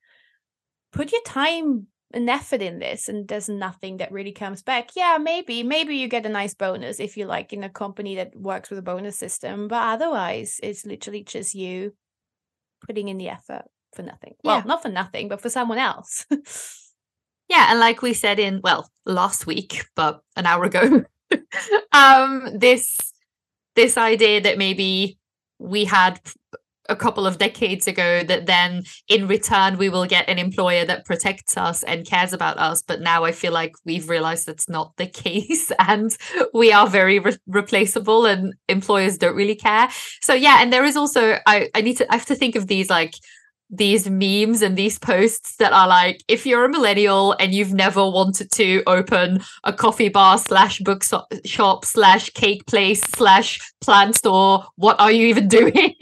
put 0.93 1.13
your 1.13 1.23
time 1.23 1.87
and 2.13 2.29
effort 2.29 2.61
in 2.61 2.81
this 2.81 3.09
and 3.09 3.29
there's 3.29 3.49
nothing 3.49 3.99
that 3.99 4.11
really 4.11 4.33
comes 4.33 4.63
back 4.63 4.91
yeah 4.97 5.17
maybe 5.21 5.63
maybe 5.63 5.97
you 5.97 6.09
get 6.09 6.27
a 6.27 6.29
nice 6.29 6.55
bonus 6.55 6.99
if 6.99 7.17
you 7.17 7.25
like 7.25 7.53
in 7.53 7.63
a 7.63 7.69
company 7.69 8.17
that 8.17 8.35
works 8.35 8.69
with 8.69 8.79
a 8.79 8.83
bonus 8.83 9.17
system 9.17 9.69
but 9.69 9.81
otherwise 9.81 10.59
it's 10.63 10.85
literally 10.85 11.23
just 11.23 11.55
you 11.55 11.93
putting 12.87 13.09
in 13.09 13.19
the 13.19 13.29
effort 13.29 13.65
for 13.95 14.03
nothing. 14.03 14.35
Well, 14.45 14.59
yeah. 14.59 14.65
not 14.65 14.83
for 14.83 14.89
nothing, 14.89 15.29
but 15.29 15.41
for 15.41 15.51
someone 15.51 15.79
else. 15.79 16.27
yeah, 17.49 17.71
and 17.71 17.81
like 17.81 18.03
we 18.03 18.15
said 18.15 18.39
in 18.39 18.61
well, 18.63 18.89
last 19.05 19.47
week, 19.47 19.85
but 19.97 20.21
an 20.37 20.47
hour 20.47 20.65
ago, 20.65 21.05
um 21.93 22.49
this 22.59 22.99
this 23.77 23.97
idea 23.97 24.41
that 24.41 24.59
maybe 24.59 25.19
we 25.59 25.85
had 25.85 26.21
a 26.89 26.97
couple 26.97 27.25
of 27.25 27.39
decades 27.39 27.87
ago 27.87 28.25
that 28.25 28.47
then 28.47 28.83
in 29.09 29.29
return 29.29 29.79
we 29.79 29.89
will 29.89 30.07
get 30.07 30.29
an 30.29 30.39
employer 30.39 30.85
that 30.85 31.05
protects 31.05 31.57
us 31.57 31.85
and 31.85 32.05
cares 32.05 32.33
about 32.33 32.59
us 32.59 32.83
but 32.83 33.01
now 33.01 33.23
i 33.25 33.31
feel 33.31 33.53
like 33.53 33.73
we've 33.85 34.09
realized 34.09 34.45
that's 34.45 34.69
not 34.69 34.93
the 34.97 35.07
case 35.25 35.71
and 35.79 36.17
we 36.53 36.73
are 36.73 36.89
very 36.89 37.21
re- 37.21 37.37
replaceable 37.47 38.27
and 38.27 38.55
employers 38.69 39.17
don't 39.19 39.37
really 39.37 39.55
care. 39.55 39.89
So 40.21 40.35
yeah 40.35 40.59
and 40.61 40.73
there 40.73 40.85
is 40.85 40.97
also 40.97 41.39
i 41.47 41.71
i 41.75 41.81
need 41.81 41.97
to 41.99 42.13
i 42.13 42.17
have 42.17 42.27
to 42.27 42.35
think 42.35 42.57
of 42.57 42.67
these 42.67 42.91
like 42.91 43.15
these 43.71 44.11
memes 44.11 44.63
and 44.63 44.77
these 44.77 44.99
posts 44.99 45.57
that 45.57 45.73
are 45.73 45.87
like 45.87 46.23
if 46.27 46.45
you're 46.45 46.65
a 46.65 46.69
millennial 46.69 47.33
and 47.39 47.55
you've 47.55 47.73
never 47.73 48.09
wanted 48.09 48.51
to 48.51 48.83
open 48.87 49.41
a 49.65 49.73
coffee 49.73 50.09
bar 50.09 50.39
slash 50.39 50.81
book 50.81 51.05
shop 51.45 51.85
slash 51.85 52.31
cake 52.31 52.67
place 52.67 53.01
slash 53.01 53.61
plant 53.81 54.17
store 54.17 54.65
what 54.77 54.99
are 55.01 55.13
you 55.13 55.27
even 55.27 55.49
doing? 55.61 55.95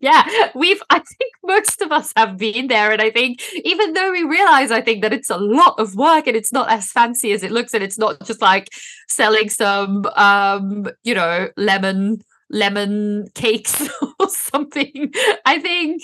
Yeah 0.00 0.24
we've 0.54 0.82
i 0.90 0.98
think 0.98 1.32
most 1.44 1.82
of 1.82 1.92
us 1.92 2.12
have 2.16 2.38
been 2.38 2.68
there. 2.68 2.92
And 2.92 3.02
i 3.02 3.10
think 3.10 3.42
even 3.64 3.92
though 3.92 4.10
we 4.10 4.24
realize 4.24 4.70
i 4.70 4.80
think 4.80 5.02
that 5.02 5.12
it's 5.12 5.30
a 5.30 5.36
lot 5.36 5.78
of 5.78 5.94
work 5.94 6.26
and 6.26 6.36
it's 6.36 6.52
not 6.52 6.70
as 6.70 6.90
fancy 6.90 7.32
as 7.32 7.42
it 7.42 7.52
looks 7.52 7.74
and 7.74 7.84
it's 7.84 7.98
not 7.98 8.24
just 8.24 8.40
like 8.40 8.68
selling 9.08 9.50
some 9.50 10.06
um 10.16 10.86
you 11.04 11.14
know 11.14 11.48
lemon 11.56 12.22
lemon 12.48 13.28
cakes 13.34 13.88
or 14.18 14.28
something 14.28 15.12
i 15.44 15.58
think 15.58 16.02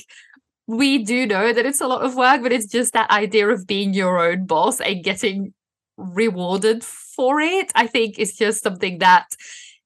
we 0.69 1.03
do 1.03 1.27
know 1.27 1.53
that 1.53 1.65
it's 1.65 1.81
a 1.81 1.87
lot 1.87 2.05
of 2.05 2.15
work, 2.15 2.43
but 2.43 2.53
it's 2.53 2.67
just 2.67 2.93
that 2.93 3.11
idea 3.11 3.49
of 3.49 3.67
being 3.67 3.95
your 3.95 4.21
own 4.21 4.45
boss 4.45 4.81
and 4.81 5.03
getting 5.03 5.55
rewarded 5.97 6.85
for 6.85 7.41
it. 7.41 7.73
I 7.75 7.87
think 7.87 8.19
is 8.19 8.37
just 8.37 8.63
something 8.63 8.99
that 8.99 9.27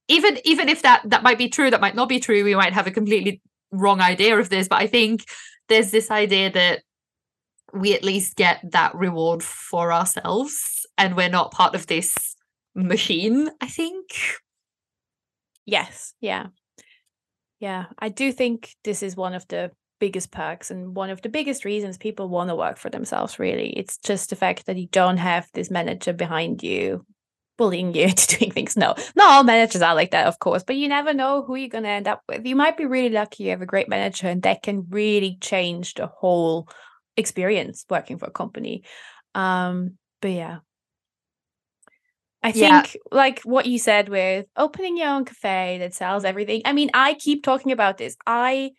even 0.08 0.38
even 0.44 0.68
if 0.68 0.82
that 0.82 1.02
that 1.04 1.22
might 1.22 1.38
be 1.38 1.48
true, 1.48 1.70
that 1.70 1.80
might 1.80 1.94
not 1.94 2.08
be 2.08 2.18
true, 2.18 2.42
we 2.42 2.56
might 2.56 2.72
have 2.72 2.88
a 2.88 2.90
completely 2.90 3.40
wrong 3.70 4.00
idea 4.00 4.36
of 4.36 4.48
this. 4.48 4.66
But 4.66 4.82
I 4.82 4.88
think 4.88 5.24
there's 5.68 5.92
this 5.92 6.10
idea 6.10 6.50
that 6.50 6.82
we 7.72 7.94
at 7.94 8.02
least 8.02 8.34
get 8.34 8.60
that 8.72 8.92
reward 8.96 9.42
for 9.42 9.92
ourselves 9.92 10.84
and 10.98 11.16
we're 11.16 11.28
not 11.28 11.52
part 11.52 11.76
of 11.76 11.86
this 11.86 12.34
machine, 12.74 13.50
I 13.60 13.68
think. 13.68 14.06
Yes, 15.64 16.14
yeah. 16.20 16.48
Yeah, 17.60 17.86
I 18.00 18.08
do 18.08 18.32
think 18.32 18.74
this 18.82 19.04
is 19.04 19.14
one 19.14 19.32
of 19.32 19.46
the 19.46 19.70
biggest 20.02 20.32
perks 20.32 20.68
and 20.68 20.96
one 20.96 21.10
of 21.10 21.22
the 21.22 21.28
biggest 21.28 21.64
reasons 21.64 21.96
people 21.96 22.28
want 22.28 22.50
to 22.50 22.56
work 22.56 22.76
for 22.76 22.90
themselves 22.90 23.38
really 23.38 23.70
it's 23.74 23.98
just 23.98 24.30
the 24.30 24.34
fact 24.34 24.66
that 24.66 24.76
you 24.76 24.88
don't 24.88 25.18
have 25.18 25.48
this 25.54 25.70
manager 25.70 26.12
behind 26.12 26.60
you 26.60 27.06
bullying 27.56 27.94
you 27.94 28.02
into 28.06 28.36
doing 28.36 28.50
things 28.50 28.76
no 28.76 28.96
not 29.14 29.30
all 29.30 29.44
managers 29.44 29.80
are 29.80 29.94
like 29.94 30.10
that 30.10 30.26
of 30.26 30.40
course 30.40 30.64
but 30.64 30.74
you 30.74 30.88
never 30.88 31.14
know 31.14 31.44
who 31.44 31.54
you're 31.54 31.68
going 31.68 31.84
to 31.84 31.88
end 31.88 32.08
up 32.08 32.20
with 32.28 32.44
you 32.44 32.56
might 32.56 32.76
be 32.76 32.84
really 32.84 33.10
lucky 33.10 33.44
you 33.44 33.50
have 33.50 33.62
a 33.62 33.72
great 33.74 33.88
manager 33.88 34.26
and 34.26 34.42
that 34.42 34.60
can 34.60 34.84
really 34.90 35.38
change 35.40 35.94
the 35.94 36.08
whole 36.08 36.68
experience 37.16 37.86
working 37.88 38.18
for 38.18 38.26
a 38.26 38.32
company 38.32 38.82
um 39.36 39.96
but 40.20 40.32
yeah 40.32 40.58
I 42.44 42.50
think 42.50 42.94
yeah. 42.94 43.00
like 43.12 43.40
what 43.42 43.66
you 43.66 43.78
said 43.78 44.08
with 44.08 44.46
opening 44.56 44.96
your 44.96 45.10
own 45.10 45.24
cafe 45.24 45.78
that 45.78 45.94
sells 45.94 46.24
everything. 46.24 46.62
I 46.64 46.72
mean, 46.72 46.90
I 46.92 47.14
keep 47.14 47.44
talking 47.44 47.70
about 47.70 47.98
this. 47.98 48.16
I 48.26 48.72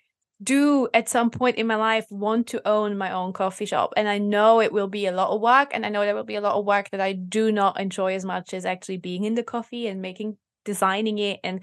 do 0.44 0.88
at 0.94 1.10
some 1.10 1.30
point 1.30 1.58
in 1.58 1.68
my 1.68 1.76
life 1.76 2.06
want 2.10 2.48
to 2.48 2.68
own 2.68 2.98
my 2.98 3.12
own 3.12 3.34
coffee 3.34 3.66
shop. 3.66 3.94
And 3.96 4.08
i 4.08 4.18
know 4.18 4.62
it 4.62 4.72
will 4.72 4.88
be 4.88 5.06
a 5.06 5.12
lot 5.12 5.30
of 5.30 5.42
work 5.42 5.72
and 5.74 5.86
i 5.86 5.90
know 5.90 6.02
there 6.02 6.16
will 6.16 6.24
be 6.24 6.36
a 6.36 6.42
lot 6.42 6.56
of 6.56 6.66
work 6.66 6.90
that 6.92 7.02
i 7.02 7.14
do 7.14 7.52
not 7.52 7.80
enjoy 7.80 8.14
as 8.14 8.26
much 8.26 8.54
as 8.54 8.66
actually 8.66 8.98
being 8.98 9.24
in 9.24 9.36
the 9.36 9.44
coffee 9.44 9.88
and 9.88 10.02
making 10.02 10.38
designing 10.66 11.18
it 11.18 11.40
and 11.44 11.62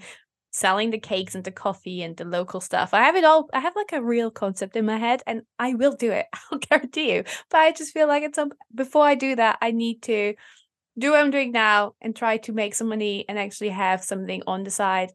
selling 0.51 0.91
the 0.91 0.99
cakes 0.99 1.33
and 1.33 1.45
the 1.45 1.51
coffee 1.51 2.03
and 2.03 2.17
the 2.17 2.25
local 2.25 2.59
stuff. 2.59 2.93
I 2.93 3.03
have 3.03 3.15
it 3.15 3.23
all 3.23 3.49
i 3.53 3.59
have 3.59 3.75
like 3.75 3.93
a 3.93 4.03
real 4.03 4.31
concept 4.31 4.75
in 4.75 4.85
my 4.85 4.97
head 4.97 5.21
and 5.27 5.43
i 5.59 5.73
will 5.73 5.93
do 5.93 6.11
it 6.11 6.27
i'll 6.51 6.59
guarantee 6.59 7.13
you. 7.13 7.23
But 7.49 7.59
i 7.59 7.71
just 7.71 7.93
feel 7.93 8.07
like 8.07 8.23
it's 8.23 8.35
some 8.35 8.51
before 8.73 9.05
i 9.05 9.15
do 9.15 9.35
that 9.35 9.57
i 9.61 9.71
need 9.71 10.01
to 10.03 10.35
do 10.97 11.11
what 11.11 11.19
i'm 11.21 11.31
doing 11.31 11.51
now 11.51 11.93
and 12.01 12.15
try 12.15 12.37
to 12.37 12.51
make 12.51 12.75
some 12.75 12.89
money 12.89 13.25
and 13.29 13.39
actually 13.39 13.69
have 13.69 14.03
something 14.03 14.43
on 14.45 14.63
the 14.63 14.71
side 14.71 15.11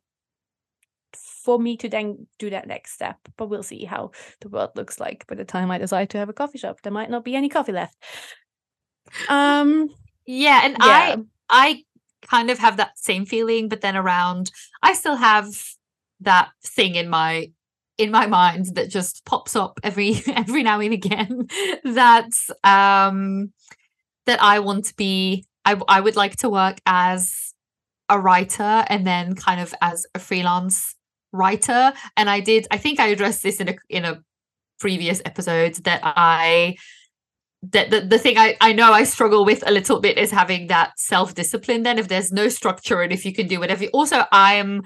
for 1.47 1.61
me 1.61 1.77
to 1.77 1.89
then 1.89 2.27
do 2.41 2.51
that 2.51 2.67
next 2.67 2.93
step. 2.93 3.17
But 3.37 3.47
we'll 3.47 3.63
see 3.63 3.85
how 3.85 4.11
the 4.41 4.49
world 4.49 4.71
looks 4.75 4.99
like 4.99 5.25
by 5.29 5.37
the 5.37 5.45
time 5.45 5.71
I 5.71 5.79
decide 5.79 6.11
to 6.11 6.19
have 6.19 6.29
a 6.29 6.33
coffee 6.33 6.59
shop. 6.59 6.83
There 6.83 6.93
might 6.93 7.09
not 7.09 7.25
be 7.25 7.37
any 7.37 7.49
coffee 7.49 7.71
left. 7.71 7.97
Um 9.29 9.89
yeah, 10.27 10.63
and 10.65 10.77
yeah. 10.81 10.87
I 10.89 11.17
I 11.49 11.85
kind 12.29 12.51
of 12.51 12.59
have 12.59 12.79
that 12.79 12.99
same 12.99 13.27
feeling, 13.27 13.69
but 13.69 13.81
then 13.81 13.97
around 13.97 14.51
I 14.83 14.95
still 14.95 15.15
have 15.15 15.47
that 16.21 16.49
thing 16.65 16.97
in 16.97 17.09
my 17.09 17.53
in 17.97 18.11
my 18.11 18.27
mind 18.27 18.75
that 18.75 18.91
just 18.91 19.25
pops 19.25 19.55
up 19.55 19.79
every 19.85 20.21
every 20.35 20.65
now 20.65 20.81
and 20.81 20.93
again 20.93 21.47
that 21.85 22.33
um 22.65 23.53
that 24.27 24.43
I 24.43 24.59
want 24.59 24.87
to 24.87 24.97
be 24.97 25.47
I 25.65 25.81
I 25.87 26.01
would 26.01 26.17
like 26.17 26.35
to 26.39 26.49
work 26.49 26.79
as 26.87 27.55
a 28.09 28.19
writer 28.19 28.85
and 28.89 29.07
then 29.07 29.37
kind 29.37 29.61
of 29.61 29.73
as 29.81 30.07
a 30.13 30.19
freelance 30.19 30.96
writer 31.33 31.93
and 32.17 32.31
i 32.31 32.41
did 32.41 32.67
i 32.71 32.79
think 32.79 33.01
i 33.01 33.07
addressed 33.09 33.43
this 33.43 33.61
in 33.61 33.69
a 33.69 33.75
in 33.89 34.05
a 34.05 34.21
previous 34.79 35.21
episode 35.25 35.75
that 35.85 36.01
i 36.05 36.77
that 37.63 37.91
the, 37.91 38.01
the 38.01 38.19
thing 38.19 38.39
I, 38.39 38.57
I 38.61 38.73
know 38.73 38.93
I 38.93 39.05
struggle 39.05 39.45
with 39.45 39.67
a 39.67 39.73
little 39.73 40.01
bit 40.01 40.19
is 40.19 40.31
having 40.31 40.69
that 40.69 40.93
self-discipline 40.99 41.83
then 41.83 41.99
if 41.99 42.09
there's 42.09 42.33
no 42.33 42.49
structure 42.49 43.01
and 43.01 43.13
if 43.13 43.25
you 43.25 43.33
can 43.33 43.49
do 43.49 43.61
whatever 43.61 43.87
also 43.87 44.25
I'm 44.31 44.83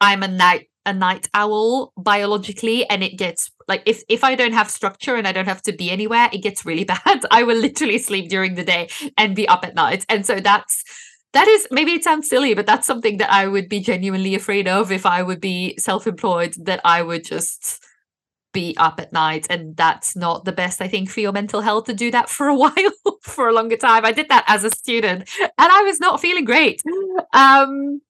I'm 0.00 0.22
a 0.22 0.28
night 0.28 0.68
a 0.86 0.92
night 0.92 1.28
owl 1.34 1.92
biologically 1.96 2.88
and 2.88 3.02
it 3.02 3.18
gets 3.18 3.50
like 3.68 3.82
if 3.86 4.02
if 4.08 4.24
I 4.24 4.34
don't 4.34 4.52
have 4.52 4.70
structure 4.70 5.14
and 5.16 5.26
I 5.26 5.32
don't 5.32 5.48
have 5.48 5.62
to 5.62 5.72
be 5.72 5.90
anywhere 5.90 6.28
it 6.32 6.42
gets 6.42 6.64
really 6.64 6.84
bad. 7.04 7.24
I 7.30 7.42
will 7.42 7.56
literally 7.56 7.98
sleep 7.98 8.28
during 8.28 8.54
the 8.54 8.64
day 8.64 8.88
and 9.16 9.36
be 9.36 9.48
up 9.48 9.64
at 9.64 9.74
night. 9.74 10.04
And 10.08 10.24
so 10.24 10.40
that's 10.40 10.84
that 11.32 11.46
is 11.48 11.68
maybe 11.70 11.92
it 11.92 12.04
sounds 12.04 12.28
silly 12.28 12.54
but 12.54 12.66
that's 12.66 12.86
something 12.86 13.18
that 13.18 13.32
i 13.32 13.46
would 13.46 13.68
be 13.68 13.80
genuinely 13.80 14.34
afraid 14.34 14.68
of 14.68 14.90
if 14.92 15.06
i 15.06 15.22
would 15.22 15.40
be 15.40 15.74
self-employed 15.78 16.54
that 16.58 16.80
i 16.84 17.02
would 17.02 17.24
just 17.24 17.82
be 18.52 18.76
up 18.78 18.98
at 18.98 19.12
night 19.12 19.46
and 19.48 19.76
that's 19.76 20.16
not 20.16 20.44
the 20.44 20.52
best 20.52 20.82
i 20.82 20.88
think 20.88 21.08
for 21.08 21.20
your 21.20 21.32
mental 21.32 21.60
health 21.60 21.84
to 21.84 21.94
do 21.94 22.10
that 22.10 22.28
for 22.28 22.48
a 22.48 22.54
while 22.62 22.72
for 23.22 23.48
a 23.48 23.52
longer 23.52 23.76
time. 23.76 24.04
I 24.04 24.12
did 24.12 24.28
that 24.28 24.44
as 24.48 24.64
a 24.64 24.70
student 24.70 25.28
and 25.40 25.50
i 25.58 25.82
was 25.82 26.00
not 26.00 26.20
feeling 26.20 26.44
great. 26.44 26.82
Um 27.32 28.00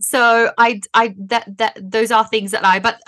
so 0.00 0.52
i 0.58 0.80
i 0.94 1.14
that 1.18 1.44
that 1.58 1.78
those 1.80 2.10
are 2.10 2.26
things 2.26 2.50
that 2.50 2.64
i 2.64 2.78
but 2.78 3.00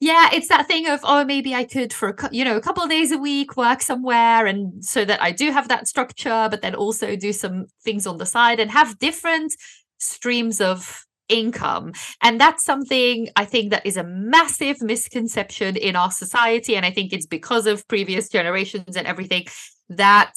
yeah 0.00 0.28
it's 0.32 0.48
that 0.48 0.66
thing 0.66 0.88
of 0.88 1.00
oh 1.04 1.24
maybe 1.24 1.54
i 1.54 1.64
could 1.64 1.92
for 1.92 2.08
a, 2.10 2.28
you 2.32 2.44
know 2.44 2.56
a 2.56 2.60
couple 2.60 2.82
of 2.82 2.90
days 2.90 3.12
a 3.12 3.18
week 3.18 3.56
work 3.56 3.82
somewhere 3.82 4.46
and 4.46 4.84
so 4.84 5.04
that 5.04 5.22
i 5.22 5.30
do 5.30 5.50
have 5.50 5.68
that 5.68 5.86
structure 5.86 6.48
but 6.50 6.62
then 6.62 6.74
also 6.74 7.14
do 7.16 7.32
some 7.32 7.66
things 7.84 8.06
on 8.06 8.16
the 8.18 8.26
side 8.26 8.58
and 8.58 8.70
have 8.70 8.98
different 8.98 9.54
streams 9.98 10.60
of 10.60 11.04
income. 11.30 11.92
And 12.22 12.40
that's 12.40 12.64
something 12.64 13.28
i 13.36 13.44
think 13.44 13.70
that 13.70 13.86
is 13.86 13.96
a 13.96 14.04
massive 14.04 14.82
misconception 14.82 15.76
in 15.76 15.96
our 15.96 16.10
society. 16.10 16.76
And 16.76 16.84
i 16.84 16.90
think 16.90 17.12
it's 17.12 17.26
because 17.26 17.66
of 17.66 17.86
previous 17.88 18.28
generations 18.28 18.96
and 18.96 19.06
everything 19.06 19.46
that 19.88 20.32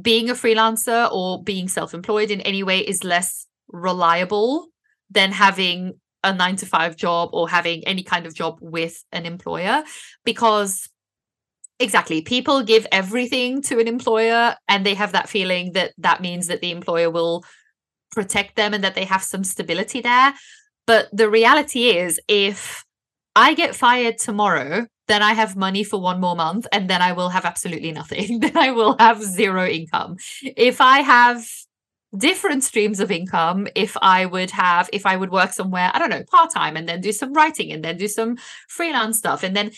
being 0.00 0.28
a 0.30 0.34
freelancer 0.34 1.10
or 1.12 1.42
being 1.42 1.68
self-employed 1.68 2.30
in 2.30 2.40
any 2.42 2.62
way 2.62 2.80
is 2.80 3.04
less 3.04 3.46
reliable 3.68 4.68
than 5.10 5.32
having 5.32 5.94
a 6.26 6.34
nine 6.34 6.56
to 6.56 6.66
five 6.66 6.96
job 6.96 7.30
or 7.32 7.48
having 7.48 7.86
any 7.86 8.02
kind 8.02 8.26
of 8.26 8.34
job 8.34 8.58
with 8.60 9.04
an 9.12 9.24
employer 9.24 9.84
because 10.24 10.88
exactly 11.78 12.20
people 12.20 12.62
give 12.62 12.86
everything 12.90 13.62
to 13.62 13.78
an 13.78 13.86
employer 13.86 14.54
and 14.68 14.84
they 14.84 14.94
have 14.94 15.12
that 15.12 15.28
feeling 15.28 15.72
that 15.72 15.92
that 15.96 16.20
means 16.20 16.48
that 16.48 16.60
the 16.60 16.72
employer 16.72 17.10
will 17.10 17.44
protect 18.10 18.56
them 18.56 18.74
and 18.74 18.82
that 18.82 18.94
they 18.94 19.04
have 19.04 19.22
some 19.22 19.44
stability 19.44 20.00
there 20.00 20.34
but 20.86 21.08
the 21.12 21.30
reality 21.30 21.90
is 21.90 22.20
if 22.28 22.84
i 23.36 23.54
get 23.54 23.76
fired 23.76 24.18
tomorrow 24.18 24.86
then 25.08 25.22
I 25.22 25.34
have 25.34 25.54
money 25.54 25.84
for 25.84 26.00
one 26.00 26.20
more 26.20 26.34
month, 26.34 26.66
and 26.72 26.90
then 26.90 27.00
I 27.00 27.12
will 27.12 27.28
have 27.28 27.44
absolutely 27.44 27.92
nothing. 27.92 28.40
then 28.40 28.56
I 28.56 28.72
will 28.72 28.96
have 28.98 29.22
zero 29.22 29.64
income. 29.64 30.16
If 30.42 30.80
I 30.80 30.98
have 30.98 31.46
different 32.18 32.64
streams 32.64 33.00
of 33.00 33.10
income 33.10 33.66
if 33.74 33.96
i 34.02 34.24
would 34.24 34.50
have 34.50 34.88
if 34.92 35.06
i 35.06 35.16
would 35.16 35.30
work 35.30 35.52
somewhere 35.52 35.90
i 35.92 35.98
don't 35.98 36.10
know 36.10 36.24
part-time 36.30 36.76
and 36.76 36.88
then 36.88 37.00
do 37.00 37.12
some 37.12 37.32
writing 37.32 37.72
and 37.72 37.84
then 37.84 37.96
do 37.96 38.08
some 38.08 38.36
freelance 38.68 39.18
stuff. 39.18 39.42
And 39.42 39.56
then 39.56 39.70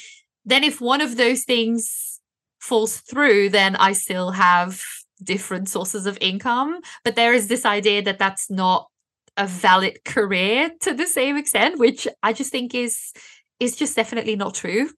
then 0.44 0.64
if 0.64 0.80
one 0.80 1.00
of 1.00 1.16
those 1.16 1.44
things 1.44 2.20
falls 2.58 2.98
through 2.98 3.50
then 3.50 3.76
i 3.76 3.92
still 3.92 4.30
have 4.30 4.82
different 5.22 5.68
sources 5.68 6.06
of 6.06 6.16
income. 6.20 6.80
But 7.04 7.16
there 7.16 7.32
is 7.32 7.48
this 7.48 7.66
idea 7.66 8.02
that 8.02 8.18
that's 8.18 8.50
not 8.50 8.88
a 9.36 9.46
valid 9.46 10.04
career 10.04 10.70
to 10.80 10.94
the 10.94 11.06
same 11.06 11.36
extent 11.36 11.78
which 11.78 12.08
i 12.22 12.32
just 12.32 12.50
think 12.50 12.74
is 12.74 13.12
is 13.60 13.76
just 13.76 13.96
definitely 13.96 14.36
not 14.36 14.54
true. 14.54 14.90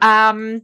Um 0.00 0.62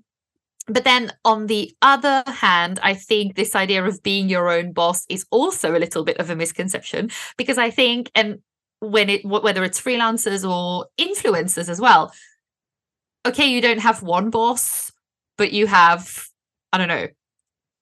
but 0.68 0.84
then 0.84 1.12
on 1.24 1.46
the 1.46 1.74
other 1.82 2.22
hand 2.26 2.78
i 2.82 2.94
think 2.94 3.34
this 3.34 3.54
idea 3.54 3.84
of 3.84 4.02
being 4.02 4.28
your 4.28 4.50
own 4.50 4.72
boss 4.72 5.04
is 5.08 5.26
also 5.30 5.76
a 5.76 5.78
little 5.78 6.04
bit 6.04 6.18
of 6.18 6.30
a 6.30 6.36
misconception 6.36 7.10
because 7.36 7.58
i 7.58 7.70
think 7.70 8.10
and 8.14 8.38
when 8.80 9.08
it 9.08 9.24
whether 9.24 9.64
it's 9.64 9.80
freelancers 9.80 10.48
or 10.48 10.86
influencers 10.98 11.68
as 11.68 11.80
well 11.80 12.12
okay 13.26 13.46
you 13.46 13.60
don't 13.60 13.80
have 13.80 14.02
one 14.02 14.30
boss 14.30 14.90
but 15.38 15.52
you 15.52 15.66
have 15.66 16.26
i 16.72 16.78
don't 16.78 16.88
know 16.88 17.06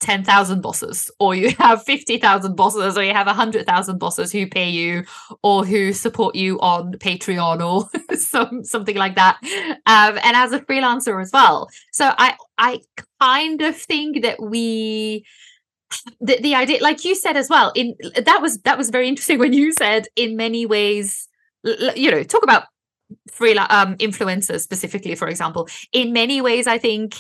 10,000 0.01 0.61
bosses 0.63 1.11
or 1.19 1.35
you 1.35 1.55
have 1.59 1.83
50,000 1.85 2.57
bosses 2.57 2.97
or 2.97 3.05
you 3.05 3.13
have 3.13 3.27
100,000 3.27 3.99
bosses 3.99 4.33
who 4.33 4.47
pay 4.47 4.69
you 4.69 5.05
or 5.43 5.65
who 5.65 5.93
support 5.93 6.35
you 6.35 6.59
on 6.61 6.93
Patreon 6.95 7.61
or 7.65 7.89
some 8.17 8.65
something 8.65 8.97
like 8.97 9.15
that 9.17 9.39
um, 9.87 10.19
and 10.25 10.37
as 10.37 10.53
a 10.53 10.61
freelancer 10.61 11.21
as 11.21 11.31
well. 11.33 11.69
So 11.93 12.13
I 12.19 12.37
I 12.59 12.81
kind 13.21 13.63
of 13.63 13.77
think 13.77 14.23
that 14.23 14.43
we 14.43 15.25
the, 16.21 16.39
the 16.41 16.55
idea 16.55 16.81
like 16.83 17.05
you 17.05 17.15
said 17.15 17.37
as 17.37 17.49
well 17.49 17.73
in 17.75 17.97
that 18.15 18.41
was 18.41 18.59
that 18.61 18.79
was 18.79 18.91
very 18.91 19.09
interesting 19.09 19.39
when 19.39 19.53
you 19.53 19.73
said 19.73 20.07
in 20.15 20.37
many 20.37 20.65
ways 20.65 21.29
you 21.65 22.11
know 22.11 22.23
talk 22.23 22.45
about 22.45 22.65
freelance 23.31 23.73
um 23.73 23.97
influencers 23.97 24.61
specifically 24.61 25.15
for 25.15 25.29
example. 25.29 25.69
In 25.93 26.13
many 26.13 26.41
ways 26.41 26.67
I 26.67 26.79
think 26.79 27.17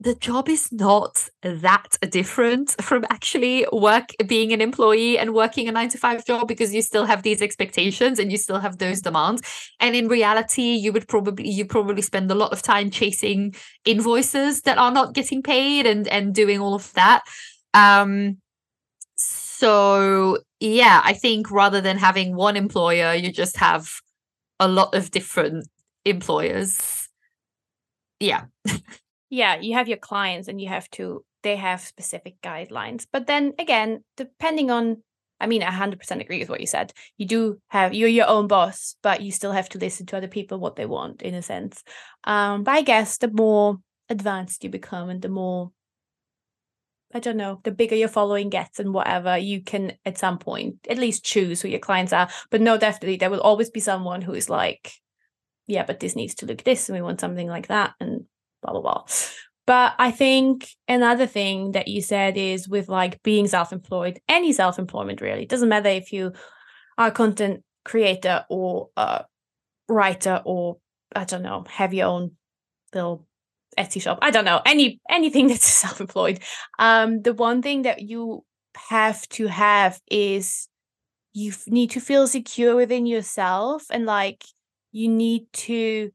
the 0.00 0.14
job 0.16 0.48
is 0.48 0.70
not 0.72 1.28
that 1.42 1.96
different 2.10 2.74
from 2.82 3.04
actually 3.10 3.66
work 3.72 4.10
being 4.26 4.52
an 4.52 4.60
employee 4.60 5.18
and 5.18 5.34
working 5.34 5.68
a 5.68 5.72
nine 5.72 5.88
to 5.88 5.98
five 5.98 6.24
job 6.26 6.48
because 6.48 6.74
you 6.74 6.82
still 6.82 7.06
have 7.06 7.22
these 7.22 7.40
expectations 7.40 8.18
and 8.18 8.30
you 8.30 8.38
still 8.38 8.58
have 8.58 8.78
those 8.78 9.00
demands. 9.00 9.42
And 9.80 9.94
in 9.94 10.08
reality 10.08 10.74
you 10.74 10.92
would 10.92 11.08
probably 11.08 11.48
you 11.48 11.64
probably 11.64 12.02
spend 12.02 12.30
a 12.30 12.34
lot 12.34 12.52
of 12.52 12.62
time 12.62 12.90
chasing 12.90 13.54
invoices 13.84 14.62
that 14.62 14.78
are 14.78 14.92
not 14.92 15.14
getting 15.14 15.42
paid 15.42 15.86
and 15.86 16.08
and 16.08 16.34
doing 16.34 16.60
all 16.60 16.74
of 16.74 16.92
that. 16.94 17.22
Um 17.72 18.38
so 19.16 20.38
yeah 20.60 21.00
i 21.04 21.12
think 21.12 21.50
rather 21.50 21.80
than 21.80 21.96
having 21.96 22.34
one 22.34 22.56
employer 22.56 23.14
you 23.14 23.32
just 23.32 23.56
have 23.56 23.88
a 24.60 24.68
lot 24.68 24.94
of 24.94 25.10
different 25.10 25.66
employers. 26.04 27.08
Yeah 28.20 28.44
yeah, 29.34 29.56
you 29.56 29.74
have 29.74 29.88
your 29.88 29.98
clients 29.98 30.48
and 30.48 30.60
you 30.60 30.68
have 30.68 30.88
to 30.90 31.24
they 31.42 31.56
have 31.56 31.80
specific 31.80 32.40
guidelines. 32.40 33.06
But 33.12 33.26
then 33.26 33.52
again, 33.58 34.04
depending 34.16 34.70
on 34.70 35.02
I 35.40 35.46
mean, 35.46 35.64
I 35.64 35.70
100% 35.70 36.20
agree 36.20 36.38
with 36.38 36.48
what 36.48 36.60
you 36.60 36.66
said. 36.66 36.92
You 37.18 37.26
do 37.26 37.60
have 37.68 37.92
you're 37.92 38.08
your 38.08 38.28
own 38.28 38.46
boss, 38.46 38.96
but 39.02 39.20
you 39.20 39.32
still 39.32 39.52
have 39.52 39.68
to 39.70 39.78
listen 39.78 40.06
to 40.06 40.16
other 40.16 40.28
people 40.28 40.58
what 40.58 40.76
they 40.76 40.86
want 40.86 41.22
in 41.22 41.34
a 41.34 41.42
sense. 41.42 41.82
Um, 42.22 42.62
but 42.62 42.72
I 42.72 42.82
guess 42.82 43.18
the 43.18 43.30
more 43.30 43.78
advanced 44.08 44.62
you 44.62 44.70
become 44.70 45.08
and 45.10 45.20
the 45.20 45.28
more 45.28 45.72
I 47.12 47.20
don't 47.20 47.36
know, 47.36 47.60
the 47.62 47.70
bigger 47.70 47.94
your 47.94 48.08
following 48.08 48.50
gets 48.50 48.80
and 48.80 48.92
whatever, 48.92 49.38
you 49.38 49.62
can 49.62 49.92
at 50.04 50.18
some 50.18 50.38
point 50.38 50.78
at 50.88 50.98
least 50.98 51.24
choose 51.24 51.60
who 51.60 51.68
your 51.68 51.78
clients 51.78 52.12
are. 52.12 52.28
But 52.50 52.60
no, 52.60 52.76
definitely 52.76 53.16
there 53.16 53.30
will 53.30 53.40
always 53.40 53.70
be 53.70 53.80
someone 53.80 54.20
who 54.20 54.34
is 54.34 54.50
like, 54.50 54.92
yeah, 55.66 55.84
but 55.84 56.00
this 56.00 56.16
needs 56.16 56.34
to 56.36 56.46
look 56.46 56.64
this 56.64 56.88
and 56.88 56.96
we 56.96 57.02
want 57.02 57.20
something 57.20 57.46
like 57.48 57.68
that. 57.68 57.94
And 58.00 58.26
blah 58.64 58.72
blah 58.72 58.82
blah. 58.82 59.04
But 59.66 59.94
i 59.98 60.10
think 60.10 60.68
another 60.88 61.26
thing 61.26 61.72
that 61.72 61.88
you 61.88 62.02
said 62.02 62.36
is 62.36 62.68
with 62.68 62.88
like 62.88 63.22
being 63.22 63.46
self-employed 63.46 64.20
any 64.28 64.52
self-employment 64.52 65.20
really 65.20 65.44
it 65.44 65.48
doesn't 65.48 65.68
matter 65.68 65.88
if 65.88 66.12
you 66.12 66.32
are 66.98 67.08
a 67.08 67.12
content 67.12 67.62
creator 67.84 68.44
or 68.50 68.88
a 68.96 69.24
writer 69.88 70.42
or 70.44 70.78
i 71.16 71.24
don't 71.24 71.42
know 71.42 71.64
have 71.68 71.94
your 71.94 72.08
own 72.08 72.32
little 72.94 73.26
etsy 73.78 74.00
shop. 74.00 74.18
I 74.22 74.30
don't 74.30 74.44
know 74.44 74.60
any 74.64 75.00
anything 75.10 75.48
that's 75.48 75.66
self-employed. 75.66 76.40
Um 76.78 77.22
the 77.22 77.34
one 77.34 77.62
thing 77.62 77.82
that 77.82 78.02
you 78.02 78.44
have 78.88 79.26
to 79.30 79.46
have 79.46 80.00
is 80.10 80.68
you 81.32 81.52
need 81.66 81.90
to 81.90 82.00
feel 82.00 82.26
secure 82.26 82.76
within 82.76 83.06
yourself 83.06 83.84
and 83.90 84.06
like 84.06 84.44
you 84.92 85.08
need 85.08 85.46
to 85.52 86.10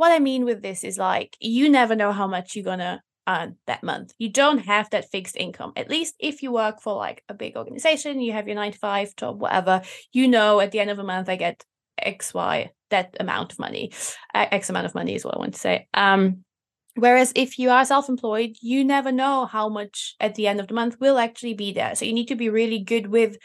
what 0.00 0.12
I 0.12 0.18
mean 0.18 0.46
with 0.46 0.62
this 0.62 0.82
is 0.82 0.96
like 0.96 1.36
you 1.40 1.68
never 1.68 1.94
know 1.94 2.10
how 2.10 2.26
much 2.26 2.56
you're 2.56 2.64
gonna 2.64 3.02
earn 3.28 3.56
that 3.66 3.82
month. 3.82 4.14
You 4.16 4.30
don't 4.30 4.60
have 4.60 4.88
that 4.90 5.10
fixed 5.10 5.36
income. 5.36 5.74
At 5.76 5.90
least 5.90 6.14
if 6.18 6.42
you 6.42 6.52
work 6.52 6.80
for 6.80 6.94
like 6.94 7.22
a 7.28 7.34
big 7.34 7.54
organization, 7.54 8.18
you 8.18 8.32
have 8.32 8.46
your 8.48 8.56
nine 8.56 8.72
to 8.72 8.78
five 8.78 9.14
job, 9.14 9.42
whatever, 9.42 9.82
you 10.10 10.26
know 10.26 10.58
at 10.60 10.72
the 10.72 10.80
end 10.80 10.88
of 10.88 10.98
a 10.98 11.04
month 11.04 11.28
I 11.28 11.36
get 11.36 11.62
X, 11.98 12.32
Y, 12.32 12.70
that 12.88 13.14
amount 13.20 13.52
of 13.52 13.58
money. 13.58 13.92
X 14.32 14.70
amount 14.70 14.86
of 14.86 14.94
money 14.94 15.14
is 15.14 15.22
what 15.22 15.34
I 15.34 15.38
want 15.38 15.52
to 15.52 15.60
say. 15.60 15.86
Um 15.92 16.44
Whereas 16.96 17.32
if 17.36 17.58
you 17.58 17.70
are 17.70 17.84
self 17.84 18.08
employed, 18.08 18.56
you 18.60 18.84
never 18.84 19.12
know 19.12 19.44
how 19.44 19.68
much 19.68 20.16
at 20.18 20.34
the 20.34 20.46
end 20.46 20.60
of 20.60 20.68
the 20.68 20.74
month 20.74 20.98
will 20.98 21.18
actually 21.18 21.54
be 21.54 21.72
there. 21.72 21.94
So 21.94 22.06
you 22.06 22.12
need 22.12 22.28
to 22.28 22.36
be 22.36 22.48
really 22.48 22.80
good 22.80 23.06
with 23.06 23.36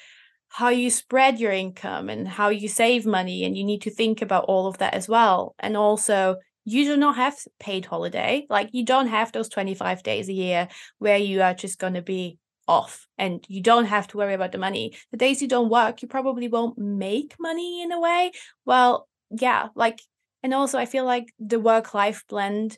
how 0.55 0.69
you 0.69 0.89
spread 0.89 1.37
your 1.37 1.51
income 1.51 2.07
and 2.07 2.25
how 2.25 2.47
you 2.47 2.69
save 2.69 3.05
money 3.05 3.43
and 3.43 3.57
you 3.57 3.63
need 3.65 3.81
to 3.81 3.91
think 3.91 4.21
about 4.21 4.45
all 4.45 4.67
of 4.67 4.77
that 4.77 4.93
as 4.93 5.09
well. 5.09 5.53
And 5.59 5.75
also 5.75 6.37
you 6.63 6.85
do 6.85 6.95
not 6.95 7.17
have 7.17 7.35
paid 7.59 7.85
holiday 7.85 8.47
like 8.49 8.69
you 8.71 8.85
don't 8.85 9.07
have 9.07 9.33
those 9.33 9.49
25 9.49 10.01
days 10.01 10.29
a 10.29 10.33
year 10.33 10.69
where 10.97 11.17
you 11.17 11.41
are 11.41 11.53
just 11.53 11.77
going 11.77 11.95
to 11.95 12.01
be 12.01 12.37
off 12.69 13.05
and 13.17 13.43
you 13.49 13.61
don't 13.61 13.83
have 13.83 14.07
to 14.07 14.17
worry 14.17 14.33
about 14.33 14.53
the 14.53 14.57
money. 14.57 14.95
The 15.11 15.17
days 15.17 15.41
you 15.41 15.49
don't 15.49 15.67
work 15.69 16.01
you 16.01 16.07
probably 16.07 16.47
won't 16.47 16.77
make 16.77 17.35
money 17.37 17.83
in 17.83 17.91
a 17.91 17.99
way. 17.99 18.31
Well 18.63 19.09
yeah 19.31 19.67
like 19.75 19.99
and 20.41 20.53
also 20.53 20.77
i 20.77 20.85
feel 20.85 21.03
like 21.03 21.33
the 21.39 21.59
work 21.59 21.95
life 21.95 22.23
blend 22.29 22.77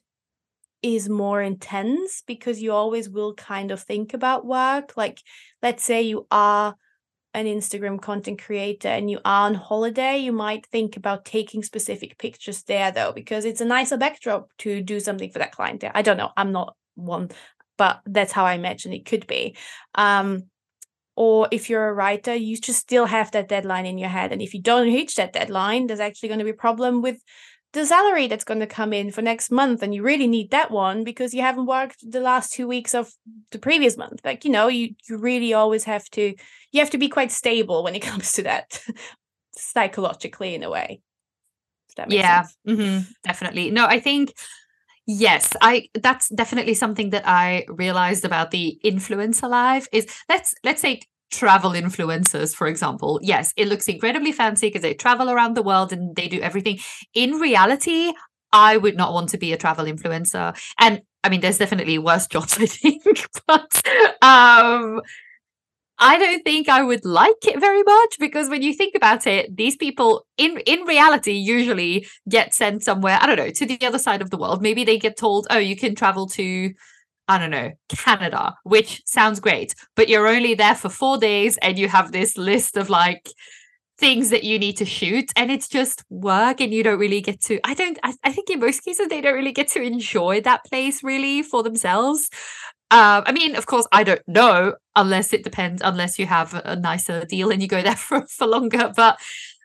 is 0.81 1.09
more 1.09 1.41
intense 1.41 2.23
because 2.25 2.59
you 2.59 2.71
always 2.71 3.07
will 3.07 3.33
kind 3.35 3.71
of 3.71 3.81
think 3.81 4.13
about 4.15 4.45
work. 4.45 4.95
Like 4.97 5.19
let's 5.61 5.83
say 5.83 6.01
you 6.01 6.25
are 6.31 6.75
an 7.37 7.45
Instagram 7.45 8.01
content 8.01 8.41
creator 8.41 8.87
and 8.87 9.09
you 9.09 9.19
are 9.23 9.45
on 9.45 9.53
holiday, 9.53 10.17
you 10.17 10.31
might 10.31 10.65
think 10.67 10.97
about 10.97 11.23
taking 11.23 11.63
specific 11.63 12.17
pictures 12.17 12.63
there 12.63 12.91
though, 12.91 13.11
because 13.11 13.45
it's 13.45 13.61
a 13.61 13.65
nicer 13.65 13.97
backdrop 13.97 14.49
to 14.59 14.81
do 14.81 14.99
something 14.99 15.29
for 15.29 15.39
that 15.39 15.51
client 15.51 15.81
there. 15.81 15.91
I 15.93 16.01
don't 16.01 16.17
know. 16.17 16.31
I'm 16.35 16.51
not 16.51 16.75
one, 16.95 17.29
but 17.77 18.01
that's 18.05 18.31
how 18.31 18.45
I 18.45 18.53
imagine 18.53 18.91
it 18.91 19.05
could 19.05 19.27
be. 19.27 19.55
Um, 19.95 20.43
or 21.15 21.47
if 21.51 21.69
you're 21.69 21.87
a 21.87 21.93
writer, 21.93 22.35
you 22.35 22.57
just 22.57 22.79
still 22.79 23.05
have 23.05 23.31
that 23.31 23.47
deadline 23.47 23.85
in 23.85 23.97
your 23.97 24.09
head. 24.09 24.31
And 24.31 24.41
if 24.41 24.53
you 24.53 24.61
don't 24.61 24.87
reach 24.87 25.15
that 25.15 25.33
deadline, 25.33 25.87
there's 25.87 25.99
actually 25.99 26.29
going 26.29 26.39
to 26.39 26.45
be 26.45 26.51
a 26.51 26.65
problem 26.65 27.01
with 27.01 27.21
the 27.73 27.85
salary 27.85 28.27
that's 28.27 28.45
going 28.45 28.59
to 28.59 28.67
come 28.67 28.93
in 28.93 29.11
for 29.11 29.21
next 29.21 29.51
month 29.51 29.83
and 29.83 29.93
you 29.93 30.01
really 30.01 30.27
need 30.27 30.51
that 30.51 30.71
one 30.71 31.03
because 31.03 31.33
you 31.33 31.41
haven't 31.41 31.65
worked 31.65 31.97
the 32.01 32.21
last 32.21 32.53
two 32.53 32.67
weeks 32.67 32.95
of 32.95 33.11
the 33.51 33.59
previous 33.59 33.97
month. 33.97 34.21
Like 34.23 34.45
you 34.45 34.51
know 34.51 34.67
you 34.67 34.95
you 35.07 35.17
really 35.17 35.53
always 35.53 35.83
have 35.83 36.09
to 36.11 36.33
you 36.71 36.79
have 36.79 36.89
to 36.91 36.97
be 36.97 37.09
quite 37.09 37.31
stable 37.31 37.83
when 37.83 37.95
it 37.95 38.01
comes 38.09 38.33
to 38.33 38.43
that 38.43 38.81
psychologically 39.55 40.53
in 40.55 40.63
a 40.63 40.69
way 40.69 41.01
yeah. 42.07 42.45
mm-hmm, 42.67 43.09
definitely. 43.23 43.71
No 43.71 43.85
i 43.85 43.99
think 43.99 44.33
yes 45.09 45.53
i 45.61 45.87
that's 45.93 46.27
definitely 46.29 46.73
something 46.73 47.11
that 47.11 47.25
i 47.25 47.65
realized 47.69 48.25
about 48.25 48.51
the 48.51 48.77
influencer 48.83 49.49
life 49.49 49.87
is 49.93 50.05
let's 50.27 50.53
let's 50.65 50.81
say 50.81 50.99
travel 51.31 51.71
influencers 51.71 52.55
for 52.55 52.67
example 52.67 53.19
yes 53.21 53.51
it 53.57 53.67
looks 53.67 53.87
incredibly 53.87 54.31
fancy 54.31 54.67
because 54.67 54.81
they 54.81 54.93
travel 54.93 55.29
around 55.29 55.55
the 55.55 55.61
world 55.63 55.91
and 55.91 56.15
they 56.15 56.27
do 56.27 56.39
everything 56.41 56.79
in 57.13 57.33
reality 57.33 58.13
i 58.53 58.77
would 58.77 58.95
not 58.95 59.13
want 59.13 59.29
to 59.29 59.37
be 59.37 59.51
a 59.51 59.57
travel 59.57 59.85
influencer 59.85 60.57
and 60.79 61.01
i 61.23 61.29
mean 61.29 61.41
there's 61.41 61.57
definitely 61.57 61.97
worse 61.97 62.27
jobs 62.35 62.57
i 62.59 62.65
think 62.65 63.03
but 63.45 63.81
um 64.21 65.01
I 65.99 66.17
don't 66.19 66.43
think 66.43 66.69
I 66.69 66.83
would 66.83 67.05
like 67.05 67.45
it 67.47 67.59
very 67.59 67.81
much 67.81 68.17
because 68.19 68.49
when 68.49 68.61
you 68.61 68.71
think 68.73 68.93
about 68.95 69.25
it, 69.25 69.55
these 69.55 69.75
people 69.75 70.25
in 70.37 70.59
in 70.59 70.81
reality 70.81 71.31
usually 71.31 72.07
get 72.29 72.53
sent 72.53 72.83
somewhere, 72.83 73.17
I 73.19 73.25
don't 73.25 73.37
know, 73.37 73.49
to 73.49 73.65
the 73.65 73.79
other 73.85 73.97
side 73.97 74.21
of 74.21 74.29
the 74.29 74.37
world. 74.37 74.61
Maybe 74.61 74.83
they 74.83 74.99
get 74.99 75.17
told, 75.17 75.47
"Oh, 75.49 75.57
you 75.57 75.75
can 75.75 75.95
travel 75.95 76.27
to 76.29 76.71
I 77.27 77.37
don't 77.37 77.51
know, 77.51 77.71
Canada," 77.89 78.55
which 78.63 79.01
sounds 79.05 79.39
great, 79.39 79.75
but 79.95 80.09
you're 80.09 80.27
only 80.27 80.53
there 80.55 80.75
for 80.75 80.89
4 80.89 81.17
days 81.17 81.57
and 81.61 81.77
you 81.77 81.87
have 81.87 82.11
this 82.11 82.37
list 82.37 82.77
of 82.77 82.89
like 82.89 83.27
things 83.97 84.29
that 84.29 84.43
you 84.43 84.59
need 84.59 84.77
to 84.77 84.85
shoot 84.85 85.31
and 85.35 85.51
it's 85.51 85.67
just 85.67 86.03
work 86.09 86.61
and 86.61 86.73
you 86.73 86.83
don't 86.83 86.99
really 86.99 87.21
get 87.21 87.41
to 87.41 87.59
i 87.63 87.73
don't 87.73 87.97
I, 88.03 88.13
I, 88.23 88.31
think 88.31 88.49
in 88.49 88.59
most 88.59 88.83
cases 88.83 89.07
they 89.07 89.21
don't 89.21 89.33
really 89.33 89.51
get 89.51 89.69
to 89.69 89.81
enjoy 89.81 90.41
that 90.41 90.63
place 90.65 91.03
really 91.03 91.41
for 91.41 91.63
themselves. 91.63 92.29
Um 92.91 93.23
i 93.25 93.31
mean 93.31 93.55
of 93.55 93.65
course 93.65 93.87
i 93.91 94.03
don't 94.03 94.21
know 94.27 94.75
unless 94.95 95.33
it 95.33 95.43
depends 95.43 95.81
unless 95.83 96.19
you 96.19 96.27
have 96.27 96.53
a, 96.53 96.75
nicer 96.75 97.25
deal 97.25 97.49
and 97.49 97.61
you 97.61 97.67
go 97.67 97.81
there 97.81 97.95
for, 98.07 98.25
for 98.27 98.45
longer 98.45 98.91
but 98.95 99.19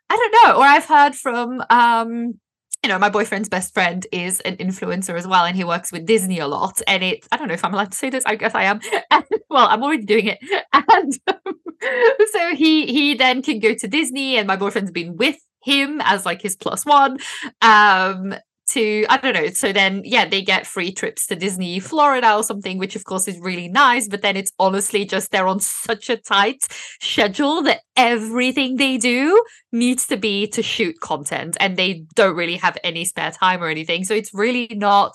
i 0.09 0.17
don't 0.17 0.35
know. 0.45 0.59
Or 0.59 0.65
i've 0.65 0.87
heard 0.87 1.15
from 1.15 1.63
um 1.69 2.41
you 2.83 2.89
know, 2.89 2.99
my 2.99 3.11
boyfriend's 3.11 3.49
best 3.49 3.73
friend 3.75 4.07
is 4.11 4.41
an 4.41 4.57
influencer 4.57 5.17
as 5.17 5.27
well, 5.27 5.45
and 5.45 5.57
he 5.57 5.63
works 5.63 5.93
with 5.93 6.05
Disney 6.05 6.41
a 6.41 6.49
lot. 6.49 6.83
And 6.87 7.03
it, 7.05 7.27
I 7.31 7.37
don't 7.37 7.47
know 7.49 7.55
if 7.55 7.65
I'm 7.65 7.73
allowed 7.73 7.93
to 7.93 7.99
say 7.99 8.11
this. 8.11 8.25
I 8.27 8.35
guess 8.35 8.55
I 8.55 8.65
am. 8.65 8.81
And, 9.11 9.25
well, 9.51 9.69
I'm 9.69 9.83
already 9.83 10.05
doing 10.05 10.27
it. 10.27 10.39
And 10.73 11.19
um, 11.29 11.55
so 12.33 12.55
he 12.55 12.87
he 12.87 13.15
then 13.15 13.43
can 13.43 13.61
go 13.61 13.75
to 13.75 13.89
Disney, 13.89 14.37
and 14.37 14.47
my 14.47 14.57
boyfriend's 14.57 14.91
been 14.91 15.17
with 15.17 15.37
him 15.63 16.01
as 16.03 16.27
like 16.27 16.43
his 16.43 16.57
plus 16.57 16.85
one. 16.85 17.19
Um, 17.61 18.35
to 18.73 19.05
I 19.09 19.17
don't 19.17 19.35
know. 19.35 19.49
So 19.49 19.73
then 19.73 20.03
yeah, 20.05 20.29
they 20.29 20.43
get 20.43 20.67
free 20.67 20.93
trips 20.93 21.27
to 21.27 21.37
Disney 21.37 21.81
Florida 21.81 22.35
or 22.35 22.43
something, 22.43 22.79
which 22.79 22.97
of 22.97 23.05
course 23.05 23.29
is 23.29 23.39
really 23.39 23.69
nice. 23.69 24.09
But 24.09 24.23
then 24.23 24.37
it's 24.37 24.53
honestly 24.59 25.05
just 25.05 25.31
they're 25.31 25.47
on 25.47 25.61
such 25.61 26.11
a 26.11 26.17
tight 26.17 26.63
schedule 27.01 27.63
that 27.63 27.81
everything 27.97 28.77
they 28.77 28.97
do 28.97 29.43
needs 29.73 30.07
to 30.09 30.17
be 30.17 30.47
to 30.49 30.63
shoot 30.63 31.01
content 31.01 31.57
and 31.61 31.77
they 31.77 32.05
don't 32.15 32.37
really 32.37 32.57
have 32.57 32.79
any 32.85 33.05
spare 33.05 33.31
time 33.31 33.63
or 33.63 33.69
anything. 33.69 34.05
So 34.05 34.15
it's 34.15 34.35
really 34.35 34.69
not 34.73 35.13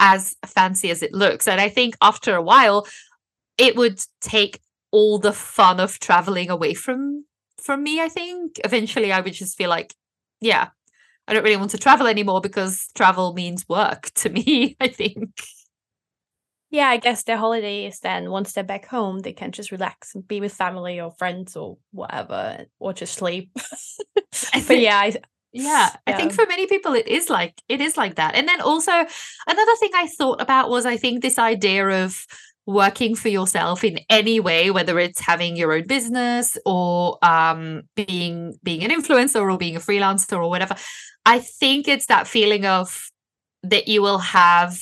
as 0.00 0.34
fancy 0.44 0.90
as 0.90 1.02
it 1.02 1.12
looks. 1.12 1.48
And 1.48 1.60
I 1.60 1.68
think 1.68 1.96
after 2.02 2.34
a 2.34 2.42
while, 2.42 2.86
it 3.58 3.76
would 3.76 4.00
take 4.20 4.60
all 4.90 5.18
the 5.18 5.32
fun 5.32 5.80
of 5.80 5.98
traveling 5.98 6.50
away 6.50 6.74
from 6.74 7.24
from 7.60 7.82
me, 7.82 8.00
I 8.00 8.08
think. 8.08 8.60
Eventually 8.64 9.12
I 9.12 9.20
would 9.20 9.32
just 9.32 9.56
feel 9.56 9.70
like, 9.70 9.94
yeah, 10.40 10.68
I 11.28 11.34
don't 11.34 11.42
really 11.42 11.56
want 11.56 11.72
to 11.72 11.78
travel 11.78 12.06
anymore 12.06 12.40
because 12.40 12.88
travel 12.94 13.32
means 13.32 13.68
work 13.68 14.10
to 14.16 14.28
me, 14.28 14.76
I 14.80 14.88
think. 14.88 15.30
Yeah, 16.70 16.88
I 16.88 16.96
guess 16.96 17.22
their 17.22 17.36
holiday 17.36 17.86
is 17.86 18.00
then 18.00 18.30
once 18.30 18.52
they're 18.52 18.64
back 18.64 18.86
home, 18.86 19.20
they 19.20 19.32
can 19.32 19.52
just 19.52 19.70
relax 19.70 20.14
and 20.14 20.26
be 20.26 20.40
with 20.40 20.52
family 20.52 21.00
or 21.00 21.12
friends 21.12 21.56
or 21.56 21.78
whatever, 21.92 22.66
or 22.80 22.92
just 22.92 23.14
sleep. 23.14 23.50
but 24.66 24.78
yeah, 24.78 24.98
I, 24.98 25.16
yeah, 25.52 25.90
I 26.06 26.12
think 26.12 26.32
for 26.32 26.44
many 26.46 26.66
people 26.66 26.92
it 26.94 27.06
is 27.06 27.30
like 27.30 27.54
it 27.68 27.80
is 27.80 27.96
like 27.96 28.16
that. 28.16 28.34
And 28.34 28.46
then 28.48 28.60
also 28.60 28.92
another 28.92 29.76
thing 29.78 29.90
I 29.94 30.08
thought 30.08 30.42
about 30.42 30.68
was 30.68 30.84
I 30.84 30.96
think 30.96 31.22
this 31.22 31.38
idea 31.38 32.04
of 32.04 32.26
working 32.66 33.14
for 33.14 33.28
yourself 33.28 33.84
in 33.84 34.00
any 34.10 34.40
way 34.40 34.70
whether 34.72 34.98
it's 34.98 35.20
having 35.20 35.56
your 35.56 35.72
own 35.72 35.86
business 35.86 36.58
or 36.66 37.16
um, 37.24 37.82
being 37.94 38.58
being 38.62 38.82
an 38.82 38.90
influencer 38.90 39.40
or 39.40 39.56
being 39.56 39.76
a 39.76 39.80
freelancer 39.80 40.36
or 40.36 40.50
whatever 40.50 40.74
i 41.24 41.38
think 41.38 41.86
it's 41.86 42.06
that 42.06 42.26
feeling 42.26 42.66
of 42.66 43.08
that 43.62 43.86
you 43.86 44.02
will 44.02 44.18
have 44.18 44.76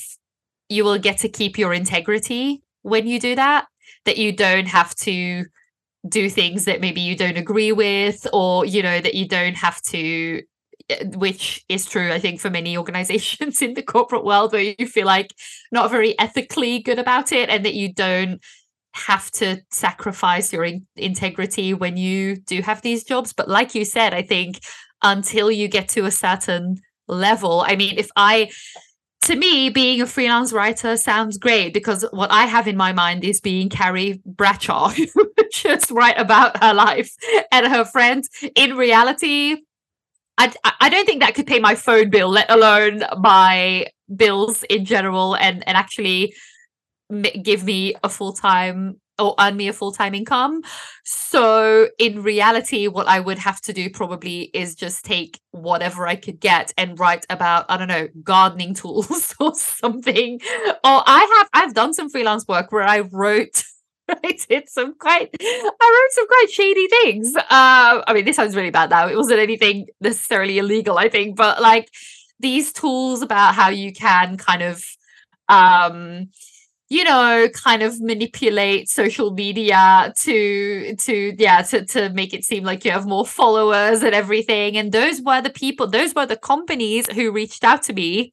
you 0.67 0.83
will 0.83 0.97
get 0.97 1.19
to 1.19 1.29
keep 1.29 1.57
your 1.57 1.73
integrity 1.73 2.63
when 2.81 3.07
you 3.07 3.19
do 3.19 3.35
that 3.35 3.67
that 4.05 4.17
you 4.17 4.31
don't 4.31 4.67
have 4.67 4.95
to 4.95 5.45
do 6.07 6.29
things 6.29 6.65
that 6.65 6.81
maybe 6.81 7.01
you 7.01 7.15
don't 7.15 7.37
agree 7.37 7.71
with 7.71 8.27
or 8.33 8.65
you 8.65 8.81
know 8.81 8.99
that 8.99 9.15
you 9.15 9.27
don't 9.27 9.55
have 9.55 9.81
to 9.81 10.41
Eh, 10.89 11.03
which 11.15 11.65
is 11.67 11.85
true 11.85 12.11
i 12.11 12.19
think 12.19 12.39
for 12.39 12.51
many 12.51 12.77
organizations 12.77 13.61
in 13.63 13.73
the 13.73 13.81
corporate 13.81 14.23
world 14.23 14.51
where 14.53 14.75
you 14.77 14.87
feel 14.87 15.07
like 15.07 15.33
not 15.71 15.89
very 15.89 16.17
ethically 16.19 16.79
good 16.79 16.99
about 16.99 17.31
it 17.31 17.49
and 17.49 17.65
that 17.65 17.73
you 17.73 17.91
don't 17.91 18.39
have 18.93 19.31
to 19.31 19.59
sacrifice 19.71 20.53
your 20.53 20.63
in- 20.63 20.85
integrity 20.95 21.73
when 21.73 21.97
you 21.97 22.35
do 22.35 22.61
have 22.61 22.83
these 22.83 23.03
jobs 23.03 23.33
but 23.33 23.49
like 23.49 23.73
you 23.73 23.83
said 23.83 24.13
i 24.13 24.21
think 24.21 24.59
until 25.01 25.49
you 25.49 25.67
get 25.67 25.89
to 25.89 26.05
a 26.05 26.11
certain 26.11 26.77
level 27.07 27.63
i 27.67 27.75
mean 27.75 27.97
if 27.97 28.09
i 28.15 28.49
to 29.21 29.35
me, 29.35 29.71
being 29.71 30.01
a 30.01 30.05
freelance 30.05 30.53
writer 30.53 30.95
sounds 30.97 31.39
great 31.39 31.73
because 31.73 32.05
what 32.11 32.31
I 32.31 32.45
have 32.45 32.67
in 32.67 32.77
my 32.77 32.93
mind 32.93 33.23
is 33.23 33.41
being 33.41 33.69
Carrie 33.69 34.21
Bradshaw, 34.23 34.93
just 35.51 35.89
write 35.89 36.19
about 36.19 36.61
her 36.63 36.75
life 36.75 37.11
and 37.51 37.65
her 37.65 37.85
friends. 37.85 38.29
In 38.53 38.77
reality, 38.77 39.57
I, 40.37 40.53
I 40.81 40.89
don't 40.89 41.05
think 41.05 41.21
that 41.21 41.35
could 41.35 41.47
pay 41.47 41.59
my 41.59 41.75
phone 41.75 42.09
bill, 42.09 42.29
let 42.29 42.49
alone 42.51 43.03
my 43.19 43.87
bills 44.15 44.63
in 44.63 44.85
general, 44.85 45.35
and 45.35 45.67
and 45.67 45.77
actually 45.77 46.33
give 47.41 47.63
me 47.63 47.95
a 48.03 48.09
full 48.09 48.33
time 48.33 48.99
or 49.17 49.33
earn 49.39 49.55
me 49.55 49.67
a 49.67 49.73
full 49.73 49.91
time 49.91 50.13
income. 50.13 50.61
So 51.03 51.89
in 51.99 52.21
reality, 52.21 52.87
what 52.87 53.07
I 53.07 53.19
would 53.19 53.37
have 53.37 53.61
to 53.61 53.73
do 53.73 53.89
probably 53.89 54.49
is 54.53 54.75
just 54.75 55.05
take 55.05 55.39
whatever 55.51 56.07
I 56.07 56.15
could 56.15 56.39
get 56.39 56.73
and 56.77 56.99
write 56.99 57.25
about 57.29 57.65
I 57.69 57.77
don't 57.77 57.87
know 57.87 58.07
gardening 58.23 58.73
tools 58.81 59.33
or 59.39 59.53
something. 59.55 60.39
Or 60.67 61.03
I 61.05 61.37
have 61.37 61.49
I've 61.53 61.73
done 61.73 61.93
some 61.93 62.09
freelance 62.09 62.45
work 62.47 62.71
where 62.71 62.83
I 62.83 62.99
wrote 62.99 63.63
I 64.23 64.37
did 64.47 64.69
some 64.69 64.95
quite 64.99 65.29
I 65.41 66.01
wrote 66.01 66.11
some 66.11 66.27
quite 66.27 66.47
shady 66.51 66.87
things. 66.87 67.35
Uh, 67.35 68.03
I 68.07 68.13
mean, 68.13 68.25
this 68.25 68.35
sounds 68.35 68.55
really 68.55 68.69
bad 68.69 68.89
now. 68.89 69.07
It 69.07 69.15
wasn't 69.15 69.39
anything 69.39 69.87
necessarily 70.01 70.57
illegal, 70.57 70.97
I 70.97 71.09
think, 71.09 71.35
but 71.35 71.61
like 71.61 71.89
these 72.39 72.71
tools 72.73 73.21
about 73.21 73.55
how 73.55 73.69
you 73.69 73.93
can 73.93 74.37
kind 74.37 74.61
of 74.61 74.83
um 75.47 76.29
you 76.89 77.03
know 77.03 77.47
kind 77.53 77.81
of 77.83 77.99
manipulate 78.01 78.89
social 78.89 79.31
media 79.31 80.13
to 80.19 80.95
to 80.97 81.35
yeah 81.37 81.61
to, 81.61 81.85
to 81.85 82.09
make 82.09 82.33
it 82.33 82.43
seem 82.43 82.63
like 82.63 82.85
you 82.85 82.91
have 82.91 83.05
more 83.07 83.25
followers 83.25 84.03
and 84.03 84.13
everything 84.13 84.77
and 84.77 84.91
those 84.91 85.21
were 85.21 85.41
the 85.41 85.49
people 85.49 85.87
those 85.87 86.13
were 86.13 86.25
the 86.25 86.37
companies 86.37 87.07
who 87.13 87.31
reached 87.31 87.63
out 87.63 87.83
to 87.83 87.93
me 87.93 88.31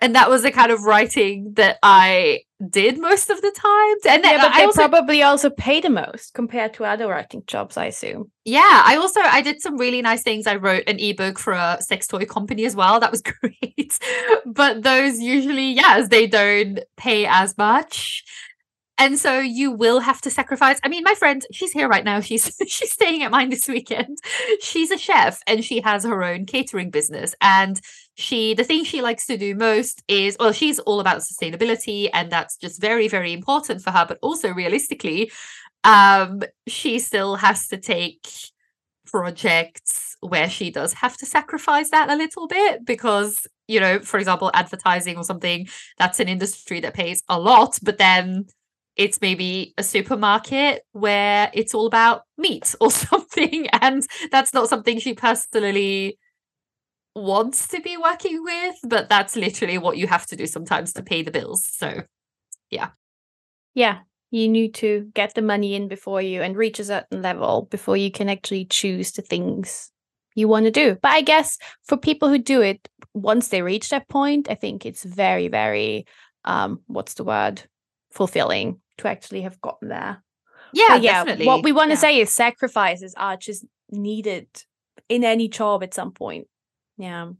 and 0.00 0.14
that 0.14 0.28
was 0.28 0.42
the 0.42 0.50
kind 0.50 0.70
of 0.72 0.84
writing 0.84 1.52
that 1.54 1.78
I 1.82 2.40
did 2.70 2.98
most 2.98 3.30
of 3.30 3.40
the 3.40 3.50
time. 3.50 4.14
And 4.14 4.24
yeah, 4.24 4.38
but 4.42 4.52
I 4.52 4.58
they 4.58 4.64
also, 4.64 4.88
probably 4.88 5.22
also 5.22 5.50
pay 5.50 5.80
the 5.80 5.90
most 5.90 6.34
compared 6.34 6.74
to 6.74 6.84
other 6.84 7.08
writing 7.08 7.42
jobs, 7.46 7.76
I 7.76 7.86
assume. 7.86 8.30
Yeah, 8.44 8.82
I 8.84 8.96
also 8.96 9.20
I 9.20 9.40
did 9.40 9.60
some 9.60 9.76
really 9.76 10.02
nice 10.02 10.22
things. 10.22 10.46
I 10.46 10.56
wrote 10.56 10.84
an 10.86 10.98
ebook 10.98 11.38
for 11.38 11.52
a 11.52 11.78
sex 11.80 12.06
toy 12.06 12.24
company 12.24 12.64
as 12.64 12.76
well. 12.76 13.00
That 13.00 13.10
was 13.10 13.22
great. 13.40 13.98
but 14.46 14.82
those 14.82 15.20
usually, 15.20 15.72
yes, 15.72 16.08
they 16.08 16.26
don't 16.26 16.80
pay 16.96 17.26
as 17.26 17.56
much. 17.56 18.24
And 18.96 19.18
so 19.18 19.40
you 19.40 19.72
will 19.72 19.98
have 20.00 20.20
to 20.20 20.30
sacrifice. 20.30 20.78
I 20.84 20.88
mean, 20.88 21.02
my 21.02 21.14
friend, 21.14 21.44
she's 21.50 21.72
here 21.72 21.88
right 21.88 22.04
now. 22.04 22.20
She's 22.20 22.56
she's 22.68 22.92
staying 22.92 23.22
at 23.22 23.30
mine 23.30 23.50
this 23.50 23.68
weekend. 23.68 24.18
She's 24.60 24.90
a 24.90 24.98
chef 24.98 25.40
and 25.46 25.64
she 25.64 25.80
has 25.80 26.04
her 26.04 26.22
own 26.22 26.46
catering 26.46 26.90
business. 26.90 27.34
And 27.40 27.80
she 28.14 28.54
the 28.54 28.64
thing 28.64 28.84
she 28.84 29.02
likes 29.02 29.26
to 29.26 29.36
do 29.36 29.54
most 29.54 30.02
is 30.08 30.36
well 30.38 30.52
she's 30.52 30.78
all 30.80 31.00
about 31.00 31.18
sustainability 31.18 32.08
and 32.12 32.30
that's 32.30 32.56
just 32.56 32.80
very 32.80 33.08
very 33.08 33.32
important 33.32 33.82
for 33.82 33.90
her 33.90 34.04
but 34.06 34.18
also 34.22 34.52
realistically 34.52 35.30
um 35.82 36.42
she 36.66 36.98
still 36.98 37.36
has 37.36 37.66
to 37.68 37.76
take 37.76 38.26
projects 39.06 40.16
where 40.20 40.48
she 40.48 40.70
does 40.70 40.92
have 40.94 41.16
to 41.16 41.26
sacrifice 41.26 41.90
that 41.90 42.08
a 42.08 42.16
little 42.16 42.46
bit 42.46 42.84
because 42.84 43.46
you 43.68 43.80
know 43.80 43.98
for 43.98 44.18
example 44.18 44.50
advertising 44.54 45.16
or 45.16 45.24
something 45.24 45.66
that's 45.98 46.20
an 46.20 46.28
industry 46.28 46.80
that 46.80 46.94
pays 46.94 47.22
a 47.28 47.38
lot 47.38 47.78
but 47.82 47.98
then 47.98 48.46
it's 48.96 49.20
maybe 49.20 49.74
a 49.76 49.82
supermarket 49.82 50.82
where 50.92 51.50
it's 51.52 51.74
all 51.74 51.86
about 51.86 52.22
meat 52.38 52.74
or 52.80 52.90
something 52.90 53.66
and 53.80 54.06
that's 54.30 54.54
not 54.54 54.68
something 54.68 54.98
she 54.98 55.14
personally 55.14 56.16
wants 57.14 57.68
to 57.68 57.80
be 57.80 57.96
working 57.96 58.42
with, 58.42 58.76
but 58.84 59.08
that's 59.08 59.36
literally 59.36 59.78
what 59.78 59.96
you 59.96 60.06
have 60.06 60.26
to 60.26 60.36
do 60.36 60.46
sometimes 60.46 60.92
to 60.94 61.02
pay 61.02 61.22
the 61.22 61.30
bills. 61.30 61.66
So, 61.70 62.02
yeah. 62.70 62.90
Yeah. 63.74 64.00
You 64.30 64.48
need 64.48 64.74
to 64.74 65.10
get 65.14 65.34
the 65.34 65.42
money 65.42 65.74
in 65.74 65.86
before 65.86 66.20
you 66.20 66.42
and 66.42 66.56
reach 66.56 66.80
a 66.80 66.84
certain 66.84 67.22
level 67.22 67.68
before 67.70 67.96
you 67.96 68.10
can 68.10 68.28
actually 68.28 68.64
choose 68.64 69.12
the 69.12 69.22
things 69.22 69.92
you 70.34 70.48
want 70.48 70.64
to 70.64 70.72
do. 70.72 70.96
But 71.00 71.12
I 71.12 71.20
guess 71.20 71.56
for 71.84 71.96
people 71.96 72.28
who 72.28 72.38
do 72.38 72.60
it, 72.60 72.88
once 73.12 73.48
they 73.48 73.62
reach 73.62 73.90
that 73.90 74.08
point, 74.08 74.50
I 74.50 74.56
think 74.56 74.84
it's 74.84 75.04
very, 75.04 75.46
very, 75.46 76.06
um, 76.44 76.80
what's 76.88 77.14
the 77.14 77.22
word? 77.22 77.62
Fulfilling 78.10 78.80
to 78.98 79.08
actually 79.08 79.42
have 79.42 79.60
gotten 79.60 79.88
there. 79.88 80.22
Yeah, 80.72 80.96
yeah. 80.96 81.24
Definitely. 81.24 81.46
What 81.46 81.62
we 81.62 81.70
want 81.70 81.90
to 81.90 81.94
yeah. 81.94 82.00
say 82.00 82.18
is 82.18 82.32
sacrifices 82.32 83.14
are 83.16 83.36
just 83.36 83.64
needed 83.90 84.48
in 85.08 85.22
any 85.22 85.46
job 85.46 85.84
at 85.84 85.94
some 85.94 86.10
point. 86.10 86.48
Yeah. 86.96 87.30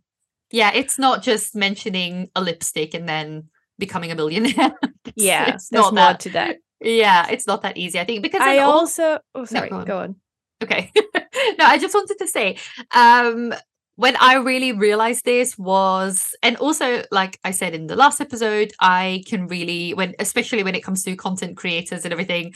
Yeah, 0.50 0.72
it's 0.74 0.98
not 0.98 1.22
just 1.22 1.54
mentioning 1.54 2.30
a 2.36 2.40
lipstick 2.40 2.94
and 2.94 3.08
then 3.08 3.48
becoming 3.78 4.10
a 4.12 4.14
millionaire. 4.14 4.72
it's, 5.04 5.12
yeah, 5.16 5.54
it's 5.54 5.72
not 5.72 5.94
that, 5.94 6.20
to 6.20 6.30
that. 6.30 6.56
Yeah, 6.80 7.28
it's 7.28 7.46
not 7.46 7.62
that 7.62 7.76
easy, 7.76 7.98
I 7.98 8.04
think. 8.04 8.22
Because 8.22 8.40
I 8.40 8.58
also 8.58 9.18
oh 9.34 9.44
sorry, 9.44 9.70
no, 9.70 9.76
go, 9.76 9.80
on. 9.80 9.84
go 9.86 9.98
on. 9.98 10.16
Okay. 10.62 10.92
no, 11.58 11.64
I 11.64 11.78
just 11.78 11.94
wanted 11.94 12.18
to 12.18 12.26
say, 12.26 12.58
um, 12.94 13.54
when 13.96 14.16
I 14.16 14.34
really 14.34 14.72
realized 14.72 15.24
this 15.24 15.56
was, 15.56 16.34
and 16.42 16.56
also, 16.56 17.04
like 17.10 17.38
I 17.44 17.52
said 17.52 17.74
in 17.74 17.86
the 17.86 17.96
last 17.96 18.20
episode, 18.20 18.72
I 18.80 19.22
can 19.26 19.46
really, 19.46 19.94
when 19.94 20.14
especially 20.18 20.62
when 20.62 20.74
it 20.74 20.82
comes 20.82 21.04
to 21.04 21.16
content 21.16 21.56
creators 21.56 22.04
and 22.04 22.12
everything, 22.12 22.54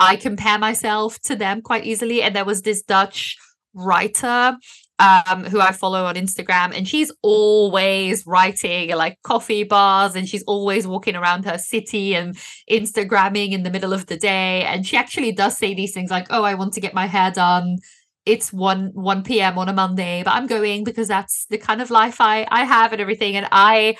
I 0.00 0.16
compare 0.16 0.58
myself 0.58 1.20
to 1.22 1.36
them 1.36 1.62
quite 1.62 1.84
easily. 1.84 2.22
And 2.22 2.34
there 2.34 2.44
was 2.44 2.62
this 2.62 2.82
Dutch 2.82 3.36
writer 3.74 4.56
um, 5.00 5.44
who 5.44 5.60
I 5.60 5.72
follow 5.72 6.04
on 6.04 6.14
Instagram, 6.14 6.76
and 6.76 6.86
she's 6.86 7.10
always 7.22 8.26
writing 8.26 8.90
like 8.94 9.18
coffee 9.22 9.64
bars, 9.64 10.14
and 10.14 10.28
she's 10.28 10.42
always 10.44 10.86
walking 10.86 11.16
around 11.16 11.46
her 11.46 11.56
city 11.58 12.14
and 12.14 12.36
Instagramming 12.70 13.52
in 13.52 13.62
the 13.62 13.70
middle 13.70 13.94
of 13.94 14.06
the 14.06 14.18
day. 14.18 14.62
And 14.64 14.86
she 14.86 14.96
actually 14.98 15.32
does 15.32 15.56
say 15.56 15.72
these 15.74 15.94
things 15.94 16.10
like, 16.10 16.26
"Oh, 16.30 16.44
I 16.44 16.54
want 16.54 16.74
to 16.74 16.80
get 16.80 16.94
my 16.94 17.06
hair 17.06 17.30
done." 17.30 17.78
It's 18.26 18.52
one 18.52 18.90
one 18.92 19.22
p.m. 19.22 19.58
on 19.58 19.68
a 19.70 19.72
Monday, 19.72 20.22
but 20.22 20.32
I'm 20.34 20.46
going 20.46 20.84
because 20.84 21.08
that's 21.08 21.46
the 21.46 21.58
kind 21.58 21.80
of 21.80 21.90
life 21.90 22.20
I 22.20 22.46
I 22.50 22.64
have 22.64 22.92
and 22.92 23.00
everything. 23.00 23.36
And 23.36 23.48
I 23.50 23.96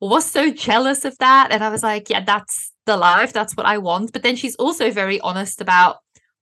was 0.00 0.24
so 0.24 0.50
jealous 0.50 1.04
of 1.04 1.16
that, 1.18 1.52
and 1.52 1.62
I 1.62 1.68
was 1.68 1.82
like, 1.82 2.08
"Yeah, 2.10 2.24
that's 2.24 2.72
the 2.86 2.96
life. 2.96 3.32
That's 3.34 3.56
what 3.56 3.66
I 3.66 3.78
want." 3.78 4.12
But 4.12 4.22
then 4.22 4.36
she's 4.36 4.56
also 4.56 4.90
very 4.90 5.20
honest 5.20 5.60
about 5.60 5.98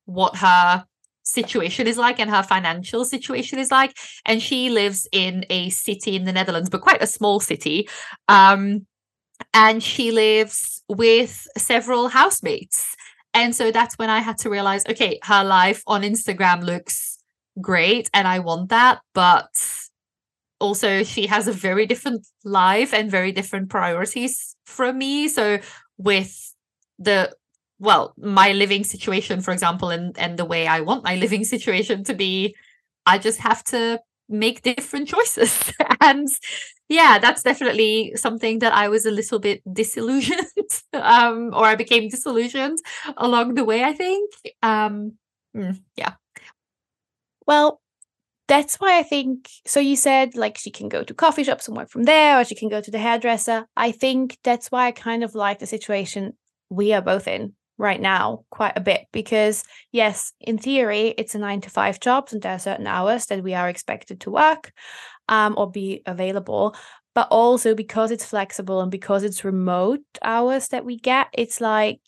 what 0.07 0.37
her 0.37 0.85
situation 1.29 1.87
is 1.87 1.97
like 1.97 2.19
and 2.19 2.31
her 2.31 2.43
financial 2.43 3.05
situation 3.05 3.59
is 3.59 3.71
like. 3.71 3.97
And 4.25 4.43
she 4.43 4.71
lives 4.71 5.09
in 5.13 5.45
a 5.51 5.71
city 5.71 6.17
in 6.17 6.25
the 6.25 6.33
Netherlands 6.33 6.71
but 6.71 6.81
quite 6.81 7.03
a 7.03 7.07
small 7.07 7.41
city. 7.41 7.89
Um 8.29 8.87
and 9.55 9.83
she 9.83 10.11
lives 10.11 10.83
with 10.89 11.47
several 11.57 12.09
housemates. 12.09 12.97
And 13.35 13.55
so 13.55 13.71
that's 13.71 13.97
when 13.99 14.11
I 14.11 14.21
had 14.21 14.39
to 14.39 14.51
realize 14.51 14.85
okay 14.89 15.19
her 15.25 15.45
life 15.45 15.83
on 15.87 16.03
Instagram 16.03 16.65
looks 16.65 17.19
great 17.61 18.09
and 18.15 18.27
I 18.27 18.39
want 18.39 18.71
that 18.71 19.01
but 19.15 19.51
also 20.61 21.03
she 21.05 21.27
has 21.27 21.47
a 21.49 21.53
very 21.53 21.87
different 21.87 22.27
life 22.45 22.93
and 22.93 23.11
very 23.11 23.33
different 23.33 23.69
priorities 23.69 24.57
from 24.67 24.99
me. 24.99 25.29
So 25.29 25.61
with 25.99 26.55
the 26.99 27.35
well 27.79 28.15
my 28.19 28.53
living 28.53 28.85
situation 28.85 29.41
for 29.41 29.53
example 29.53 29.91
and 29.91 30.19
and 30.19 30.39
the 30.39 30.45
way 30.45 30.67
i 30.67 30.81
want 30.81 31.05
my 31.05 31.15
living 31.17 31.45
situation 31.55 32.05
to 32.05 32.15
be 32.15 32.55
i 33.07 33.19
just 33.19 33.39
have 33.39 33.63
to 33.65 34.01
make 34.29 34.63
different 34.63 35.09
choices 35.15 35.73
and 36.01 36.29
yeah 36.89 37.19
that's 37.19 37.43
definitely 37.43 38.13
something 38.17 38.59
that 38.59 38.73
i 38.73 38.89
was 38.89 39.07
a 39.07 39.11
little 39.11 39.39
bit 39.39 39.63
disillusioned 39.73 40.73
um 40.95 41.51
or 41.55 41.65
i 41.65 41.75
became 41.75 42.09
disillusioned 42.09 42.79
along 43.17 43.55
the 43.55 43.65
way 43.65 43.85
i 43.85 43.93
think 43.93 44.31
um 44.63 45.13
mm, 45.57 45.79
yeah 45.97 46.15
well 47.47 47.81
that's 48.49 48.77
why 48.77 48.99
I 48.99 49.03
think 49.03 49.49
so. 49.67 49.81
You 49.81 49.97
said 49.97 50.37
like 50.37 50.59
she 50.59 50.71
can 50.71 50.89
go 50.89 51.05
to 51.05 51.15
coffee 51.15 51.45
shops 51.45 51.69
and 51.69 51.77
work 51.77 51.91
from 51.91 52.05
there, 52.05 52.41
or 52.41 52.45
she 52.45 52.55
can 52.55 52.69
go 52.71 52.81
to 52.81 52.91
the 52.91 52.99
hairdresser. 52.99 53.67
I 53.77 53.93
think 53.93 54.39
that's 54.45 54.71
why 54.71 54.87
I 54.87 54.93
kind 54.93 55.25
of 55.25 55.35
like 55.35 55.59
the 55.59 55.67
situation 55.67 56.35
we 56.71 56.93
are 56.95 57.03
both 57.03 57.29
in 57.29 57.55
right 57.79 58.01
now 58.01 58.45
quite 58.51 58.73
a 58.77 58.81
bit 58.81 59.07
because 59.13 59.65
yes 59.93 60.33
in 60.41 60.59
theory 60.59 61.15
it's 61.17 61.35
a 61.35 61.39
nine 61.39 61.61
to 61.61 61.71
five 61.71 62.01
job 62.01 62.29
and 62.33 62.43
there 62.43 62.53
are 62.53 62.59
certain 62.59 62.87
hours 62.87 63.27
that 63.27 63.43
we 63.43 63.55
are 63.55 63.69
expected 63.69 64.21
to 64.21 64.31
work 64.31 64.73
um, 65.29 65.55
or 65.57 65.71
be 65.71 66.03
available 66.05 66.75
but 67.15 67.29
also 67.31 67.75
because 67.75 68.11
it's 68.11 68.25
flexible 68.25 68.81
and 68.81 68.91
because 68.91 69.23
it's 69.23 69.45
remote 69.45 70.01
hours 70.23 70.69
that 70.69 70.85
we 70.85 70.99
get 70.99 71.29
it's 71.33 71.61
like 71.61 72.01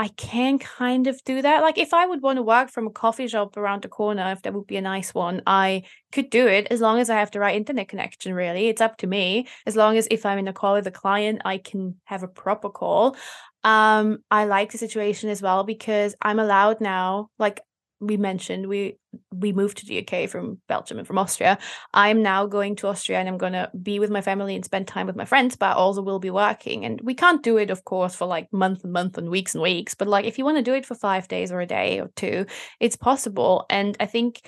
I 0.00 0.08
can 0.08 0.60
kind 0.60 1.08
of 1.08 1.22
do 1.24 1.42
that. 1.42 1.62
Like 1.62 1.76
if 1.76 1.92
I 1.92 2.06
would 2.06 2.22
want 2.22 2.36
to 2.36 2.42
work 2.42 2.70
from 2.70 2.86
a 2.86 2.90
coffee 2.90 3.26
shop 3.26 3.56
around 3.56 3.82
the 3.82 3.88
corner, 3.88 4.30
if 4.30 4.42
there 4.42 4.52
would 4.52 4.68
be 4.68 4.76
a 4.76 4.80
nice 4.80 5.12
one, 5.12 5.42
I 5.46 5.82
could 6.12 6.30
do 6.30 6.46
it 6.46 6.68
as 6.70 6.80
long 6.80 7.00
as 7.00 7.10
I 7.10 7.16
have 7.16 7.32
the 7.32 7.40
right 7.40 7.56
internet 7.56 7.88
connection, 7.88 8.32
really. 8.32 8.68
It's 8.68 8.80
up 8.80 8.96
to 8.98 9.08
me. 9.08 9.48
As 9.66 9.74
long 9.74 9.96
as 9.96 10.06
if 10.10 10.24
I'm 10.24 10.38
in 10.38 10.46
a 10.46 10.52
call 10.52 10.74
with 10.74 10.86
a 10.86 10.92
client, 10.92 11.42
I 11.44 11.58
can 11.58 11.96
have 12.04 12.22
a 12.22 12.28
proper 12.28 12.70
call 12.70 13.16
um 13.64 14.18
i 14.30 14.44
like 14.44 14.70
the 14.70 14.78
situation 14.78 15.28
as 15.28 15.42
well 15.42 15.64
because 15.64 16.14
i'm 16.22 16.38
allowed 16.38 16.80
now 16.80 17.28
like 17.40 17.60
we 18.00 18.16
mentioned 18.16 18.68
we 18.68 18.96
we 19.32 19.52
moved 19.52 19.78
to 19.78 19.86
the 19.86 20.06
UK 20.06 20.28
from 20.28 20.60
Belgium 20.68 20.98
and 20.98 21.06
from 21.06 21.18
Austria. 21.18 21.58
I'm 21.94 22.22
now 22.22 22.46
going 22.46 22.76
to 22.76 22.88
Austria 22.88 23.18
and 23.18 23.28
I'm 23.28 23.38
going 23.38 23.54
to 23.54 23.70
be 23.82 23.98
with 23.98 24.10
my 24.10 24.20
family 24.20 24.54
and 24.54 24.64
spend 24.64 24.86
time 24.86 25.06
with 25.06 25.16
my 25.16 25.24
friends, 25.24 25.56
but 25.56 25.76
also 25.76 26.02
will 26.02 26.18
be 26.18 26.30
working. 26.30 26.84
And 26.84 27.00
we 27.00 27.14
can't 27.14 27.42
do 27.42 27.56
it, 27.56 27.70
of 27.70 27.84
course, 27.84 28.14
for 28.14 28.26
like 28.26 28.52
month 28.52 28.84
and 28.84 28.92
month 28.92 29.18
and 29.18 29.30
weeks 29.30 29.54
and 29.54 29.62
weeks. 29.62 29.94
But 29.94 30.08
like 30.08 30.26
if 30.26 30.38
you 30.38 30.44
want 30.44 30.58
to 30.58 30.62
do 30.62 30.74
it 30.74 30.86
for 30.86 30.94
five 30.94 31.26
days 31.28 31.50
or 31.50 31.60
a 31.60 31.66
day 31.66 32.00
or 32.00 32.10
two, 32.14 32.46
it's 32.80 32.96
possible. 32.96 33.66
And 33.70 33.96
I 33.98 34.06
think 34.06 34.42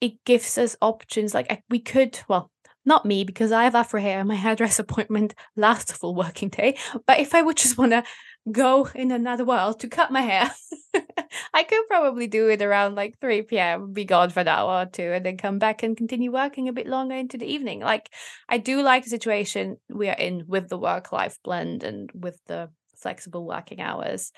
it 0.00 0.12
gives 0.24 0.56
us 0.58 0.76
options. 0.80 1.34
Like 1.34 1.62
we 1.68 1.78
could, 1.78 2.18
well, 2.28 2.50
not 2.84 3.04
me 3.04 3.24
because 3.24 3.52
I 3.52 3.64
have 3.64 3.74
afro 3.74 4.00
hair. 4.00 4.24
My 4.24 4.34
hairdresser 4.34 4.82
appointment 4.82 5.34
lasts 5.56 5.92
a 5.92 5.94
full 5.94 6.14
working 6.14 6.48
day. 6.48 6.78
But 7.06 7.20
if 7.20 7.34
I 7.34 7.42
would 7.42 7.56
just 7.56 7.78
want 7.78 7.92
to 7.92 8.02
go 8.50 8.88
in 8.94 9.10
another 9.10 9.44
world 9.44 9.80
to 9.80 9.88
cut 9.88 10.10
my 10.10 10.22
hair. 10.22 10.50
I 11.54 11.62
could 11.62 11.86
probably 11.88 12.26
do 12.26 12.48
it 12.48 12.62
around 12.62 12.94
like 12.94 13.18
3 13.20 13.42
p.m., 13.42 13.92
be 13.92 14.04
gone 14.04 14.30
for 14.30 14.40
an 14.40 14.48
hour 14.48 14.82
or 14.82 14.86
two, 14.86 15.12
and 15.12 15.24
then 15.24 15.36
come 15.36 15.58
back 15.58 15.82
and 15.82 15.96
continue 15.96 16.32
working 16.32 16.68
a 16.68 16.72
bit 16.72 16.86
longer 16.86 17.14
into 17.14 17.38
the 17.38 17.46
evening. 17.46 17.80
Like, 17.80 18.10
I 18.48 18.58
do 18.58 18.82
like 18.82 19.04
the 19.04 19.10
situation 19.10 19.76
we 19.88 20.08
are 20.08 20.16
in 20.16 20.44
with 20.46 20.68
the 20.68 20.78
work 20.78 21.12
life 21.12 21.38
blend 21.44 21.84
and 21.84 22.10
with 22.14 22.40
the 22.46 22.70
flexible 22.96 23.46
working 23.46 23.80
hours. 23.80 24.32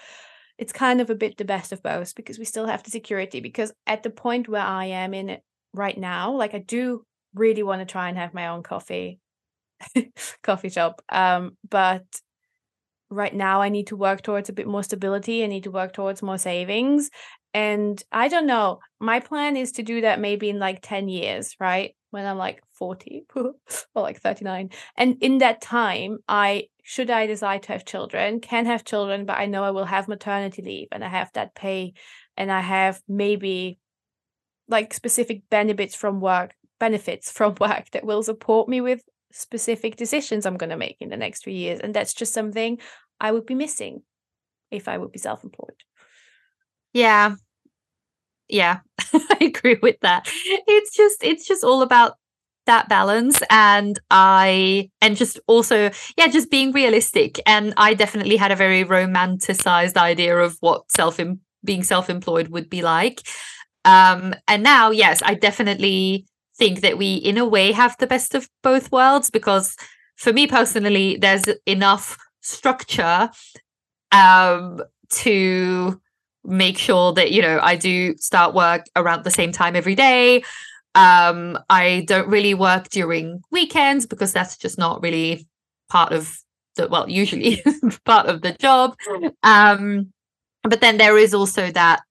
It's 0.59 0.73
kind 0.73 1.01
of 1.01 1.11
a 1.11 1.15
bit 1.15 1.39
the 1.39 1.45
best 1.45 1.73
of 1.73 1.83
both 1.83 2.15
because 2.15 2.39
we 2.39 2.45
still 2.45 2.67
have 2.67 2.83
the 2.83 2.91
security. 2.91 3.41
Because 3.41 3.73
at 3.87 4.03
the 4.03 4.11
point 4.11 4.49
where 4.49 4.63
I 4.63 4.87
am 4.87 5.15
in 5.15 5.31
it 5.31 5.43
right 5.73 5.97
now, 5.97 6.33
like, 6.33 6.55
I 6.55 6.59
do 6.59 7.05
really 7.35 7.63
want 7.63 7.81
to 7.81 7.87
try 7.91 8.09
and 8.09 8.19
have 8.19 8.35
my 8.35 8.49
own 8.49 8.63
coffee 8.63 9.19
coffee 10.43 10.69
shop 10.69 11.03
um 11.09 11.57
but 11.69 12.05
right 13.13 13.35
now 13.35 13.61
I 13.61 13.69
need 13.69 13.89
to 13.89 13.97
work 13.97 14.23
towards 14.23 14.49
a 14.49 14.53
bit 14.53 14.67
more 14.67 14.83
stability. 14.83 15.45
I 15.45 15.47
need 15.47 15.65
to 15.65 15.71
work 15.71 15.93
towards 15.93 16.23
more 16.23 16.39
savings. 16.39 17.11
And 17.55 18.03
I 18.11 18.29
don't 18.29 18.47
know. 18.47 18.81
My 18.99 19.21
plan 19.21 19.57
is 19.57 19.73
to 19.73 19.83
do 19.83 20.01
that 20.01 20.21
maybe 20.21 20.49
in 20.49 20.59
like 20.59 20.81
10 20.83 21.09
years, 21.09 21.55
right? 21.61 21.95
When 22.11 22.27
I'm 22.27 22.39
like 22.39 22.63
40 22.75 23.27
or 23.37 23.55
like 23.95 24.21
39. 24.21 24.71
And 24.97 25.17
in 25.21 25.39
that 25.39 25.61
time, 25.61 26.19
I 26.29 26.69
should 26.83 27.11
I 27.11 27.27
decide 27.27 27.65
to 27.65 27.73
have 27.73 27.85
children, 27.85 28.41
can 28.41 28.67
have 28.67 28.85
children, 28.85 29.25
but 29.25 29.39
I 29.39 29.47
know 29.47 29.65
I 29.65 29.71
will 29.71 29.85
have 29.85 30.09
maternity 30.09 30.63
leave 30.63 30.89
and 30.93 31.05
I 31.05 31.09
have 31.09 31.31
that 31.35 31.55
pay 31.55 31.93
and 32.37 32.51
I 32.51 32.61
have 32.61 33.01
maybe 33.07 33.79
like 34.69 34.95
specific 34.95 35.43
benefits 35.51 35.95
from 35.95 36.21
work 36.21 36.55
benefits 36.81 37.31
from 37.39 37.55
work 37.61 37.91
that 37.93 38.05
will 38.05 38.23
support 38.23 38.69
me 38.69 38.81
with 38.81 39.03
specific 39.33 39.97
decisions 39.97 40.45
I'm 40.45 40.57
going 40.57 40.71
to 40.71 40.77
make 40.77 40.97
in 41.01 41.09
the 41.09 41.17
next 41.17 41.45
few 41.45 41.55
years. 41.55 41.81
And 41.81 41.95
that's 41.95 42.13
just 42.13 42.35
something 42.35 42.79
I 43.23 43.31
would 43.31 43.47
be 43.47 43.55
missing 43.55 44.03
if 44.71 44.89
I 44.89 44.99
would 44.99 45.13
be 45.13 45.19
self 45.19 45.45
employed. 45.45 45.77
Yeah. 46.93 47.37
Yeah, 48.49 48.81
I 49.15 49.39
agree 49.41 49.79
with 49.81 49.97
that. 50.03 50.29
It's 50.67 50.95
just, 50.95 51.25
it's 51.25 51.47
just 51.47 51.65
all 51.65 51.81
about 51.81 52.17
that 52.67 52.89
balance 52.89 53.43
and 53.51 53.99
i 54.13 54.89
and 55.01 55.17
just 55.17 55.41
also 55.49 55.91
yeah 56.17 56.29
just 56.29 56.49
being 56.49 56.71
realistic 56.71 57.41
and 57.45 57.75
i 57.77 57.93
definitely 57.93 58.37
had 58.37 58.53
a 58.53 58.57
very 58.57 58.85
romanticized 58.85 59.97
idea 59.97 60.37
of 60.39 60.57
what 60.61 60.89
self 60.89 61.19
being 61.65 61.83
self-employed 61.83 62.51
would 62.51 62.71
be 62.71 62.81
like 62.81 63.21
um 63.85 64.33
and 64.47 64.63
now 64.63 64.93
yes 64.93 65.21
i 65.25 65.35
definitely 65.35 66.25
think 66.57 66.83
that 66.83 66.97
we 66.97 67.17
in 67.17 67.37
a 67.37 67.45
way 67.45 67.73
have 67.73 67.97
the 67.99 68.07
best 68.07 68.33
of 68.33 68.49
both 68.63 68.93
worlds 68.93 69.29
because 69.29 69.75
for 70.17 70.33
me 70.33 70.47
personally 70.47 71.17
there's 71.17 71.45
enough 71.67 72.17
structure 72.43 73.31
um 74.11 74.83
to 75.11 76.01
make 76.45 76.77
sure 76.77 77.13
that 77.13 77.33
you 77.33 77.41
know 77.43 77.59
I 77.63 77.77
do 77.77 78.17
start 78.17 78.55
work 78.55 78.87
around 78.97 79.25
the 79.25 79.31
same 79.31 79.53
time 79.53 79.77
every 79.77 79.95
day 79.95 80.43
um 80.95 81.59
I 81.71 82.05
don't 82.07 82.29
really 82.29 82.55
work 82.55 82.89
during 82.91 83.43
weekends 83.51 84.07
because 84.07 84.33
that's 84.33 84.57
just 84.57 84.79
not 84.79 85.03
really 85.03 85.47
part 85.89 86.13
of 86.13 86.39
the 86.77 86.89
well 86.89 87.09
usually 87.09 87.63
part 88.05 88.27
of 88.27 88.43
the 88.43 88.53
job 88.53 88.97
um 89.43 90.13
but 90.63 90.81
then 90.81 90.97
there 90.99 91.19
is 91.19 91.35
also 91.35 91.71
that 91.73 92.03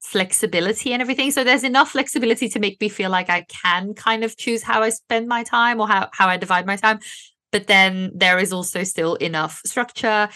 flexibility 0.00 0.92
and 0.92 1.02
everything. 1.02 1.30
So 1.30 1.44
there's 1.44 1.64
enough 1.64 1.90
flexibility 1.90 2.48
to 2.50 2.58
make 2.58 2.80
me 2.80 2.88
feel 2.88 3.10
like 3.10 3.30
I 3.30 3.42
can 3.42 3.94
kind 3.94 4.24
of 4.24 4.36
choose 4.36 4.62
how 4.62 4.82
I 4.82 4.90
spend 4.90 5.28
my 5.28 5.44
time 5.44 5.80
or 5.80 5.86
how, 5.88 6.08
how 6.12 6.26
I 6.26 6.36
divide 6.36 6.66
my 6.66 6.76
time. 6.76 7.00
But 7.52 7.66
then 7.66 8.12
there 8.14 8.38
is 8.38 8.52
also 8.52 8.84
still 8.84 9.14
enough 9.16 9.60
structure. 9.64 10.28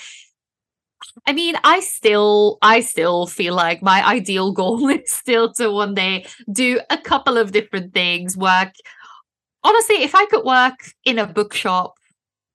I 1.27 1.33
mean, 1.33 1.55
I 1.65 1.81
still 1.81 2.59
I 2.63 2.81
still 2.81 3.27
feel 3.27 3.55
like 3.55 3.83
my 3.83 4.07
ideal 4.07 4.53
goal 4.53 4.89
is 4.91 5.11
still 5.11 5.53
to 5.55 5.71
one 5.71 5.95
day 5.95 6.27
do 6.51 6.81
a 6.91 6.99
couple 6.99 7.37
of 7.39 7.53
different 7.53 7.93
things, 7.95 8.37
work 8.37 8.73
honestly, 9.65 10.03
if 10.03 10.15
I 10.15 10.27
could 10.27 10.45
work 10.45 10.75
in 11.05 11.19
a 11.19 11.27
bookshop 11.27 11.95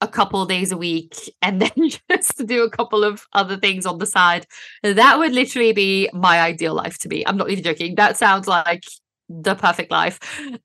a 0.01 0.07
couple 0.07 0.45
days 0.45 0.71
a 0.71 0.77
week 0.77 1.15
and 1.41 1.61
then 1.63 1.89
just 2.09 2.45
do 2.45 2.63
a 2.63 2.69
couple 2.69 3.03
of 3.03 3.27
other 3.33 3.57
things 3.57 3.85
on 3.85 3.97
the 3.97 4.05
side. 4.05 4.45
That 4.83 5.19
would 5.19 5.33
literally 5.33 5.73
be 5.73 6.09
my 6.13 6.39
ideal 6.41 6.73
life 6.73 6.97
to 6.99 7.07
be. 7.09 7.27
I'm 7.27 7.37
not 7.37 7.49
even 7.49 7.63
joking. 7.63 7.95
That 7.95 8.17
sounds 8.17 8.47
like 8.47 8.83
the 9.29 9.55
perfect 9.55 9.91
life. 9.91 10.19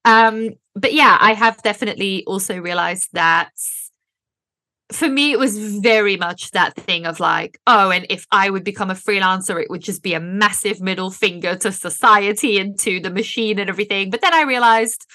Um, 0.04 0.50
but 0.74 0.92
yeah, 0.92 1.18
I 1.20 1.34
have 1.34 1.62
definitely 1.62 2.24
also 2.26 2.58
realized 2.58 3.08
that 3.12 3.50
for 4.92 5.08
me 5.08 5.32
it 5.32 5.38
was 5.38 5.78
very 5.78 6.16
much 6.16 6.50
that 6.50 6.74
thing 6.74 7.06
of 7.06 7.18
like 7.18 7.58
oh 7.66 7.90
and 7.90 8.06
if 8.10 8.26
i 8.30 8.50
would 8.50 8.64
become 8.64 8.90
a 8.90 8.94
freelancer 8.94 9.60
it 9.60 9.70
would 9.70 9.80
just 9.80 10.02
be 10.02 10.12
a 10.12 10.20
massive 10.20 10.80
middle 10.80 11.10
finger 11.10 11.56
to 11.56 11.72
society 11.72 12.58
and 12.58 12.78
to 12.78 13.00
the 13.00 13.10
machine 13.10 13.58
and 13.58 13.70
everything. 13.70 14.10
But 14.10 14.20
then 14.20 14.34
i 14.34 14.42
realized 14.42 15.06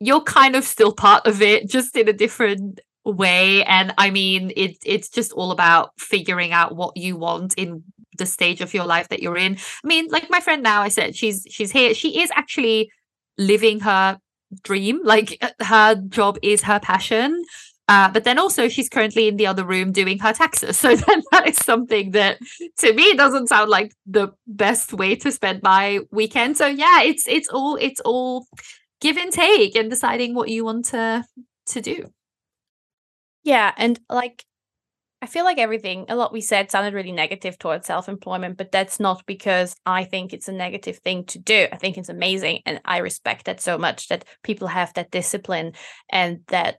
you're 0.00 0.22
kind 0.22 0.56
of 0.56 0.64
still 0.64 0.92
part 0.92 1.26
of 1.26 1.42
it 1.42 1.68
just 1.68 1.96
in 1.96 2.08
a 2.08 2.12
different 2.12 2.80
way. 3.04 3.64
And 3.64 3.94
i 3.98 4.10
mean 4.10 4.52
it 4.56 4.76
it's 4.84 5.08
just 5.08 5.32
all 5.32 5.52
about 5.52 5.92
figuring 5.98 6.52
out 6.52 6.74
what 6.74 6.96
you 6.96 7.16
want 7.16 7.54
in 7.56 7.84
the 8.16 8.26
stage 8.26 8.60
of 8.60 8.74
your 8.74 8.84
life 8.84 9.08
that 9.10 9.22
you're 9.22 9.36
in. 9.36 9.58
I 9.84 9.86
mean 9.86 10.08
like 10.08 10.28
my 10.28 10.40
friend 10.40 10.62
now 10.62 10.82
i 10.82 10.88
said 10.88 11.14
she's 11.14 11.46
she's 11.48 11.70
here. 11.70 11.94
She 11.94 12.20
is 12.20 12.30
actually 12.34 12.90
living 13.38 13.80
her 13.80 14.18
dream. 14.62 15.00
Like 15.04 15.40
her 15.60 15.94
job 15.94 16.38
is 16.42 16.62
her 16.62 16.80
passion 16.80 17.44
uh, 17.88 18.10
but 18.10 18.24
then 18.24 18.38
also 18.38 18.68
she's 18.68 18.88
currently 18.88 19.28
in 19.28 19.36
the 19.36 19.46
other 19.46 19.64
room 19.64 19.92
doing 19.92 20.18
her 20.18 20.32
taxes. 20.32 20.78
So 20.88 20.94
then 20.94 21.22
that 21.32 21.48
is 21.48 21.56
something 21.56 22.12
that 22.12 22.38
to 22.78 22.92
me 22.92 23.14
doesn't 23.14 23.48
sound 23.48 23.68
like 23.68 23.92
the 24.06 24.28
best 24.46 24.92
way 24.92 25.16
to 25.16 25.32
spend 25.32 25.62
my 25.62 26.00
weekend. 26.10 26.56
So 26.56 26.66
yeah, 26.66 27.02
it's 27.02 27.26
it's 27.26 27.48
all 27.48 27.76
it's 27.76 28.00
all 28.00 28.46
give 29.00 29.16
and 29.16 29.32
take 29.32 29.74
and 29.76 29.90
deciding 29.90 30.34
what 30.34 30.48
you 30.48 30.64
want 30.64 30.86
to 30.86 31.24
to 31.66 31.80
do. 31.80 32.10
Yeah, 33.42 33.72
and 33.76 33.98
like 34.08 34.44
I 35.20 35.26
feel 35.26 35.44
like 35.44 35.58
everything, 35.58 36.06
a 36.08 36.14
lot 36.14 36.32
we 36.32 36.40
said 36.40 36.70
sounded 36.70 36.94
really 36.94 37.10
negative 37.12 37.58
towards 37.58 37.86
self 37.86 38.08
employment, 38.08 38.56
but 38.56 38.70
that's 38.70 39.00
not 39.00 39.24
because 39.26 39.74
I 39.84 40.04
think 40.04 40.32
it's 40.32 40.48
a 40.48 40.52
negative 40.52 40.98
thing 40.98 41.24
to 41.26 41.38
do. 41.38 41.66
I 41.72 41.76
think 41.76 41.98
it's 41.98 42.08
amazing. 42.08 42.60
And 42.66 42.80
I 42.84 42.98
respect 42.98 43.46
that 43.46 43.60
so 43.60 43.78
much 43.78 44.08
that 44.08 44.24
people 44.44 44.68
have 44.68 44.94
that 44.94 45.10
discipline 45.10 45.72
and 46.10 46.40
that 46.48 46.78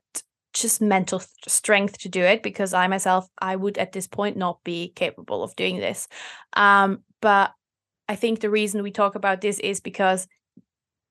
just 0.54 0.82
mental 0.82 1.22
strength 1.48 2.00
to 2.00 2.10
do 2.10 2.22
it 2.22 2.44
because 2.44 2.74
I 2.74 2.88
myself 2.88 3.28
I 3.40 3.56
would 3.56 3.78
at 3.78 3.92
this 3.92 4.08
point 4.08 4.38
not 4.38 4.64
be 4.64 4.92
capable 4.96 5.44
of 5.44 5.56
doing 5.56 5.78
this. 5.78 6.08
Um, 6.54 7.04
but 7.22 7.52
I 8.08 8.16
think 8.16 8.40
the 8.40 8.50
reason 8.50 8.82
we 8.82 8.92
talk 8.92 9.16
about 9.16 9.42
this 9.42 9.60
is 9.60 9.80
because 9.80 10.28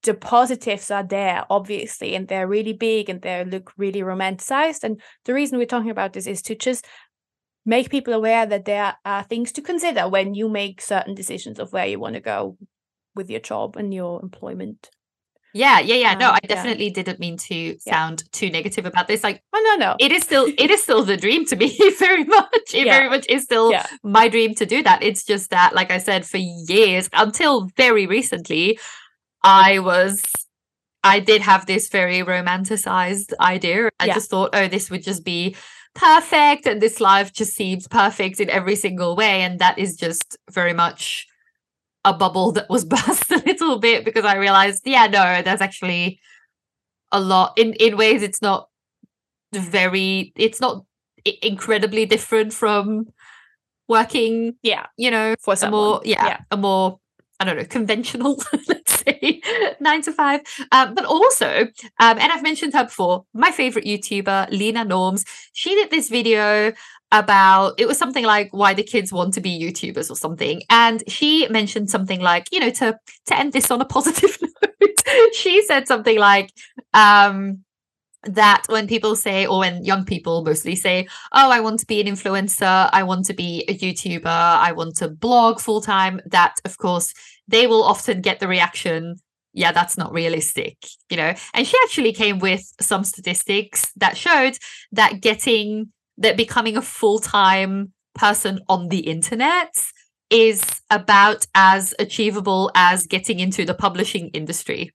the 0.02 0.14
positives 0.14 0.90
are 0.90 1.02
there 1.02 1.44
obviously 1.50 2.14
and 2.14 2.28
they're 2.28 2.46
really 2.46 2.72
big 2.72 3.08
and 3.08 3.20
they 3.22 3.44
look 3.44 3.72
really 3.76 4.00
romanticized 4.00 4.84
and 4.84 5.00
the 5.24 5.34
reason 5.34 5.58
we're 5.58 5.66
talking 5.66 5.90
about 5.90 6.12
this 6.12 6.26
is 6.26 6.40
to 6.42 6.54
just 6.54 6.86
make 7.66 7.90
people 7.90 8.14
aware 8.14 8.46
that 8.46 8.64
there 8.64 8.96
are 9.04 9.24
things 9.24 9.52
to 9.52 9.60
consider 9.60 10.08
when 10.08 10.34
you 10.34 10.48
make 10.48 10.80
certain 10.80 11.14
decisions 11.14 11.58
of 11.58 11.72
where 11.72 11.86
you 11.86 11.98
want 11.98 12.14
to 12.14 12.20
go 12.20 12.56
with 13.14 13.28
your 13.28 13.40
job 13.40 13.76
and 13.76 13.92
your 13.92 14.22
employment 14.22 14.88
yeah, 15.54 15.80
yeah, 15.80 15.94
yeah. 15.94 16.14
No, 16.14 16.30
um, 16.30 16.38
I 16.42 16.46
definitely 16.46 16.86
yeah. 16.86 16.94
didn't 16.94 17.20
mean 17.20 17.36
to 17.38 17.78
sound 17.78 18.22
yeah. 18.24 18.28
too 18.32 18.50
negative 18.50 18.86
about 18.86 19.08
this. 19.08 19.22
Like, 19.22 19.42
oh 19.52 19.76
no, 19.78 19.86
no, 19.86 19.96
it 19.98 20.12
is 20.12 20.22
still 20.22 20.46
it 20.58 20.70
is 20.70 20.82
still 20.82 21.04
the 21.04 21.16
dream 21.16 21.44
to 21.46 21.56
me. 21.56 21.76
very 21.98 22.24
much, 22.24 22.74
it 22.74 22.86
yeah. 22.86 22.98
very 22.98 23.08
much 23.08 23.26
is 23.28 23.44
still 23.44 23.72
my 24.02 24.28
dream 24.28 24.54
to 24.56 24.66
do 24.66 24.82
that. 24.82 25.02
It's 25.02 25.24
just 25.24 25.50
that, 25.50 25.74
like 25.74 25.90
I 25.90 25.98
said, 25.98 26.26
for 26.26 26.38
years 26.38 27.08
until 27.12 27.68
very 27.76 28.06
recently, 28.06 28.78
I 29.42 29.78
was 29.78 30.22
I 31.04 31.20
did 31.20 31.42
have 31.42 31.66
this 31.66 31.88
very 31.88 32.18
romanticized 32.18 33.32
idea. 33.40 33.88
I 34.00 34.08
just 34.08 34.30
thought, 34.30 34.50
oh, 34.52 34.68
this 34.68 34.90
would 34.90 35.02
just 35.02 35.24
be 35.24 35.56
perfect, 35.94 36.66
and 36.66 36.80
this 36.82 37.00
life 37.00 37.32
just 37.32 37.54
seems 37.54 37.88
perfect 37.88 38.40
in 38.40 38.50
every 38.50 38.76
single 38.76 39.16
way, 39.16 39.42
and 39.42 39.58
that 39.60 39.78
is 39.78 39.96
just 39.96 40.36
very 40.50 40.72
much 40.72 41.27
a 42.08 42.12
bubble 42.12 42.52
that 42.52 42.68
was 42.68 42.84
burst 42.94 43.30
a 43.30 43.42
little 43.46 43.78
bit 43.78 44.04
because 44.04 44.24
I 44.24 44.36
realized, 44.36 44.82
yeah, 44.86 45.06
no, 45.06 45.42
there's 45.42 45.60
actually 45.60 46.20
a 47.12 47.20
lot. 47.20 47.58
In 47.58 47.74
in 47.74 47.96
ways 47.96 48.22
it's 48.22 48.42
not 48.42 48.68
very 49.52 50.32
it's 50.36 50.60
not 50.60 50.84
incredibly 51.42 52.06
different 52.06 52.52
from 52.52 53.06
working 53.88 54.54
yeah. 54.62 54.86
you 54.98 55.10
know 55.10 55.34
for 55.40 55.56
some 55.56 55.70
more 55.70 56.00
yeah, 56.04 56.26
yeah, 56.26 56.40
a 56.50 56.56
more 56.56 56.98
I 57.40 57.44
don't 57.44 57.56
know, 57.56 57.64
conventional, 57.64 58.42
let's 58.68 59.04
say, 59.04 59.40
nine 59.78 60.02
to 60.02 60.12
five. 60.12 60.40
Um, 60.72 60.94
but 60.94 61.04
also, 61.04 61.68
um, 62.00 62.18
and 62.18 62.32
I've 62.32 62.42
mentioned 62.42 62.74
her 62.74 62.82
before, 62.82 63.26
my 63.32 63.52
favorite 63.52 63.84
YouTuber, 63.84 64.50
Leena 64.50 64.84
Norms, 64.84 65.24
she 65.52 65.72
did 65.76 65.90
this 65.90 66.08
video 66.08 66.72
about 67.10 67.74
it 67.78 67.88
was 67.88 67.98
something 67.98 68.24
like 68.24 68.48
why 68.52 68.74
the 68.74 68.82
kids 68.82 69.12
want 69.12 69.32
to 69.34 69.40
be 69.40 69.58
youtubers 69.58 70.10
or 70.10 70.16
something? 70.16 70.62
And 70.70 71.02
she 71.08 71.48
mentioned 71.48 71.90
something 71.90 72.20
like 72.20 72.48
you 72.52 72.60
know 72.60 72.70
to 72.70 72.98
to 73.26 73.38
end 73.38 73.52
this 73.52 73.70
on 73.70 73.80
a 73.80 73.84
positive 73.96 74.38
note 74.42 75.34
she 75.34 75.64
said 75.64 75.86
something 75.88 76.18
like 76.18 76.52
um 76.94 77.64
that 78.24 78.64
when 78.68 78.88
people 78.88 79.14
say 79.14 79.46
or 79.46 79.60
when 79.60 79.84
young 79.84 80.04
people 80.04 80.44
mostly 80.44 80.74
say 80.74 81.06
oh 81.32 81.50
i 81.50 81.60
want 81.60 81.78
to 81.78 81.86
be 81.86 82.00
an 82.00 82.06
influencer 82.06 82.90
i 82.92 83.02
want 83.02 83.24
to 83.24 83.32
be 83.32 83.64
a 83.68 83.78
youtuber 83.78 84.26
i 84.26 84.72
want 84.72 84.96
to 84.96 85.08
blog 85.08 85.60
full 85.60 85.80
time 85.80 86.20
that 86.26 86.56
of 86.64 86.76
course 86.78 87.14
they 87.46 87.66
will 87.66 87.82
often 87.82 88.20
get 88.20 88.40
the 88.40 88.48
reaction 88.48 89.14
yeah 89.52 89.70
that's 89.70 89.96
not 89.96 90.12
realistic 90.12 90.76
you 91.10 91.16
know? 91.16 91.34
And 91.54 91.66
she 91.66 91.76
actually 91.84 92.12
came 92.12 92.38
with 92.38 92.72
some 92.80 93.04
statistics 93.04 93.90
that 93.96 94.16
showed 94.16 94.58
that 94.92 95.20
getting 95.20 95.92
that 96.18 96.36
becoming 96.36 96.76
a 96.76 96.82
full-time 96.82 97.92
person 98.14 98.60
on 98.68 98.88
the 98.88 99.00
internet 99.00 99.74
is 100.30 100.62
about 100.90 101.46
as 101.54 101.94
achievable 101.98 102.70
as 102.74 103.06
getting 103.06 103.40
into 103.40 103.64
the 103.64 103.74
publishing 103.74 104.28
industry. 104.28 104.92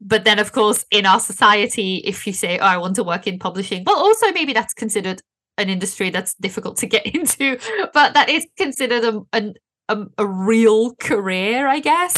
But 0.00 0.24
then 0.24 0.38
of 0.38 0.52
course 0.52 0.84
in 0.90 1.06
our 1.06 1.20
society 1.20 1.96
if 2.04 2.26
you 2.26 2.32
say 2.32 2.58
oh 2.58 2.66
i 2.66 2.76
want 2.76 2.96
to 2.96 3.04
work 3.04 3.26
in 3.26 3.38
publishing 3.38 3.84
well 3.86 3.96
also 3.96 4.32
maybe 4.32 4.52
that's 4.52 4.74
considered 4.74 5.22
an 5.56 5.70
industry 5.70 6.10
that's 6.10 6.34
difficult 6.34 6.76
to 6.78 6.86
get 6.86 7.06
into 7.14 7.56
but 7.94 8.12
that 8.14 8.28
is 8.28 8.46
considered 8.58 9.04
a, 9.04 9.54
a, 9.88 10.06
a 10.18 10.26
real 10.26 10.94
career 10.96 11.68
i 11.68 11.78
guess. 11.78 12.14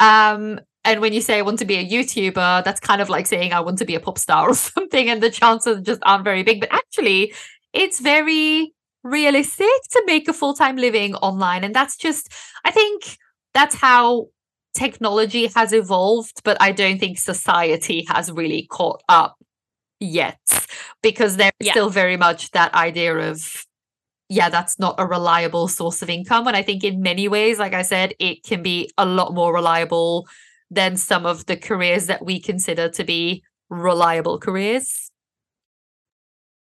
Um 0.00 0.58
and 0.84 1.00
when 1.00 1.12
you 1.12 1.20
say 1.20 1.38
I 1.38 1.42
want 1.42 1.58
to 1.60 1.64
be 1.64 1.76
a 1.76 1.88
YouTuber, 1.88 2.64
that's 2.64 2.80
kind 2.80 3.00
of 3.00 3.08
like 3.08 3.26
saying 3.26 3.52
I 3.52 3.60
want 3.60 3.78
to 3.78 3.84
be 3.84 3.94
a 3.94 4.00
pop 4.00 4.18
star 4.18 4.48
or 4.50 4.54
something, 4.54 5.08
and 5.08 5.22
the 5.22 5.30
chances 5.30 5.82
just 5.82 6.00
aren't 6.04 6.24
very 6.24 6.42
big. 6.42 6.60
But 6.60 6.72
actually, 6.72 7.34
it's 7.72 8.00
very 8.00 8.74
realistic 9.02 9.66
to 9.90 10.02
make 10.06 10.28
a 10.28 10.32
full 10.32 10.54
time 10.54 10.76
living 10.76 11.14
online. 11.16 11.64
And 11.64 11.74
that's 11.74 11.96
just, 11.96 12.32
I 12.64 12.70
think 12.70 13.18
that's 13.54 13.74
how 13.74 14.28
technology 14.74 15.48
has 15.54 15.72
evolved, 15.72 16.42
but 16.44 16.56
I 16.60 16.72
don't 16.72 16.98
think 16.98 17.18
society 17.18 18.06
has 18.08 18.30
really 18.30 18.66
caught 18.70 19.02
up 19.08 19.36
yet 20.00 20.38
because 21.02 21.36
there's 21.36 21.52
yeah. 21.60 21.72
still 21.72 21.90
very 21.90 22.16
much 22.16 22.50
that 22.52 22.74
idea 22.74 23.16
of 23.16 23.64
yeah, 24.28 24.48
that's 24.48 24.78
not 24.78 24.94
a 24.96 25.06
reliable 25.06 25.68
source 25.68 26.00
of 26.00 26.08
income. 26.08 26.46
And 26.46 26.56
I 26.56 26.62
think 26.62 26.82
in 26.84 27.02
many 27.02 27.28
ways, 27.28 27.58
like 27.58 27.74
I 27.74 27.82
said, 27.82 28.14
it 28.18 28.42
can 28.42 28.62
be 28.62 28.90
a 28.96 29.04
lot 29.04 29.34
more 29.34 29.52
reliable 29.52 30.26
than 30.72 30.96
some 30.96 31.26
of 31.26 31.44
the 31.46 31.56
careers 31.56 32.06
that 32.06 32.24
we 32.24 32.40
consider 32.40 32.88
to 32.88 33.04
be 33.04 33.42
reliable 33.68 34.38
careers. 34.38 35.10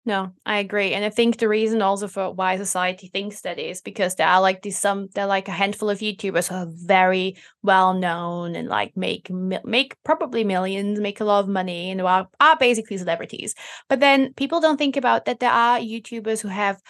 No, 0.06 0.34
I 0.46 0.58
agree. 0.58 0.94
And 0.94 1.06
I 1.06 1.10
think 1.10 1.38
the 1.38 1.48
reason 1.48 1.82
also 1.82 2.10
for 2.10 2.34
why 2.34 2.58
society 2.58 3.08
thinks 3.08 3.40
that 3.42 3.58
is 3.58 3.80
because 3.82 4.16
there 4.16 4.28
are 4.28 4.42
like 4.42 4.62
these 4.62 4.78
some 4.78 5.08
there 5.16 5.24
are 5.24 5.28
like 5.28 5.48
a 5.48 5.52
handful 5.52 5.90
of 5.90 6.00
YouTubers 6.00 6.50
who 6.50 6.56
are 6.56 6.68
very 6.70 7.38
well 7.62 7.94
known 7.94 8.56
and 8.56 8.68
like 8.68 8.98
make 8.98 9.30
make 9.32 9.96
probably 10.04 10.44
millions, 10.44 11.00
make 11.00 11.22
a 11.22 11.24
lot 11.24 11.40
of 11.40 11.48
money 11.48 11.90
and 11.90 12.02
are, 12.02 12.28
are 12.42 12.58
basically 12.58 12.98
celebrities. 12.98 13.56
But 13.88 14.02
then 14.02 14.34
people 14.34 14.60
don't 14.60 14.76
think 14.76 14.98
about 14.98 15.24
that 15.24 15.40
there 15.40 15.50
are 15.50 15.80
YouTubers 15.80 16.42
who 16.42 16.50
have 16.50 16.82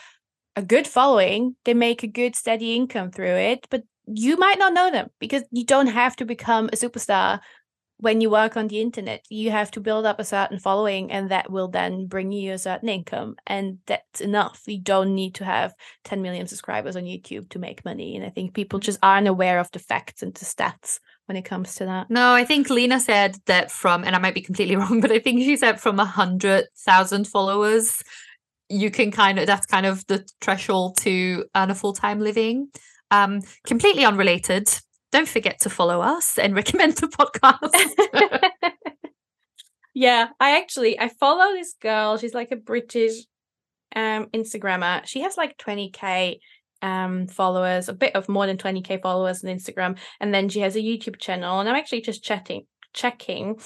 a 0.55 0.64
good 0.64 0.88
following, 0.88 1.55
they 1.66 1.76
make 1.76 2.01
a 2.01 2.07
good 2.07 2.36
steady 2.36 2.76
income 2.76 3.11
through 3.11 3.36
it, 3.36 3.68
but 3.70 3.84
you 4.08 4.38
might 4.38 4.60
not 4.60 4.74
know 4.74 4.91
them 4.91 5.10
because 5.20 5.43
you 5.51 5.66
don't 5.66 5.88
have 5.88 6.16
to 6.18 6.26
become 6.26 6.68
a 6.68 6.76
superstar 6.76 7.39
when 7.97 8.20
you 8.20 8.30
work 8.30 8.58
on 8.58 8.68
the 8.68 8.82
internet. 8.82 9.24
You 9.30 9.51
have 9.51 9.72
to 9.72 9.80
build 9.80 10.06
up 10.06 10.20
a 10.20 10.26
certain 10.26 10.60
following 10.60 11.12
and 11.12 11.32
that 11.32 11.49
will 11.49 11.70
then 11.70 12.08
bring 12.08 12.32
you 12.34 12.51
a 12.51 12.58
certain 12.58 12.89
income 12.89 13.36
and 13.47 13.78
that's 13.86 14.20
enough. 14.20 14.62
You 14.66 14.80
don't 14.80 15.16
need 15.16 15.36
to 15.36 15.45
have 15.45 15.74
10 16.04 16.22
million 16.22 16.47
subscribers 16.47 16.95
on 16.95 17.04
youtube 17.04 17.49
to 17.49 17.60
make 17.60 17.86
money 17.86 18.16
and 18.16 18.26
i 18.26 18.30
think 18.30 18.54
people 18.54 18.80
just 18.80 18.99
aren't 19.01 19.28
aware 19.28 19.60
of 19.60 19.72
the 19.72 19.80
facts 19.80 20.22
and 20.22 20.34
the 20.34 20.45
stats 20.45 20.99
when 21.26 21.38
it 21.38 21.45
comes 21.45 21.76
to 21.76 21.86
that. 21.86 22.10
No 22.10 22.34
i 22.34 22.43
think 22.43 22.70
leena 22.70 22.99
said 22.99 23.38
that 23.45 23.72
from 23.72 24.04
and 24.04 24.16
i 24.16 24.20
might 24.20 24.36
be 24.36 24.41
completely 24.41 24.76
wrong 24.82 25.01
but 25.01 25.12
i 25.12 25.20
think 25.20 25.41
she 25.41 25.56
said 25.56 25.80
from 25.80 25.99
a 25.99 26.06
hundred 26.06 26.66
thousand 26.86 27.28
followers 27.28 28.01
you 28.70 28.91
can 28.91 29.12
kind 29.12 29.39
of 29.39 29.47
that's 29.47 29.66
kind 29.66 29.86
of 29.86 30.06
the 30.08 30.26
threshold 30.41 30.97
to 30.97 31.45
earn 31.56 31.72
a 31.72 31.76
full-time 31.76 32.20
living 32.20 32.68
um, 33.12 33.41
completely 33.66 34.06
unrelated. 34.06 34.70
Don't 35.12 35.28
forget 35.28 35.60
to 35.62 35.70
follow 35.70 36.01
us 36.01 36.38
and 36.38 36.56
recommend 36.62 36.97
the 36.97 37.08
podcast. 37.08 38.72
yeah, 39.93 40.30
I 40.39 40.58
actually 40.58 40.99
I 40.99 41.10
follow 41.10 41.54
this 41.54 41.74
girl. 41.80 42.18
She's 42.18 42.34
like 42.34 42.51
a 42.51 42.56
British 42.56 43.26
um 43.95 44.28
Instagrammer. 44.34 45.06
She 45.06 45.22
has 45.22 45.38
like 45.38 45.58
20k 45.58 46.39
um 46.82 47.28
followers, 47.28 47.89
a 47.89 47.93
bit 47.93 48.16
of 48.16 48.28
more 48.28 48.47
than 48.47 48.58
20k 48.58 49.01
followers 49.01 49.43
on 49.43 49.51
Instagram, 49.51 49.97
and 50.20 50.34
then 50.34 50.49
she 50.49 50.62
has 50.62 50.76
a 50.76 50.80
YouTube 50.80 51.20
channel. 51.20 51.60
And 51.60 51.70
I'm 51.70 51.76
actually 51.76 52.01
just 52.01 52.24
chatting 52.24 52.66
checking 52.93 53.60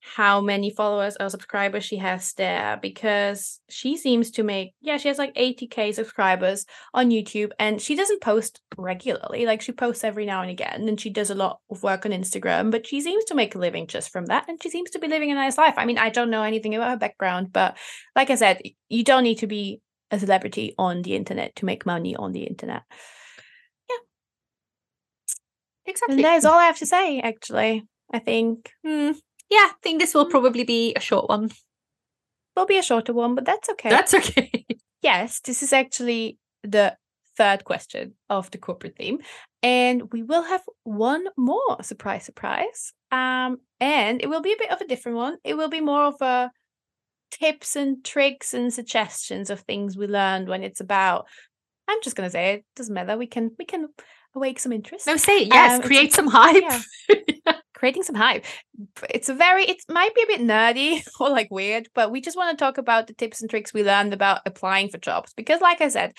how 0.00 0.40
many 0.40 0.70
followers 0.70 1.16
or 1.20 1.28
subscribers 1.28 1.84
she 1.84 1.96
has 1.98 2.32
there 2.34 2.78
because 2.80 3.60
she 3.68 3.96
seems 3.96 4.30
to 4.30 4.42
make 4.42 4.72
yeah 4.80 4.96
she 4.96 5.08
has 5.08 5.18
like 5.18 5.34
80k 5.34 5.94
subscribers 5.94 6.64
on 6.94 7.10
youtube 7.10 7.50
and 7.58 7.80
she 7.80 7.94
doesn't 7.94 8.22
post 8.22 8.60
regularly 8.78 9.44
like 9.44 9.60
she 9.60 9.72
posts 9.72 10.02
every 10.02 10.24
now 10.24 10.40
and 10.40 10.50
again 10.50 10.88
and 10.88 10.98
she 10.98 11.10
does 11.10 11.28
a 11.28 11.34
lot 11.34 11.60
of 11.70 11.82
work 11.82 12.06
on 12.06 12.12
instagram 12.12 12.70
but 12.70 12.86
she 12.86 13.00
seems 13.00 13.24
to 13.24 13.34
make 13.34 13.54
a 13.54 13.58
living 13.58 13.86
just 13.86 14.10
from 14.10 14.26
that 14.26 14.48
and 14.48 14.62
she 14.62 14.70
seems 14.70 14.90
to 14.90 14.98
be 14.98 15.06
living 15.08 15.30
a 15.30 15.34
nice 15.34 15.58
life. 15.58 15.74
I 15.76 15.84
mean 15.84 15.98
i 15.98 16.08
don't 16.08 16.30
know 16.30 16.42
anything 16.42 16.74
about 16.74 16.90
her 16.90 16.96
background 16.96 17.52
but 17.52 17.76
like 18.16 18.30
i 18.30 18.36
said 18.36 18.60
you 18.88 19.04
don't 19.04 19.24
need 19.24 19.38
to 19.38 19.46
be 19.46 19.80
a 20.10 20.18
celebrity 20.18 20.74
on 20.78 21.02
the 21.02 21.14
internet 21.14 21.54
to 21.56 21.64
make 21.64 21.86
money 21.86 22.16
on 22.16 22.32
the 22.32 22.42
internet. 22.42 22.82
Yeah. 23.88 23.96
Exactly. 25.86 26.16
and 26.16 26.24
that's 26.24 26.44
all 26.44 26.58
i 26.58 26.64
have 26.64 26.78
to 26.78 26.86
say 26.86 27.20
actually 27.20 27.84
i 28.12 28.18
think. 28.18 28.72
Mm, 28.84 29.16
yeah 29.50 29.68
i 29.70 29.72
think 29.82 30.00
this 30.00 30.14
will 30.14 30.26
mm. 30.26 30.30
probably 30.30 30.64
be 30.64 30.94
a 30.94 31.00
short 31.00 31.28
one. 31.28 31.50
Will 32.56 32.66
be 32.66 32.78
a 32.78 32.82
shorter 32.82 33.12
one 33.12 33.34
but 33.34 33.44
that's 33.44 33.68
okay. 33.70 33.88
That's 33.88 34.14
okay. 34.14 34.66
Yes 35.02 35.40
this 35.40 35.62
is 35.62 35.72
actually 35.72 36.36
the 36.62 36.94
third 37.38 37.64
question 37.64 38.12
of 38.28 38.50
the 38.50 38.58
corporate 38.58 38.96
theme 38.96 39.20
and 39.62 40.12
we 40.12 40.22
will 40.22 40.42
have 40.42 40.62
one 40.84 41.24
more. 41.38 41.82
Surprise 41.82 42.24
surprise. 42.24 42.92
Um 43.10 43.58
and 43.80 44.20
it 44.20 44.28
will 44.28 44.42
be 44.42 44.52
a 44.52 44.58
bit 44.58 44.70
of 44.70 44.80
a 44.80 44.86
different 44.86 45.16
one. 45.16 45.38
It 45.42 45.56
will 45.56 45.70
be 45.70 45.80
more 45.80 46.04
of 46.04 46.20
a 46.20 46.50
tips 47.30 47.76
and 47.76 48.04
tricks 48.04 48.52
and 48.52 48.74
suggestions 48.74 49.48
of 49.48 49.60
things 49.60 49.96
we 49.96 50.06
learned 50.06 50.48
when 50.48 50.64
it's 50.64 50.80
about 50.80 51.28
i'm 51.86 51.98
just 52.02 52.16
going 52.16 52.26
to 52.26 52.32
say 52.32 52.54
it 52.54 52.64
doesn't 52.74 52.92
matter 52.94 53.16
we 53.16 53.28
can 53.28 53.52
we 53.56 53.64
can 53.64 53.86
awake 54.34 54.60
some 54.60 54.72
interest. 54.72 55.06
No 55.06 55.16
say 55.16 55.44
yes 55.44 55.80
um, 55.80 55.82
create 55.82 56.12
some 56.12 56.28
hype. 56.28 56.62
yeah. 57.08 57.52
creating 57.80 58.02
some 58.02 58.14
hype 58.14 58.44
it's 59.08 59.30
a 59.30 59.34
very 59.34 59.64
it 59.64 59.82
might 59.88 60.14
be 60.14 60.22
a 60.22 60.26
bit 60.26 60.40
nerdy 60.40 61.02
or 61.20 61.30
like 61.30 61.48
weird 61.50 61.88
but 61.94 62.10
we 62.10 62.20
just 62.20 62.36
want 62.36 62.56
to 62.56 62.62
talk 62.62 62.76
about 62.76 63.06
the 63.06 63.14
tips 63.14 63.40
and 63.40 63.48
tricks 63.48 63.72
we 63.72 63.82
learned 63.82 64.12
about 64.12 64.42
applying 64.44 64.90
for 64.90 64.98
jobs 64.98 65.32
because 65.34 65.62
like 65.62 65.80
i 65.80 65.88
said 65.88 66.12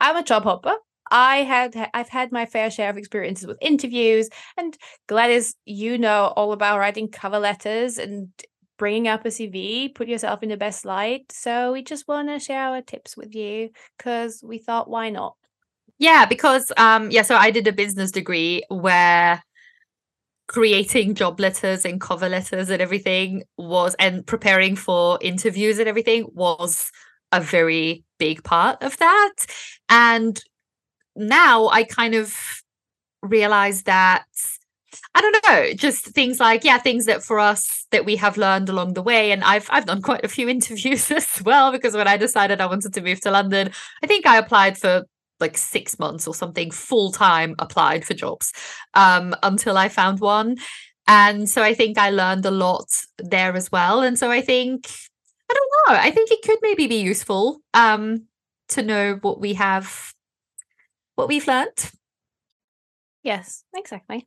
i'm 0.00 0.16
a 0.16 0.22
job 0.22 0.44
hopper 0.44 0.74
I 1.10 1.36
had 1.36 1.74
I've 1.94 2.10
had 2.10 2.32
my 2.32 2.44
fair 2.44 2.70
share 2.70 2.90
of 2.90 2.98
experiences 2.98 3.46
with 3.46 3.56
interviews 3.62 4.28
and 4.58 4.76
Gladys 5.06 5.54
you 5.64 5.96
know 5.96 6.34
all 6.36 6.52
about 6.52 6.78
writing 6.78 7.08
cover 7.08 7.38
letters 7.38 7.96
and 7.96 8.28
bringing 8.78 9.08
up 9.08 9.24
a 9.24 9.28
CV, 9.28 9.94
put 9.94 10.06
yourself 10.08 10.42
in 10.42 10.48
the 10.48 10.56
best 10.56 10.84
light. 10.84 11.30
So 11.30 11.72
we 11.72 11.82
just 11.82 12.08
want 12.08 12.28
to 12.28 12.38
share 12.38 12.68
our 12.68 12.82
tips 12.82 13.16
with 13.16 13.34
you 13.34 13.70
because 13.96 14.42
we 14.42 14.58
thought, 14.58 14.88
why 14.88 15.10
not? 15.10 15.34
Yeah, 15.98 16.26
because 16.26 16.70
um, 16.76 17.10
yeah, 17.10 17.22
so 17.22 17.34
I 17.34 17.50
did 17.50 17.66
a 17.66 17.72
business 17.72 18.12
degree 18.12 18.62
where 18.68 19.42
creating 20.48 21.14
job 21.14 21.38
letters 21.38 21.84
and 21.84 22.00
cover 22.00 22.28
letters 22.28 22.70
and 22.70 22.82
everything 22.82 23.44
was 23.56 23.94
and 23.98 24.26
preparing 24.26 24.74
for 24.74 25.18
interviews 25.20 25.78
and 25.78 25.88
everything 25.88 26.26
was 26.34 26.90
a 27.30 27.40
very 27.40 28.02
big 28.18 28.42
part 28.42 28.82
of 28.82 28.96
that. 28.96 29.34
And 29.88 30.42
now 31.14 31.68
I 31.68 31.84
kind 31.84 32.14
of 32.14 32.34
realize 33.22 33.82
that 33.84 34.24
I 35.14 35.20
don't 35.20 35.44
know, 35.46 35.72
just 35.74 36.06
things 36.06 36.40
like 36.40 36.64
yeah, 36.64 36.78
things 36.78 37.04
that 37.06 37.22
for 37.22 37.38
us 37.38 37.86
that 37.90 38.04
we 38.04 38.16
have 38.16 38.36
learned 38.36 38.68
along 38.68 38.94
the 38.94 39.02
way. 39.02 39.32
And 39.32 39.44
I've 39.44 39.66
I've 39.70 39.86
done 39.86 40.00
quite 40.00 40.24
a 40.24 40.28
few 40.28 40.48
interviews 40.56 41.10
as 41.10 41.42
well 41.42 41.72
because 41.72 41.94
when 41.94 42.08
I 42.08 42.16
decided 42.16 42.60
I 42.60 42.66
wanted 42.66 42.94
to 42.94 43.02
move 43.02 43.20
to 43.22 43.30
London, 43.30 43.70
I 44.02 44.06
think 44.06 44.26
I 44.26 44.38
applied 44.38 44.78
for 44.78 45.04
like 45.40 45.56
six 45.56 45.98
months 45.98 46.26
or 46.26 46.34
something 46.34 46.70
full 46.70 47.12
time 47.12 47.54
applied 47.58 48.04
for 48.04 48.14
jobs 48.14 48.52
um, 48.94 49.34
until 49.42 49.76
I 49.76 49.88
found 49.88 50.20
one. 50.20 50.56
And 51.06 51.48
so 51.48 51.62
I 51.62 51.74
think 51.74 51.96
I 51.96 52.10
learned 52.10 52.44
a 52.44 52.50
lot 52.50 52.88
there 53.18 53.54
as 53.54 53.72
well. 53.72 54.02
And 54.02 54.18
so 54.18 54.30
I 54.30 54.40
think 54.40 54.90
I 55.50 55.54
don't 55.54 55.94
know. 55.94 56.00
I 56.02 56.10
think 56.10 56.30
it 56.30 56.42
could 56.42 56.58
maybe 56.60 56.86
be 56.86 57.00
useful 57.00 57.60
um, 57.72 58.26
to 58.70 58.82
know 58.82 59.18
what 59.22 59.40
we 59.40 59.54
have, 59.54 60.12
what 61.14 61.28
we've 61.28 61.46
learned. 61.46 61.90
Yes, 63.22 63.64
exactly. 63.74 64.26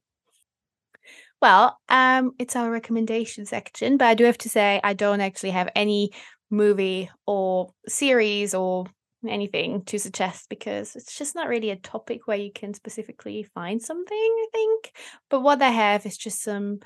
Well, 1.41 1.79
um, 1.89 2.33
it's 2.37 2.55
our 2.55 2.69
recommendation 2.69 3.45
section, 3.45 3.97
but 3.97 4.07
I 4.07 4.13
do 4.13 4.25
have 4.25 4.37
to 4.39 4.49
say 4.49 4.79
I 4.83 4.93
don't 4.93 5.21
actually 5.21 5.51
have 5.51 5.69
any 5.75 6.11
movie 6.49 7.09
or 7.25 7.71
series 7.87 8.53
or 8.53 8.85
anything 9.27 9.83
to 9.85 9.99
suggest 9.99 10.49
because 10.49 10.95
it's 10.95 11.17
just 11.17 11.35
not 11.35 11.47
really 11.47 11.69
a 11.69 11.75
topic 11.75 12.27
where 12.27 12.37
you 12.37 12.51
can 12.51 12.73
specifically 12.73 13.43
find 13.43 13.81
something, 13.81 14.17
I 14.17 14.47
think. 14.51 14.93
But 15.29 15.41
what 15.41 15.61
I 15.61 15.69
have 15.69 16.05
is 16.05 16.17
just 16.17 16.41
some, 16.41 16.79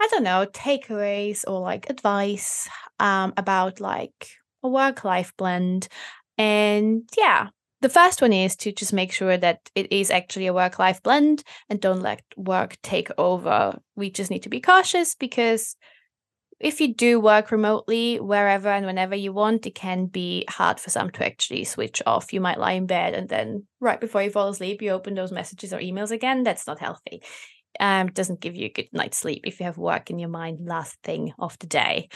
I 0.00 0.08
don't 0.10 0.24
know, 0.24 0.46
takeaways 0.46 1.44
or 1.46 1.60
like 1.60 1.90
advice 1.90 2.68
um, 2.98 3.32
about 3.36 3.80
like 3.80 4.30
a 4.62 4.68
work 4.68 5.04
life 5.04 5.32
blend. 5.36 5.88
And 6.36 7.08
yeah, 7.16 7.48
the 7.80 7.88
first 7.88 8.20
one 8.20 8.32
is 8.32 8.56
to 8.56 8.72
just 8.72 8.92
make 8.92 9.12
sure 9.12 9.36
that 9.36 9.70
it 9.74 9.92
is 9.92 10.10
actually 10.10 10.46
a 10.46 10.54
work 10.54 10.78
life 10.78 11.02
blend 11.02 11.44
and 11.68 11.80
don't 11.80 12.02
let 12.02 12.22
work 12.36 12.76
take 12.82 13.08
over. 13.18 13.78
We 13.94 14.10
just 14.10 14.30
need 14.30 14.42
to 14.44 14.48
be 14.48 14.60
cautious 14.60 15.14
because 15.14 15.76
if 16.60 16.80
you 16.80 16.92
do 16.94 17.20
work 17.20 17.50
remotely 17.50 18.18
wherever 18.18 18.68
and 18.68 18.84
whenever 18.84 19.14
you 19.14 19.32
want, 19.32 19.66
it 19.66 19.74
can 19.74 20.06
be 20.06 20.44
hard 20.48 20.80
for 20.80 20.90
some 20.90 21.10
to 21.10 21.24
actually 21.24 21.64
switch 21.64 22.02
off. 22.04 22.32
You 22.32 22.40
might 22.40 22.58
lie 22.58 22.72
in 22.72 22.86
bed 22.86 23.14
and 23.14 23.28
then 23.28 23.66
right 23.80 24.00
before 24.00 24.22
you 24.22 24.30
fall 24.30 24.48
asleep, 24.48 24.82
you 24.82 24.90
open 24.90 25.14
those 25.14 25.32
messages 25.32 25.72
or 25.72 25.78
emails 25.78 26.10
again. 26.10 26.42
That's 26.42 26.66
not 26.66 26.80
healthy. 26.80 27.22
Um, 27.80 28.08
doesn't 28.08 28.40
give 28.40 28.56
you 28.56 28.66
a 28.66 28.70
good 28.70 28.88
night's 28.92 29.18
sleep 29.18 29.42
if 29.46 29.60
you 29.60 29.66
have 29.66 29.78
work 29.78 30.10
in 30.10 30.18
your 30.18 30.30
mind 30.30 30.66
last 30.66 30.96
thing 31.04 31.32
of 31.38 31.58
the 31.60 31.66
day. 31.68 32.08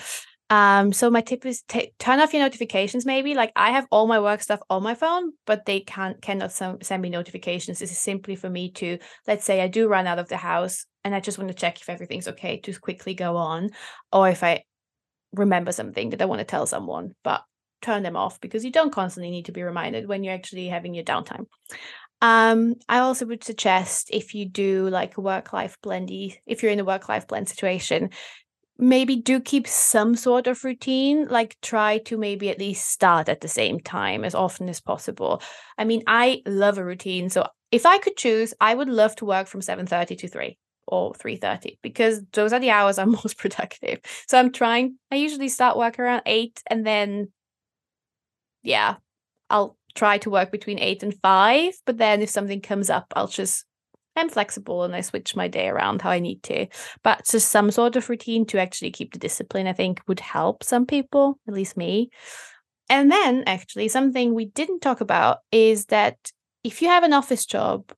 Um, 0.53 0.93
so 0.93 1.09
my 1.09 1.23
tip 1.23 1.47
is 1.47 1.63
t- 1.63 1.95
turn 1.99 2.21
off 2.21 2.35
your 2.35 2.43
notifications. 2.43 3.07
Maybe 3.07 3.33
like 3.33 3.53
I 3.57 3.71
have 3.71 3.87
all 3.91 4.07
my 4.07 4.21
work 4.21 4.43
stuff 4.43 4.61
on 4.69 4.83
my 4.83 4.95
phone, 4.95 5.33
but 5.47 5.65
they 5.65 5.81
can't 5.81 6.21
cannot 6.21 6.53
send 6.53 7.01
me 7.01 7.09
notifications. 7.09 7.79
This 7.79 7.91
is 7.91 7.97
simply 7.97 8.37
for 8.37 8.51
me 8.51 8.71
to 8.73 8.99
let's 9.27 9.47
say 9.47 9.63
I 9.63 9.69
do 9.69 9.89
run 9.89 10.07
out 10.07 10.19
of 10.19 10.29
the 10.29 10.37
house 10.37 10.85
and 11.05 11.15
I 11.15 11.21
just 11.21 11.39
want 11.39 11.49
to 11.49 11.55
check 11.55 11.81
if 11.81 11.89
everything's 11.89 12.29
okay 12.29 12.59
to 12.59 12.79
quickly 12.79 13.15
go 13.15 13.39
on, 13.39 13.71
or 14.13 14.29
if 14.29 14.45
I 14.45 14.65
remember 15.33 15.73
something 15.73 16.11
that 16.11 16.21
I 16.21 16.27
want 16.27 16.41
to 16.41 16.45
tell 16.45 16.67
someone, 16.67 17.15
but 17.25 17.43
turn 17.81 18.03
them 18.03 18.15
off 18.15 18.39
because 18.39 18.63
you 18.63 18.71
don't 18.71 18.93
constantly 18.93 19.31
need 19.31 19.47
to 19.47 19.53
be 19.53 19.63
reminded 19.63 20.07
when 20.07 20.23
you're 20.23 20.35
actually 20.35 20.69
having 20.69 20.93
your 20.93 21.05
downtime. 21.05 21.47
Um, 22.21 22.77
I 22.89 22.99
also 22.99 23.27
would 23.27 23.43
suggest 23.43 24.11
if 24.13 24.33
you 24.33 24.45
do 24.45 24.89
like 24.89 25.17
a 25.17 25.21
work 25.21 25.53
life 25.53 25.77
blendy, 25.85 26.37
if 26.47 26.63
you're 26.63 26.71
in 26.71 26.79
a 26.79 26.85
work 26.85 27.09
life 27.09 27.27
blend 27.27 27.49
situation, 27.49 28.11
maybe 28.79 29.17
do 29.17 29.41
keep 29.41 29.67
some 29.67 30.17
sort 30.17 30.47
of 30.47 30.65
routine 30.65 31.29
like 31.29 31.57
try 31.61 31.99
to 31.99 32.17
maybe 32.17 32.49
at 32.49 32.59
least 32.59 32.89
start 32.89 33.29
at 33.29 33.41
the 33.41 33.49
same 33.49 33.79
time 33.79 34.25
as 34.25 34.35
often 34.35 34.69
as 34.69 34.81
possible. 34.81 35.43
I 35.79 35.85
mean 35.85 36.03
i 36.07 36.43
love 36.47 36.79
a 36.79 36.85
routine 36.85 37.31
so 37.31 37.47
if 37.71 37.87
i 37.87 37.99
could 37.99 38.17
choose 38.17 38.55
i 38.61 38.75
would 38.75 38.89
love 38.89 39.15
to 39.17 39.25
work 39.25 39.47
from 39.47 39.61
7.30 39.61 40.19
to 40.19 40.29
3 40.29 40.59
or 40.87 41.13
3.30 41.13 41.79
because 41.83 42.23
those 42.33 42.53
are 42.53 42.61
the 42.61 42.71
hours 42.71 42.99
i'm 42.99 43.13
most 43.23 43.39
productive. 43.39 44.01
So 44.29 44.39
i'm 44.39 44.53
trying 44.53 44.99
i 45.11 45.17
usually 45.17 45.49
start 45.49 45.77
work 45.77 45.99
around 45.99 46.23
8 46.27 46.63
and 46.69 46.87
then 46.87 47.33
yeah 48.63 48.97
i'll 49.51 49.77
try 49.95 50.19
to 50.19 50.31
work 50.31 50.51
between 50.51 50.79
8 50.79 51.03
and 51.03 51.15
5 51.21 51.75
but 51.85 51.99
then 51.99 52.23
if 52.23 52.31
something 52.31 52.61
comes 52.61 52.89
up 52.89 53.13
i'll 53.15 53.29
just 53.29 53.67
I'm 54.17 54.29
flexible 54.29 54.85
and 54.85 54.95
I 54.95 55.01
switch 55.01 55.35
my 55.35 55.49
day 55.49 55.69
around 55.69 56.03
how 56.03 56.11
I 56.11 56.19
need 56.19 56.43
to. 56.45 56.67
But 57.03 57.27
just 57.27 57.51
some 57.51 57.71
sort 57.71 57.97
of 57.97 58.09
routine 58.09 58.45
to 58.47 58.61
actually 58.61 58.91
keep 58.91 59.13
the 59.13 59.19
discipline, 59.19 59.67
I 59.67 59.73
think 59.73 60.01
would 60.07 60.21
help 60.21 60.63
some 60.63 60.87
people, 60.87 61.39
at 61.49 61.55
least 61.55 61.77
me. 61.77 62.11
And 62.89 63.11
then, 63.11 63.45
actually, 63.47 63.89
something 63.89 64.35
we 64.35 64.47
didn't 64.47 64.81
talk 64.81 65.01
about 65.01 65.39
is 65.51 65.87
that 65.87 66.17
if 66.63 66.83
you 66.83 66.89
have 66.89 67.05
an 67.05 67.13
office 67.13 67.47
job 67.47 67.93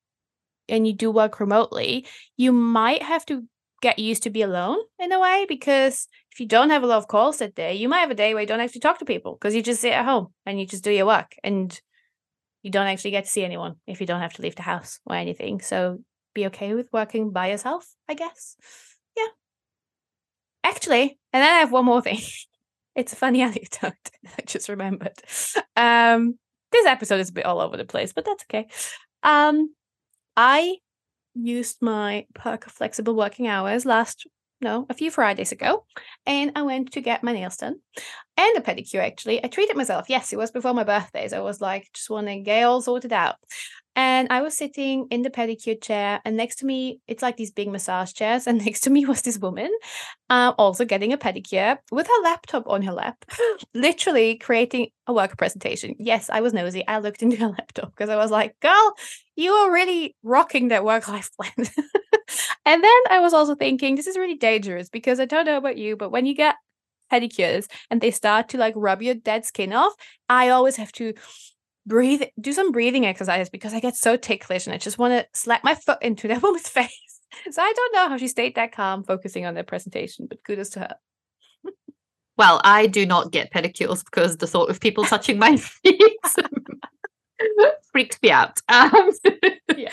and 0.68 0.86
you 0.86 0.92
do 0.92 1.10
work 1.10 1.40
remotely, 1.40 2.06
you 2.36 2.52
might 2.52 3.02
have 3.02 3.26
to 3.26 3.44
get 3.82 3.98
used 3.98 4.22
to 4.22 4.30
be 4.30 4.42
alone 4.42 4.78
in 4.98 5.12
a 5.12 5.20
way 5.20 5.44
because 5.48 6.08
if 6.32 6.40
you 6.40 6.46
don't 6.46 6.70
have 6.70 6.82
a 6.82 6.86
lot 6.86 6.98
of 6.98 7.06
calls 7.08 7.38
that 7.38 7.54
day, 7.54 7.74
you 7.74 7.88
might 7.88 8.00
have 8.00 8.10
a 8.10 8.14
day 8.14 8.32
where 8.32 8.40
you 8.40 8.46
don't 8.46 8.60
actually 8.60 8.80
talk 8.80 8.98
to 8.98 9.04
people 9.04 9.34
because 9.34 9.54
you 9.54 9.62
just 9.62 9.80
sit 9.80 9.92
at 9.92 10.04
home 10.04 10.28
and 10.46 10.58
you 10.58 10.66
just 10.66 10.82
do 10.82 10.90
your 10.90 11.06
work. 11.06 11.34
And 11.44 11.78
you 12.64 12.70
don't 12.70 12.86
actually 12.86 13.10
get 13.10 13.24
to 13.24 13.30
see 13.30 13.44
anyone 13.44 13.76
if 13.86 14.00
you 14.00 14.06
don't 14.06 14.22
have 14.22 14.32
to 14.32 14.42
leave 14.42 14.56
the 14.56 14.62
house 14.62 14.98
or 15.06 15.14
anything. 15.14 15.60
So 15.60 15.98
be 16.34 16.46
okay 16.46 16.74
with 16.74 16.88
working 16.92 17.30
by 17.30 17.50
yourself, 17.50 17.86
I 18.08 18.14
guess. 18.14 18.56
Yeah. 19.14 19.26
Actually, 20.64 21.18
and 21.32 21.42
then 21.42 21.52
I 21.52 21.58
have 21.58 21.70
one 21.70 21.84
more 21.84 22.00
thing. 22.00 22.20
it's 22.96 23.12
a 23.12 23.16
funny 23.16 23.42
anecdote 23.42 23.92
I 24.38 24.42
just 24.46 24.70
remembered. 24.70 25.12
Um, 25.76 26.38
this 26.72 26.86
episode 26.86 27.20
is 27.20 27.28
a 27.28 27.34
bit 27.34 27.44
all 27.44 27.60
over 27.60 27.76
the 27.76 27.84
place, 27.84 28.14
but 28.14 28.24
that's 28.24 28.44
okay. 28.44 28.66
Um, 29.22 29.74
I 30.34 30.78
used 31.34 31.82
my 31.82 32.26
perk 32.34 32.66
of 32.66 32.72
flexible 32.72 33.14
working 33.14 33.46
hours 33.46 33.84
last 33.84 34.26
no, 34.60 34.86
a 34.88 34.94
few 34.94 35.10
Fridays 35.10 35.52
ago, 35.52 35.84
and 36.26 36.52
I 36.54 36.62
went 36.62 36.92
to 36.92 37.00
get 37.00 37.22
my 37.22 37.32
nails 37.32 37.56
done 37.56 37.76
and 38.36 38.56
a 38.56 38.60
pedicure. 38.60 39.04
Actually, 39.04 39.44
I 39.44 39.48
treated 39.48 39.76
myself. 39.76 40.06
Yes, 40.08 40.32
it 40.32 40.36
was 40.36 40.50
before 40.50 40.74
my 40.74 40.84
birthday, 40.84 41.28
so 41.28 41.38
I 41.38 41.42
was 41.42 41.60
like, 41.60 41.88
just 41.92 42.10
want 42.10 42.26
to 42.28 42.40
get 42.40 42.64
all 42.64 42.82
sorted 42.82 43.12
out. 43.12 43.36
And 43.96 44.26
I 44.30 44.42
was 44.42 44.56
sitting 44.56 45.06
in 45.10 45.22
the 45.22 45.30
pedicure 45.30 45.80
chair, 45.80 46.20
and 46.24 46.36
next 46.36 46.56
to 46.56 46.66
me, 46.66 47.00
it's 47.06 47.22
like 47.22 47.36
these 47.36 47.52
big 47.52 47.68
massage 47.68 48.12
chairs, 48.12 48.46
and 48.46 48.58
next 48.64 48.80
to 48.82 48.90
me 48.90 49.06
was 49.06 49.22
this 49.22 49.38
woman, 49.38 49.70
uh, 50.30 50.52
also 50.58 50.84
getting 50.84 51.12
a 51.12 51.18
pedicure 51.18 51.78
with 51.92 52.06
her 52.08 52.22
laptop 52.22 52.64
on 52.66 52.82
her 52.82 52.92
lap, 52.92 53.24
literally 53.74 54.36
creating 54.36 54.88
a 55.06 55.12
work 55.12 55.38
presentation. 55.38 55.94
Yes, 55.98 56.28
I 56.28 56.40
was 56.40 56.52
nosy. 56.52 56.86
I 56.86 56.98
looked 56.98 57.22
into 57.22 57.36
her 57.36 57.48
laptop 57.58 57.90
because 57.90 58.10
I 58.10 58.16
was 58.16 58.30
like, 58.30 58.58
girl, 58.60 58.94
you 59.36 59.52
are 59.52 59.72
really 59.72 60.16
rocking 60.22 60.68
that 60.68 60.84
work 60.84 61.06
life 61.06 61.30
plan. 61.36 61.68
And 62.66 62.82
then 62.82 63.00
I 63.10 63.20
was 63.20 63.34
also 63.34 63.54
thinking, 63.54 63.94
this 63.94 64.06
is 64.06 64.16
really 64.16 64.36
dangerous 64.36 64.88
because 64.88 65.20
I 65.20 65.24
don't 65.24 65.46
know 65.46 65.56
about 65.56 65.78
you, 65.78 65.96
but 65.96 66.10
when 66.10 66.26
you 66.26 66.34
get 66.34 66.56
pedicures 67.12 67.66
and 67.90 68.00
they 68.00 68.10
start 68.10 68.48
to 68.50 68.58
like 68.58 68.74
rub 68.76 69.02
your 69.02 69.14
dead 69.14 69.44
skin 69.44 69.72
off, 69.72 69.92
I 70.28 70.48
always 70.48 70.76
have 70.76 70.92
to 70.92 71.14
breathe, 71.86 72.22
do 72.40 72.52
some 72.52 72.72
breathing 72.72 73.06
exercises 73.06 73.50
because 73.50 73.74
I 73.74 73.80
get 73.80 73.96
so 73.96 74.16
ticklish 74.16 74.66
and 74.66 74.74
I 74.74 74.78
just 74.78 74.98
want 74.98 75.12
to 75.12 75.38
slap 75.38 75.64
my 75.64 75.74
foot 75.74 75.98
into 76.02 76.28
that 76.28 76.42
woman's 76.42 76.68
face. 76.68 77.20
So 77.50 77.60
I 77.62 77.72
don't 77.74 77.94
know 77.94 78.08
how 78.08 78.16
she 78.16 78.28
stayed 78.28 78.54
that 78.54 78.72
calm 78.72 79.02
focusing 79.02 79.44
on 79.44 79.54
the 79.54 79.64
presentation, 79.64 80.26
but 80.28 80.44
kudos 80.44 80.70
to 80.70 80.80
her. 80.80 80.94
Well, 82.36 82.60
I 82.64 82.86
do 82.86 83.06
not 83.06 83.30
get 83.30 83.52
pedicures 83.52 84.04
because 84.04 84.36
the 84.38 84.46
thought 84.46 84.70
of 84.70 84.80
people 84.80 85.04
touching 85.04 85.38
my 85.38 85.56
feet 85.84 86.00
freaks 87.92 88.18
me 88.22 88.30
out. 88.30 88.60
Um, 88.68 89.10
Yeah. 89.76 89.90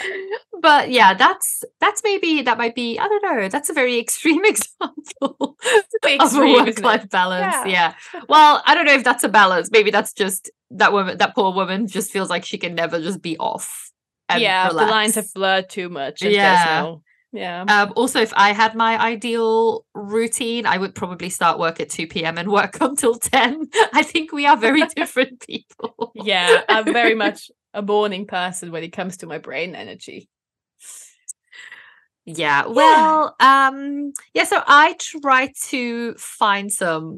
But 0.62 0.92
yeah, 0.92 1.14
that's 1.16 1.64
that's 1.80 2.02
maybe 2.04 2.42
that 2.44 2.58
might 2.58 2.76
be 2.76 3.00
I 3.00 3.08
don't 3.08 3.24
know. 3.24 3.50
That's 3.50 3.70
a 3.70 3.74
very 3.74 3.98
extreme 4.00 4.46
example 4.54 5.58
bit 6.04 6.22
of 6.22 6.22
a 6.22 6.26
extreme, 6.26 6.66
work-life 6.66 7.10
balance. 7.10 7.56
Yeah. 7.66 7.94
Yeah. 8.14 8.22
Well, 8.30 8.62
I 8.66 8.76
don't 8.76 8.86
know 8.86 8.94
if 8.94 9.04
that's 9.04 9.24
a 9.24 9.30
balance. 9.30 9.70
Maybe 9.72 9.92
that's 9.92 10.14
just 10.14 10.52
that 10.72 10.94
woman. 10.94 11.18
That 11.18 11.36
poor 11.36 11.54
woman 11.54 11.88
just 11.88 12.12
feels 12.12 12.30
like 12.30 12.46
she 12.46 12.58
can 12.58 12.76
never 12.76 13.00
just 13.02 13.22
be 13.22 13.38
off. 13.38 13.92
Yeah, 14.38 14.70
the 14.70 14.76
lines 14.76 15.16
have 15.16 15.34
blurred 15.34 15.70
too 15.70 15.90
much. 15.90 16.22
Yeah. 16.22 16.82
no- 16.84 17.04
yeah. 17.32 17.64
Um, 17.64 17.94
also, 17.96 18.20
if 18.20 18.34
I 18.36 18.52
had 18.52 18.76
my 18.76 19.00
ideal 19.02 19.86
routine, 19.94 20.66
I 20.66 20.78
would 20.78 20.94
probably 20.94 21.30
start 21.30 21.60
work 21.60 21.80
at 21.80 21.90
2 21.90 22.08
p.m. 22.08 22.38
and 22.38 22.52
work 22.52 22.78
until 22.82 23.16
10. 23.16 23.70
I 23.94 24.04
think 24.04 24.32
we 24.32 24.46
are 24.46 24.58
very 24.58 24.86
different 24.96 25.46
people. 25.46 26.12
yeah, 26.16 26.62
I'm 26.68 26.86
very 26.86 27.16
much 27.16 27.50
a 27.74 27.82
morning 27.82 28.28
person 28.28 28.72
when 28.72 28.84
it 28.84 28.92
comes 28.92 29.18
to 29.18 29.28
my 29.28 29.38
brain 29.38 29.76
energy. 29.76 30.30
Yeah. 32.26 32.68
Well, 32.68 33.36
um, 33.40 34.14
yeah, 34.34 34.44
so 34.44 34.62
I 34.68 34.96
tried 35.00 35.54
to 35.70 36.14
find 36.16 36.72
some 36.72 37.18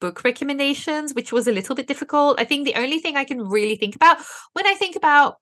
book 0.00 0.24
recommendations, 0.24 1.14
which 1.14 1.32
was 1.32 1.48
a 1.48 1.52
little 1.52 1.74
bit 1.74 1.86
difficult. 1.86 2.40
I 2.40 2.44
think 2.44 2.64
the 2.64 2.76
only 2.76 2.98
thing 2.98 3.16
I 3.16 3.24
can 3.24 3.40
really 3.40 3.76
think 3.76 3.96
about 3.96 4.18
when 4.52 4.66
I 4.66 4.74
think 4.74 4.96
about 4.96 5.38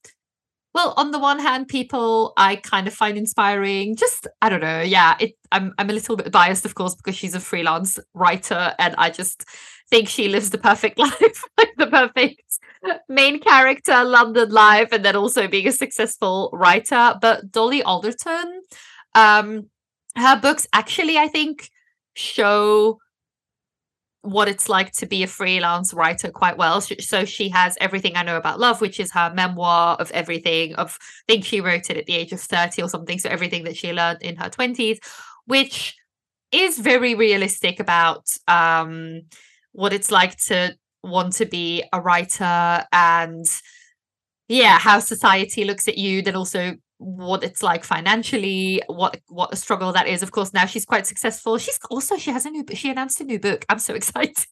well, 0.74 0.94
on 0.96 1.10
the 1.10 1.18
one 1.18 1.38
hand, 1.38 1.68
people 1.68 2.32
I 2.36 2.56
kind 2.56 2.86
of 2.88 2.94
find 2.94 3.18
inspiring. 3.18 3.94
Just 3.96 4.26
I 4.40 4.48
don't 4.48 4.60
know. 4.60 4.80
Yeah, 4.80 5.16
it. 5.20 5.32
I'm 5.50 5.74
I'm 5.78 5.90
a 5.90 5.92
little 5.92 6.16
bit 6.16 6.32
biased, 6.32 6.64
of 6.64 6.74
course, 6.74 6.94
because 6.94 7.16
she's 7.16 7.34
a 7.34 7.40
freelance 7.40 7.98
writer, 8.14 8.74
and 8.78 8.94
I 8.96 9.10
just 9.10 9.44
think 9.90 10.08
she 10.08 10.28
lives 10.28 10.50
the 10.50 10.58
perfect 10.58 10.98
life, 11.06 11.44
like 11.58 11.72
the 11.76 11.86
perfect 11.86 12.42
main 13.08 13.38
character, 13.40 14.02
London 14.04 14.50
life, 14.50 14.88
and 14.92 15.04
then 15.04 15.16
also 15.16 15.46
being 15.46 15.68
a 15.68 15.72
successful 15.72 16.48
writer. 16.54 17.14
But 17.20 17.52
Dolly 17.52 17.82
Alderton, 17.82 18.62
um, 19.14 19.68
her 20.16 20.40
books 20.40 20.66
actually, 20.72 21.18
I 21.18 21.28
think, 21.28 21.68
show 22.14 22.98
what 24.22 24.48
it's 24.48 24.68
like 24.68 24.92
to 24.92 25.06
be 25.06 25.22
a 25.22 25.26
freelance 25.26 25.92
writer 25.92 26.30
quite 26.30 26.56
well. 26.56 26.80
So, 26.80 27.24
she 27.24 27.48
has 27.50 27.76
Everything 27.80 28.16
I 28.16 28.22
Know 28.22 28.36
About 28.36 28.60
Love, 28.60 28.80
which 28.80 29.00
is 29.00 29.12
her 29.12 29.32
memoir 29.34 29.96
of 29.96 30.10
everything 30.12 30.74
of 30.76 30.96
I 31.28 31.32
think 31.32 31.44
she 31.44 31.60
wrote 31.60 31.90
it 31.90 31.96
at 31.96 32.06
the 32.06 32.14
age 32.14 32.32
of 32.32 32.40
30 32.40 32.82
or 32.82 32.88
something. 32.88 33.18
So 33.18 33.28
everything 33.28 33.64
that 33.64 33.76
she 33.76 33.92
learned 33.92 34.22
in 34.22 34.36
her 34.36 34.48
20s, 34.48 34.98
which 35.46 35.96
is 36.52 36.78
very 36.78 37.14
realistic 37.14 37.80
about 37.80 38.26
um 38.48 39.22
what 39.72 39.92
it's 39.92 40.10
like 40.10 40.36
to 40.36 40.76
want 41.02 41.32
to 41.34 41.46
be 41.46 41.82
a 41.92 42.00
writer 42.00 42.84
and 42.92 43.46
yeah, 44.48 44.78
how 44.78 44.98
society 44.98 45.64
looks 45.64 45.88
at 45.88 45.98
you, 45.98 46.22
then 46.22 46.36
also 46.36 46.76
what 47.02 47.42
it's 47.42 47.62
like 47.62 47.84
financially, 47.84 48.82
what 48.86 49.20
what 49.28 49.52
a 49.52 49.56
struggle 49.56 49.92
that 49.92 50.06
is. 50.06 50.22
Of 50.22 50.30
course, 50.30 50.52
now 50.52 50.66
she's 50.66 50.84
quite 50.84 51.06
successful. 51.06 51.58
She's 51.58 51.78
also 51.90 52.16
she 52.16 52.30
has 52.30 52.46
a 52.46 52.50
new 52.50 52.64
she 52.74 52.90
announced 52.90 53.20
a 53.20 53.24
new 53.24 53.38
book. 53.38 53.64
I'm 53.68 53.78
so 53.78 53.94
excited. 54.00 54.46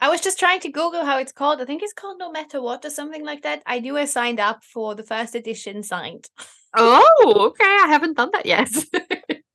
I 0.00 0.08
was 0.08 0.20
just 0.20 0.38
trying 0.38 0.60
to 0.60 0.68
Google 0.68 1.04
how 1.04 1.18
it's 1.18 1.32
called. 1.32 1.60
I 1.60 1.64
think 1.64 1.82
it's 1.82 1.92
called 1.92 2.18
No 2.18 2.30
Matter 2.30 2.60
What 2.60 2.84
or 2.84 2.90
something 2.90 3.24
like 3.24 3.42
that. 3.42 3.62
I 3.66 3.78
do 3.78 3.94
have 3.94 4.08
signed 4.08 4.40
up 4.40 4.62
for 4.64 4.94
the 4.94 5.02
first 5.02 5.34
edition 5.34 5.82
signed. 5.82 6.28
oh, 6.76 7.34
okay. 7.48 7.64
I 7.64 7.88
haven't 7.88 8.16
done 8.16 8.30
that 8.32 8.46
yet. 8.46 8.70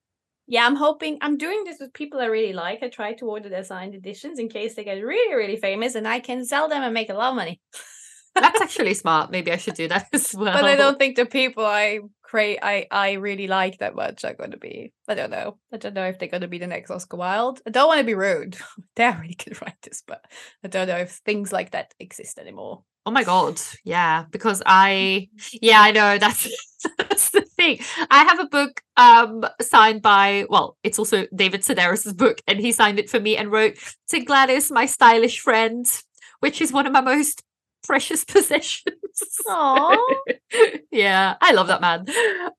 Yeah, 0.52 0.66
I'm 0.66 0.76
hoping 0.76 1.18
I'm 1.22 1.38
doing 1.38 1.64
this 1.64 1.80
with 1.80 1.94
people 1.94 2.20
I 2.20 2.26
really 2.26 2.52
like. 2.52 2.84
I 2.84 2.90
try 2.90 3.14
to 3.14 3.26
order 3.26 3.48
their 3.48 3.64
signed 3.64 3.96
editions 3.96 4.38
in 4.38 4.50
case 4.50 4.76
they 4.76 4.84
get 4.84 4.96
really, 4.96 5.34
really 5.34 5.56
famous 5.56 5.96
and 5.96 6.06
I 6.06 6.20
can 6.20 6.44
sell 6.44 6.68
them 6.68 6.84
and 6.84 6.94
make 6.94 7.10
a 7.10 7.14
lot 7.14 7.30
of 7.30 7.38
money. 7.38 7.62
That's 8.36 8.62
actually 8.62 8.94
smart. 8.94 9.32
Maybe 9.32 9.52
I 9.52 9.58
should 9.58 9.76
do 9.76 9.88
that 9.90 10.08
as 10.14 10.34
well. 10.34 10.54
But 10.54 10.66
I 10.66 10.76
don't 10.76 10.98
think 10.98 11.16
the 11.16 11.26
people 11.26 11.66
I 11.66 12.00
create 12.24 12.60
I 12.62 12.88
I 12.90 13.14
really 13.14 13.48
like 13.48 13.80
that 13.80 13.96
much 13.96 14.24
are 14.24 14.34
going 14.34 14.52
to 14.52 14.58
be. 14.58 14.94
I 15.08 15.16
don't 15.16 15.32
know. 15.32 15.58
I 15.74 15.78
don't 15.78 15.94
know 15.94 16.06
if 16.06 16.18
they're 16.18 16.30
going 16.30 16.42
to 16.42 16.48
be 16.48 16.60
the 16.60 16.68
next 16.68 16.90
Oscar 16.90 17.18
Wilde. 17.18 17.62
I 17.68 17.72
don't 17.72 17.88
want 17.88 18.00
to 18.00 18.06
be 18.06 18.14
rude. 18.14 18.58
They're 18.96 19.18
really 19.20 19.36
good 19.36 19.62
writers, 19.62 20.04
but 20.08 20.24
I 20.64 20.70
don't 20.70 20.88
know 20.88 20.98
if 20.98 21.12
things 21.26 21.52
like 21.52 21.72
that 21.72 21.94
exist 22.00 22.40
anymore. 22.40 22.84
Oh 23.06 23.12
my 23.12 23.24
god, 23.24 23.60
yeah, 23.84 24.26
because 24.30 24.62
I 24.66 25.28
yeah, 25.62 25.82
I 25.82 25.92
know 25.92 26.18
that's 26.20 26.48
that's 26.98 27.32
the 27.32 27.42
thing. 27.42 27.80
I 28.10 28.24
have 28.24 28.40
a 28.40 28.46
book 28.46 28.82
um 28.96 29.44
signed 29.60 30.02
by 30.02 30.46
well, 30.50 30.78
it's 30.84 31.00
also 31.00 31.26
David 31.36 31.62
Sedaris's 31.62 32.14
book 32.14 32.42
and 32.48 32.60
he 32.60 32.72
signed 32.72 33.00
it 33.00 33.10
for 33.10 33.20
me 33.20 33.36
and 33.36 33.52
wrote 33.52 33.78
to 34.10 34.20
Gladys, 34.20 34.72
my 34.72 34.86
stylish 34.86 35.40
friend, 35.40 35.86
which 36.40 36.62
is 36.62 36.72
one 36.72 36.86
of 36.86 36.94
my 36.94 37.02
most 37.02 37.44
precious 37.88 38.24
possessions. 38.24 38.96
Aww. 39.48 39.98
yeah, 40.92 41.36
I 41.42 41.52
love 41.54 41.68
that 41.68 41.82
man. 41.82 42.06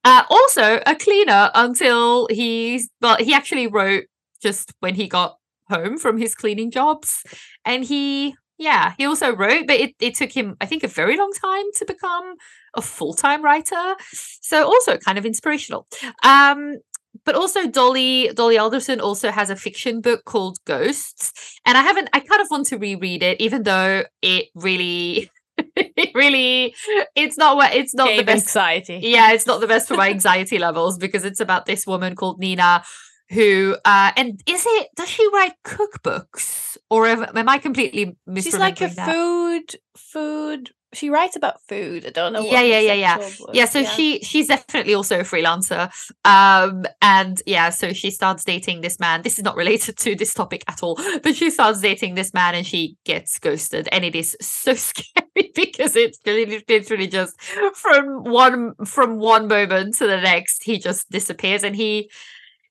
Uh, 0.05 0.25
also 0.29 0.81
a 0.87 0.95
cleaner 0.95 1.51
until 1.55 2.27
he, 2.29 2.83
well, 3.01 3.16
he 3.18 3.35
actually 3.35 3.66
wrote 3.66 4.05
just 4.43 4.73
when 4.81 4.95
he 4.95 5.09
got 5.09 5.37
home 5.68 5.99
from 5.99 6.18
his 6.18 6.35
cleaning 6.35 6.70
jobs 6.70 7.23
and 7.64 7.85
he 7.85 8.35
yeah 8.59 8.93
he 8.99 9.07
also 9.07 9.35
wrote 9.35 9.66
but 9.66 9.81
it, 9.81 9.95
it 10.01 10.14
took 10.14 10.31
him 10.31 10.57
i 10.61 10.66
think 10.66 10.83
a 10.83 10.89
very 10.89 11.16
long 11.16 11.33
time 11.33 11.64
to 11.75 11.85
become 11.87 12.35
a 12.75 12.83
full-time 12.83 13.43
writer 13.43 13.95
so 14.12 14.64
also 14.66 14.99
kind 14.99 15.18
of 15.18 15.25
inspirational 15.25 15.87
um 16.23 16.77
but 17.25 17.35
also 17.35 17.66
dolly 17.68 18.31
dolly 18.35 18.59
alderton 18.59 19.01
also 19.01 19.31
has 19.31 19.51
a 19.51 19.57
fiction 19.57 20.01
book 20.01 20.25
called 20.25 20.59
ghosts 20.64 21.33
and 21.66 21.77
i 21.79 21.83
haven't 21.83 22.09
i 22.12 22.20
kind 22.20 22.41
of 22.41 22.49
want 22.51 22.66
to 22.66 22.77
reread 22.77 23.23
it 23.23 23.41
even 23.41 23.62
though 23.62 24.03
it 24.23 24.47
really 24.55 25.31
it 25.77 26.11
really 26.14 26.75
it's 27.14 27.37
not 27.37 27.57
what 27.57 27.75
it's 27.75 27.95
not 27.95 28.09
the 28.16 28.23
best 28.23 28.49
anxiety. 28.49 29.01
yeah 29.03 29.33
it's 29.33 29.47
not 29.47 29.61
the 29.61 29.66
best 29.66 29.89
for 29.89 29.95
my 29.97 30.11
anxiety 30.16 30.59
levels 30.59 30.99
because 30.99 31.25
it's 31.25 31.41
about 31.41 31.66
this 31.66 31.87
woman 31.87 32.14
called 32.16 32.39
nina 32.39 32.83
who 33.31 33.77
uh 33.85 34.12
and 34.16 34.43
is 34.47 34.64
it 34.66 34.89
does 34.97 35.09
she 35.09 35.27
write 35.33 35.53
cookbooks 35.64 36.77
or 36.91 37.07
am, 37.07 37.25
am 37.37 37.49
i 37.49 37.59
completely 37.59 38.16
misremembering 38.29 38.43
She's 38.43 38.59
like 38.59 38.81
a 38.81 38.89
that? 38.89 39.12
food 39.12 39.77
food. 39.97 40.70
She 40.95 41.11
writes 41.11 41.36
about 41.36 41.62
food. 41.68 42.07
I 42.07 42.11
don't 42.11 42.32
know. 42.32 42.43
Yeah, 42.43 42.61
yeah, 42.62 42.80
yeah, 42.80 42.93
yeah. 42.93 43.28
yeah 43.53 43.64
so 43.64 43.84
she 43.84 44.20
she's 44.20 44.49
definitely 44.49 44.95
also 44.95 45.20
a 45.20 45.22
freelancer 45.22 45.90
um 46.24 46.84
and 47.01 47.43
yeah 47.47 47.70
so 47.70 47.93
she 47.93 48.11
starts 48.11 48.45
dating 48.45 48.80
this 48.80 48.99
man 49.01 49.22
this 49.22 49.38
is 49.38 49.45
not 49.45 49.57
related 49.57 49.97
to 49.99 50.14
this 50.14 50.34
topic 50.34 50.64
at 50.68 50.82
all 50.82 50.99
but 51.22 51.34
she 51.34 51.51
starts 51.51 51.80
dating 51.80 52.14
this 52.14 52.32
man 52.34 52.55
and 52.55 52.66
she 52.66 52.97
gets 53.05 53.38
ghosted 53.38 53.88
and 53.93 54.05
it 54.05 54.14
is 54.14 54.36
so 54.40 54.74
scary 54.88 55.53
because 55.55 55.97
it's 55.97 56.18
literally 56.26 57.07
just 57.07 57.40
from 57.74 58.24
one 58.24 58.74
from 58.84 59.18
one 59.18 59.49
moment 59.49 59.95
to 59.97 60.07
the 60.07 60.20
next 60.20 60.62
he 60.62 60.78
just 60.78 61.11
disappears 61.11 61.64
and 61.64 61.76
he 61.76 62.11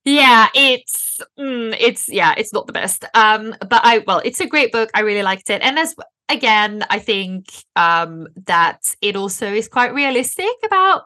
yeah 0.05 0.47
it's 0.55 1.19
mm, 1.37 1.75
it's 1.79 2.09
yeah 2.09 2.33
it's 2.37 2.53
not 2.53 2.65
the 2.67 2.73
best 2.73 3.05
um 3.13 3.55
but 3.61 3.81
i 3.83 3.99
well 4.07 4.21
it's 4.25 4.39
a 4.39 4.47
great 4.47 4.71
book 4.71 4.89
i 4.95 5.01
really 5.01 5.21
liked 5.23 5.49
it 5.49 5.61
and 5.61 5.77
as 5.77 5.95
again 6.29 6.83
i 6.89 6.97
think 6.97 7.45
um 7.75 8.27
that 8.45 8.79
it 9.01 9.15
also 9.15 9.47
is 9.53 9.67
quite 9.67 9.93
realistic 9.93 10.47
about 10.65 11.03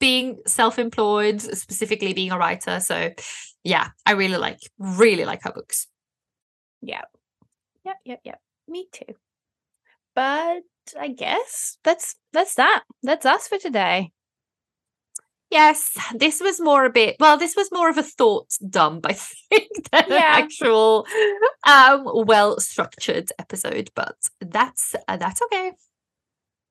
being 0.00 0.38
self-employed 0.46 1.40
specifically 1.42 2.12
being 2.14 2.32
a 2.32 2.38
writer 2.38 2.80
so 2.80 3.10
yeah 3.64 3.88
i 4.06 4.12
really 4.12 4.38
like 4.38 4.60
really 4.78 5.24
like 5.24 5.42
her 5.42 5.52
books 5.52 5.86
Yeah. 6.82 7.02
Yep, 7.84 7.96
yep, 8.04 8.20
yep. 8.24 8.40
Me 8.68 8.86
too. 8.92 9.14
But 10.14 10.62
I 10.98 11.08
guess 11.08 11.78
that's 11.84 12.16
that's 12.32 12.54
that. 12.56 12.84
That's 13.02 13.26
us 13.26 13.48
for 13.48 13.58
today. 13.58 14.12
Yes, 15.50 15.96
this 16.14 16.40
was 16.40 16.60
more 16.60 16.84
a 16.84 16.90
bit 16.90 17.16
well, 17.20 17.36
this 17.38 17.56
was 17.56 17.70
more 17.72 17.88
of 17.88 17.98
a 17.98 18.02
thought 18.02 18.48
dump, 18.68 19.06
I 19.06 19.12
think, 19.50 19.68
than 19.90 20.04
Yeah. 20.08 20.36
an 20.38 20.44
actual 20.44 21.06
um 21.66 22.04
well 22.26 22.58
structured 22.60 23.30
episode, 23.38 23.90
but 23.94 24.16
that's 24.40 24.94
uh, 25.08 25.16
that's 25.16 25.40
okay. 25.42 25.72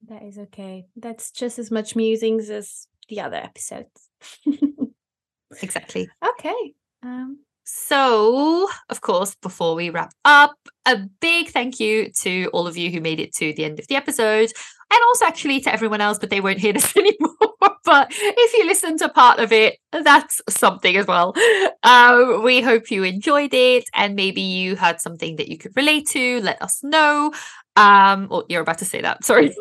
That 0.08 0.24
is 0.24 0.38
okay. 0.38 0.86
That's 0.96 1.32
just 1.32 1.58
as 1.60 1.72
much 1.72 1.96
musings 1.96 2.50
as 2.50 2.88
the 3.10 3.22
other 3.22 3.38
episodes. 3.38 4.10
Exactly. 5.62 6.10
okay. 6.24 6.74
Um, 7.04 7.40
So, 7.70 8.70
of 8.90 9.02
course, 9.02 9.36
before 9.42 9.76
we 9.76 9.90
wrap 9.90 10.14
up, 10.24 10.56
a 10.86 10.96
big 11.20 11.50
thank 11.50 11.82
you 11.82 12.10
to 12.22 12.50
all 12.54 12.66
of 12.66 12.78
you 12.78 12.90
who 12.90 13.02
made 13.02 13.20
it 13.20 13.34
to 13.36 13.52
the 13.52 13.66
end 13.66 13.78
of 13.78 13.88
the 13.88 13.98
episode, 13.98 14.54
and 14.90 15.00
also 15.10 15.26
actually 15.26 15.60
to 15.60 15.74
everyone 15.74 16.00
else, 16.00 16.18
but 16.18 16.30
they 16.30 16.40
won't 16.40 16.60
hear 16.60 16.72
this 16.74 16.96
anymore. 16.96 17.36
but 17.84 18.08
if 18.10 18.54
you 18.54 18.66
listened 18.66 19.00
to 19.00 19.10
part 19.10 19.40
of 19.40 19.52
it, 19.52 19.80
that's 19.92 20.40
something 20.48 20.96
as 20.96 21.08
well. 21.08 21.36
Um, 21.84 22.42
we 22.42 22.62
hope 22.62 22.90
you 22.90 23.04
enjoyed 23.04 23.54
it, 23.54 23.84
and 23.94 24.16
maybe 24.16 24.42
you 24.42 24.78
had 24.78 25.02
something 25.02 25.36
that 25.36 25.50
you 25.50 25.58
could 25.58 25.76
relate 25.76 26.08
to. 26.10 26.40
Let 26.40 26.62
us 26.62 26.82
know. 26.86 27.34
Um, 27.76 28.28
or 28.32 28.46
you're 28.48 28.62
about 28.62 28.78
to 28.78 28.86
say 28.86 29.02
that. 29.02 29.24
Sorry. 29.26 29.54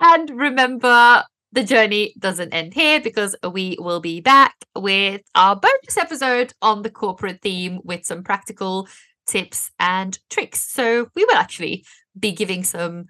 and 0.00 0.30
remember, 0.30 1.22
the 1.54 1.62
journey 1.62 2.14
doesn't 2.18 2.52
end 2.52 2.74
here 2.74 3.00
because 3.00 3.36
we 3.52 3.76
will 3.78 4.00
be 4.00 4.20
back 4.20 4.56
with 4.74 5.22
our 5.36 5.54
bonus 5.54 5.96
episode 5.96 6.52
on 6.60 6.82
the 6.82 6.90
corporate 6.90 7.40
theme 7.42 7.78
with 7.84 8.04
some 8.04 8.24
practical 8.24 8.88
tips 9.26 9.70
and 9.78 10.18
tricks. 10.30 10.60
So 10.60 11.08
we 11.14 11.24
will 11.24 11.36
actually 11.36 11.86
be 12.18 12.32
giving 12.32 12.64
some, 12.64 13.06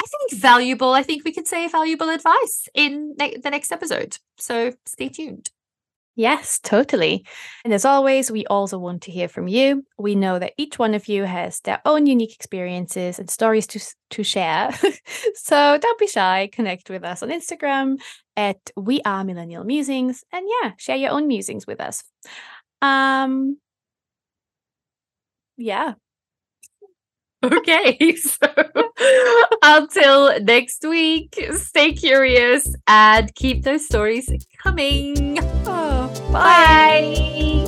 I 0.00 0.04
think, 0.06 0.40
valuable, 0.40 0.92
I 0.92 1.02
think 1.02 1.24
we 1.24 1.32
could 1.32 1.48
say 1.48 1.68
valuable 1.68 2.10
advice 2.10 2.68
in 2.74 3.14
ne- 3.18 3.38
the 3.38 3.50
next 3.50 3.72
episode. 3.72 4.18
So 4.36 4.74
stay 4.84 5.08
tuned. 5.08 5.50
Yes, 6.18 6.58
totally. 6.62 7.26
And 7.62 7.74
as 7.74 7.84
always, 7.84 8.30
we 8.30 8.46
also 8.46 8.78
want 8.78 9.02
to 9.02 9.12
hear 9.12 9.28
from 9.28 9.48
you. 9.48 9.84
We 9.98 10.14
know 10.14 10.38
that 10.38 10.54
each 10.56 10.78
one 10.78 10.94
of 10.94 11.08
you 11.08 11.24
has 11.24 11.60
their 11.60 11.82
own 11.84 12.06
unique 12.06 12.34
experiences 12.34 13.18
and 13.18 13.28
stories 13.28 13.66
to 13.68 13.80
to 14.10 14.22
share. 14.24 14.70
so 15.34 15.76
don't 15.78 15.98
be 15.98 16.06
shy. 16.06 16.48
Connect 16.50 16.88
with 16.88 17.04
us 17.04 17.22
on 17.22 17.28
Instagram 17.28 17.98
at 18.34 18.56
We 18.76 19.02
Are 19.04 19.24
Millennial 19.24 19.64
Musings, 19.64 20.24
and 20.32 20.46
yeah, 20.62 20.72
share 20.78 20.96
your 20.96 21.10
own 21.10 21.26
musings 21.26 21.66
with 21.66 21.80
us. 21.82 22.02
Um, 22.80 23.58
yeah. 25.56 25.94
Okay, 27.44 28.16
so 28.16 28.48
until 29.62 30.40
next 30.40 30.84
week, 30.88 31.38
stay 31.52 31.92
curious 31.92 32.74
and 32.88 33.32
keep 33.34 33.62
those 33.62 33.84
stories 33.84 34.28
coming. 34.62 35.38
Oh, 36.38 36.40
Bye. 36.40 37.65